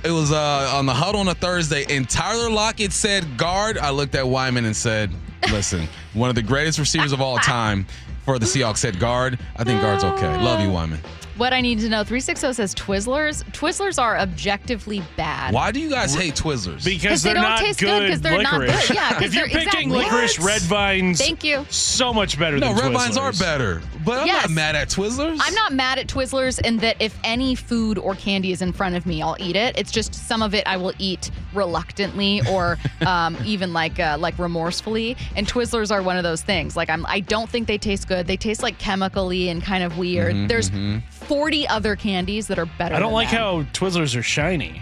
it 0.04 0.10
was 0.10 0.32
uh, 0.32 0.72
on 0.74 0.88
the 0.88 0.94
huddle 0.94 1.20
on 1.20 1.28
a 1.28 1.36
Thursday, 1.36 1.86
and 1.90 2.10
Tyler 2.10 2.50
Lockett 2.50 2.92
said 2.92 3.38
guard, 3.38 3.78
I 3.78 3.92
looked 3.92 4.16
at 4.16 4.28
Wyman 4.28 4.66
and 4.66 4.76
said, 4.76 5.12
"Listen, 5.52 5.88
one 6.14 6.30
of 6.30 6.36
the 6.36 6.42
greatest 6.42 6.80
receivers 6.80 7.12
of 7.12 7.22
all 7.22 7.38
time 7.38 7.86
for 8.24 8.40
the 8.40 8.48
Seahawks 8.48 8.78
said 8.78 9.00
guard. 9.00 9.38
I 9.58 9.64
think 9.64 9.80
guard's 9.80 10.04
okay. 10.04 10.42
Love 10.42 10.60
you, 10.62 10.72
Wyman." 10.72 11.00
What 11.38 11.52
I 11.52 11.60
need 11.60 11.80
to 11.80 11.90
know 11.90 12.04
360 12.04 12.54
says 12.54 12.74
Twizzlers. 12.76 13.44
Twizzlers 13.52 14.02
are 14.02 14.18
objectively 14.18 15.04
bad. 15.18 15.54
Why 15.54 15.72
do 15.72 15.82
you 15.82 15.90
guys 15.90 16.14
hate 16.16 16.34
Twizzlers? 16.36 16.86
Because 16.86 17.24
they 17.24 17.30
they're 17.34 17.42
don't 17.42 17.44
not 17.44 17.60
taste 17.60 17.80
good, 17.82 18.04
because 18.04 18.22
they're 18.22 18.42
not 18.42 18.62
good. 18.62 18.90
Yeah, 18.96 19.12
'cause 19.14 19.24
if 19.24 19.36
you're 19.36 19.48
picking 19.48 19.90
exactly. 19.92 19.98
licorice, 19.98 20.40
red 20.40 20.62
vines. 20.62 21.20
Thank 21.20 21.44
you. 21.44 21.66
So 21.70 22.14
much 22.14 22.40
better 22.40 22.58
no, 22.58 22.74
than 22.74 22.86
red 22.86 22.94
vines 22.94 23.18
are 23.18 23.34
better. 23.34 23.82
But 24.06 24.20
I'm 24.22 24.28
Yes. 24.28 24.44
not 24.44 24.52
mad 24.52 24.76
at 24.78 24.88
Twizzlers. 24.90 25.40
I'm 25.42 25.54
not 25.56 25.74
mad 25.74 26.00
at 26.00 26.08
Twizzlers 26.08 26.62
in 26.62 26.78
that 26.78 26.96
if 27.02 27.18
any 27.26 27.54
food 27.56 27.98
or 27.98 28.16
candy 28.16 28.54
is 28.54 28.62
in 28.62 28.72
front 28.72 28.96
of 28.96 29.06
me, 29.06 29.22
I'll 29.22 29.36
eat 29.40 29.58
it. 29.58 29.78
It's 29.78 29.92
just 29.92 30.14
some 30.16 30.42
of 30.42 30.54
it 30.56 30.64
I 30.66 30.78
will 30.78 30.94
eat 31.00 31.32
reluctantly 31.54 32.42
or 32.50 32.78
um, 33.06 33.36
even 33.44 33.74
like 33.74 34.00
uh, 34.00 34.16
like 34.20 34.38
remorsefully. 34.40 35.18
And 35.36 35.46
Twizzlers 35.48 35.92
are 35.92 36.02
one 36.02 36.16
of 36.16 36.24
those 36.24 36.42
things. 36.44 36.78
Like 36.78 36.90
I'm, 36.90 37.06
I 37.08 37.20
don't 37.20 37.50
think 37.50 37.68
they 37.68 37.78
taste 37.78 38.08
good. 38.08 38.26
They 38.28 38.38
taste 38.38 38.64
like 38.64 38.78
chemically 38.78 39.50
and 39.50 39.62
kind 39.62 39.84
of 39.84 39.98
weird. 39.98 40.34
Mm-hmm, 40.36 40.48
There's 40.48 40.70
40 41.28 41.68
other 41.68 41.96
candies 41.96 42.48
that 42.48 42.60
are 42.60 42.66
better. 42.66 42.96
I 42.96 43.00
don't 43.00 43.10
than 43.10 43.14
like 43.14 43.32
them. 43.32 43.40
how 43.40 43.64
Twizzlers 43.74 44.18
are 44.18 44.24
shiny. 44.24 44.82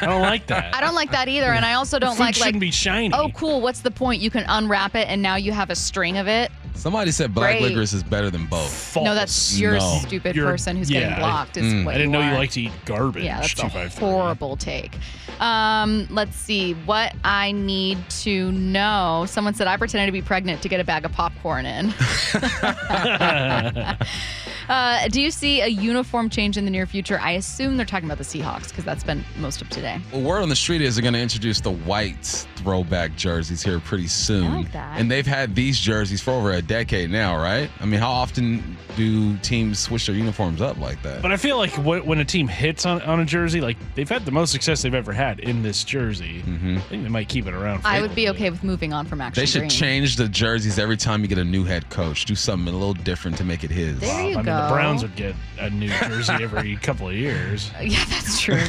I 0.00 0.06
don't 0.06 0.22
like 0.22 0.46
that. 0.48 0.74
I 0.74 0.80
don't 0.80 0.94
like 0.94 1.10
that 1.12 1.28
either. 1.28 1.52
And 1.52 1.64
I 1.64 1.74
also 1.74 1.98
don't 1.98 2.16
Food 2.16 2.20
like 2.24 2.34
shouldn't 2.34 2.54
like. 2.56 2.60
be 2.60 2.70
shiny. 2.70 3.14
Oh, 3.14 3.30
cool. 3.34 3.60
What's 3.60 3.80
the 3.80 3.90
point? 3.90 4.20
You 4.20 4.30
can 4.30 4.44
unwrap 4.48 4.94
it 4.94 5.08
and 5.08 5.22
now 5.22 5.36
you 5.36 5.52
have 5.52 5.70
a 5.70 5.76
string 5.76 6.18
of 6.18 6.26
it. 6.28 6.50
Somebody 6.74 7.12
said 7.12 7.32
black 7.32 7.58
Great. 7.58 7.68
licorice 7.70 7.92
is 7.92 8.02
better 8.02 8.30
than 8.30 8.46
both. 8.46 8.68
False. 8.70 9.04
No, 9.04 9.14
that's 9.14 9.58
you're 9.58 9.78
No. 9.78 9.96
a 9.96 10.00
stupid 10.00 10.34
You're- 10.34 10.50
person 10.50 10.76
who's 10.76 10.90
yeah, 10.90 11.00
getting 11.00 11.18
blocked. 11.18 11.56
Is 11.56 11.72
Mm. 11.72 11.84
what 11.84 11.94
I 11.94 11.98
didn't 11.98 12.12
know 12.12 12.20
you 12.20 12.30
are. 12.32 12.38
like 12.38 12.50
to 12.50 12.62
eat 12.62 12.72
garbage. 12.84 13.22
Yeah, 13.22 13.40
that's 13.40 13.60
a 13.60 13.88
horrible 14.00 14.56
take. 14.56 14.96
Um, 15.40 16.06
let's 16.10 16.36
see 16.36 16.72
what 16.84 17.14
I 17.24 17.52
need 17.52 17.98
to 18.22 18.50
know. 18.52 19.24
Someone 19.28 19.54
said 19.54 19.66
I 19.68 19.76
pretended 19.76 20.06
to 20.06 20.12
be 20.12 20.22
pregnant 20.22 20.62
to 20.62 20.68
get 20.68 20.80
a 20.80 20.84
bag 20.84 21.04
of 21.04 21.12
popcorn 21.12 21.64
in. 21.64 21.88
uh, 24.68 25.08
do 25.08 25.20
you 25.20 25.30
see 25.30 25.60
a 25.60 25.66
uniform 25.66 26.28
change 26.30 26.56
in 26.56 26.64
the 26.64 26.70
near 26.70 26.86
future? 26.86 27.18
I 27.20 27.32
assume 27.32 27.76
they're 27.76 27.86
talking 27.86 28.08
about 28.08 28.18
the 28.18 28.24
Seahawks 28.24 28.68
because 28.68 28.84
that's 28.84 29.04
been 29.04 29.24
most 29.38 29.60
of 29.62 29.68
today. 29.70 30.00
Well, 30.12 30.22
word 30.22 30.42
on 30.42 30.48
the 30.48 30.56
street 30.56 30.80
is 30.80 30.96
they're 30.96 31.02
going 31.02 31.14
to 31.14 31.20
introduce 31.20 31.60
the 31.60 31.70
white 31.72 32.46
throwback 32.56 33.14
jerseys 33.16 33.62
here 33.62 33.80
pretty 33.80 34.06
soon. 34.06 34.46
I 34.46 34.56
like 34.56 34.72
that. 34.72 34.98
And 34.98 35.10
they've 35.10 35.26
had 35.26 35.54
these 35.54 35.78
jerseys 35.78 36.20
for 36.20 36.32
over 36.32 36.52
a 36.52 36.62
decade 36.62 37.10
now, 37.10 37.36
right? 37.36 37.70
I 37.80 37.84
mean, 37.86 38.00
how 38.00 38.10
often 38.10 38.76
do 38.96 39.36
teams 39.38 39.78
switch 39.78 40.06
their 40.06 40.16
uniforms 40.16 40.62
up 40.62 40.78
like 40.78 41.02
that? 41.02 41.20
But 41.22 41.32
I 41.32 41.36
feel 41.36 41.56
like 41.58 41.72
when 41.76 42.18
a 42.20 42.24
team 42.24 42.48
hits 42.48 42.86
on, 42.86 43.02
on 43.02 43.20
a 43.20 43.24
jersey, 43.24 43.60
like 43.60 43.76
they've 43.94 44.08
had 44.08 44.24
the 44.24 44.30
most 44.32 44.50
success 44.52 44.82
they've 44.82 44.94
ever 44.94 45.12
had 45.12 45.40
in 45.40 45.62
this 45.62 45.84
jersey. 45.84 46.42
I 46.46 46.78
think 46.80 47.02
they 47.02 47.08
might 47.08 47.28
keep 47.28 47.46
it 47.46 47.54
around. 47.54 47.80
For 47.80 47.88
I 47.88 47.98
a 47.98 48.02
would 48.02 48.14
be 48.14 48.28
okay 48.30 48.50
with 48.50 48.64
moving 48.64 48.92
on 48.92 49.06
from 49.06 49.20
action. 49.20 49.40
they 49.42 49.46
should 49.46 49.60
green. 49.60 49.70
change 49.70 50.16
the 50.16 50.28
jerseys 50.28 50.78
every 50.78 50.96
time 50.96 51.22
you 51.22 51.28
get 51.28 51.38
a 51.38 51.44
new 51.44 51.64
head 51.64 51.88
coach. 51.90 52.24
Do 52.24 52.34
something 52.34 52.72
a 52.72 52.76
little 52.76 52.94
different 52.94 53.36
to 53.38 53.44
make 53.44 53.64
it 53.64 53.70
his. 53.70 53.98
There 54.00 54.22
bit. 54.22 54.30
you 54.32 54.38
I 54.38 54.42
mean, 54.60 54.68
the 54.68 54.74
Browns 54.74 55.02
would 55.02 55.16
get 55.16 55.34
a 55.58 55.70
new 55.70 55.88
jersey 55.88 56.32
every 56.42 56.76
couple 56.82 57.08
of 57.08 57.14
years. 57.14 57.70
Yeah, 57.82 58.04
that's 58.08 58.40
true. 58.40 58.60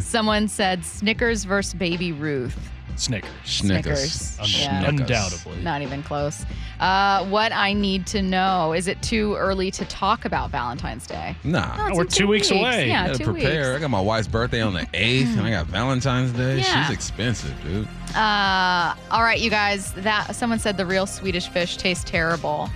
Someone 0.00 0.48
said 0.48 0.84
Snickers 0.84 1.44
versus 1.44 1.74
Baby 1.74 2.12
Ruth. 2.12 2.56
Snickers. 2.96 3.28
Snickers. 3.44 4.12
Snickers. 4.12 4.38
Un- 4.40 4.46
Yeah. 4.62 4.88
Undoubtedly. 4.88 5.60
Not 5.62 5.82
even 5.82 6.02
close. 6.02 6.46
Uh, 6.80 7.26
what 7.26 7.52
I 7.52 7.74
need 7.74 8.06
to 8.08 8.22
know 8.22 8.72
is 8.72 8.88
it 8.88 9.02
too 9.02 9.34
early 9.34 9.70
to 9.72 9.84
talk 9.84 10.24
about 10.24 10.50
Valentine's 10.50 11.06
Day? 11.06 11.36
Nah. 11.44 11.76
No, 11.76 11.86
it's 11.88 11.96
we're 11.96 12.02
in 12.04 12.08
two 12.08 12.26
weeks 12.26 12.50
away. 12.50 12.88
Yeah, 12.88 13.02
I 13.02 13.06
gotta 13.08 13.18
two 13.18 13.32
prepare. 13.32 13.76
I 13.76 13.78
got 13.80 13.90
my 13.90 14.00
wife's 14.00 14.28
birthday 14.28 14.62
on 14.62 14.72
the 14.72 14.80
8th, 14.94 15.36
and 15.36 15.42
I 15.42 15.50
got 15.50 15.66
Valentine's 15.66 16.32
Day. 16.32 16.58
Yeah. 16.60 16.86
She's 16.86 16.94
expensive, 16.94 17.54
dude. 17.62 17.86
Uh, 18.16 18.94
all 19.10 19.22
right, 19.22 19.40
you 19.40 19.50
guys. 19.50 19.92
That 19.94 20.34
someone 20.34 20.58
said 20.58 20.78
the 20.78 20.86
real 20.86 21.06
Swedish 21.06 21.48
fish 21.48 21.76
tastes 21.76 22.04
terrible. 22.04 22.70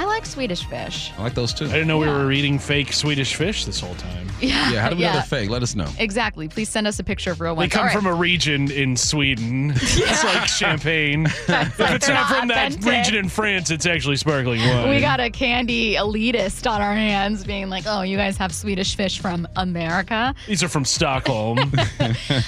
I 0.00 0.04
like 0.06 0.24
Swedish 0.24 0.64
fish. 0.64 1.12
I 1.18 1.22
like 1.22 1.34
those 1.34 1.52
too. 1.52 1.66
I 1.66 1.72
didn't 1.72 1.88
know 1.88 1.98
we 1.98 2.06
were 2.06 2.32
eating 2.32 2.58
fake 2.58 2.90
Swedish 2.90 3.34
fish 3.34 3.66
this 3.66 3.80
whole 3.80 3.94
time. 3.96 4.28
Yeah, 4.40 4.72
Yeah, 4.72 4.80
how 4.80 4.88
do 4.88 4.96
we 4.96 5.02
know 5.02 5.12
they're 5.12 5.22
fake? 5.22 5.50
Let 5.50 5.62
us 5.62 5.74
know. 5.74 5.86
Exactly. 5.98 6.48
Please 6.48 6.70
send 6.70 6.86
us 6.86 6.98
a 6.98 7.04
picture 7.04 7.30
of 7.32 7.42
real 7.42 7.54
ones. 7.54 7.70
They 7.70 7.78
ones. 7.78 7.92
come 7.92 8.00
All 8.02 8.02
right. 8.06 8.12
from 8.14 8.18
a 8.18 8.18
region 8.18 8.70
in 8.70 8.96
Sweden. 8.96 9.74
It's 9.82 10.24
like 10.24 10.48
champagne. 10.48 11.26
if 11.26 11.78
it's 11.78 12.08
not 12.08 12.30
not 12.30 12.38
from 12.38 12.48
that 12.48 12.82
region 12.82 13.16
in 13.16 13.28
France, 13.28 13.70
it's 13.70 13.84
actually 13.84 14.16
sparkling 14.16 14.60
wine. 14.60 14.88
We 14.88 15.00
got 15.00 15.20
a 15.20 15.28
candy 15.28 15.96
elitist 15.96 16.68
on 16.70 16.80
our 16.80 16.94
hands 16.94 17.44
being 17.44 17.68
like, 17.68 17.84
oh, 17.86 18.00
you 18.00 18.16
guys 18.16 18.38
have 18.38 18.54
Swedish 18.54 18.96
fish 18.96 19.20
from 19.20 19.46
America. 19.56 20.34
These 20.46 20.62
are 20.62 20.68
from 20.68 20.86
Stockholm. 20.86 21.58
All 21.58 21.66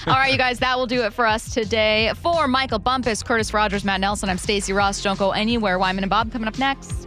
right, 0.07 0.32
you 0.32 0.38
guys, 0.38 0.59
that 0.61 0.78
will 0.78 0.86
do 0.86 1.03
it 1.03 1.12
for 1.12 1.26
us 1.26 1.53
today. 1.53 2.11
For 2.22 2.48
Michael 2.48 2.78
Bumpus, 2.78 3.22
Curtis 3.22 3.53
Rogers, 3.53 3.84
Matt 3.84 4.00
Nelson, 4.00 4.30
I'm 4.30 4.38
Stacy 4.38 4.72
Ross. 4.72 5.03
Don't 5.03 5.18
go 5.18 5.32
anywhere. 5.32 5.78
Wyman 5.78 6.05
and 6.05 6.11
Bob 6.11 6.32
coming 6.32 6.48
up 6.48 6.59
next. 6.59 7.07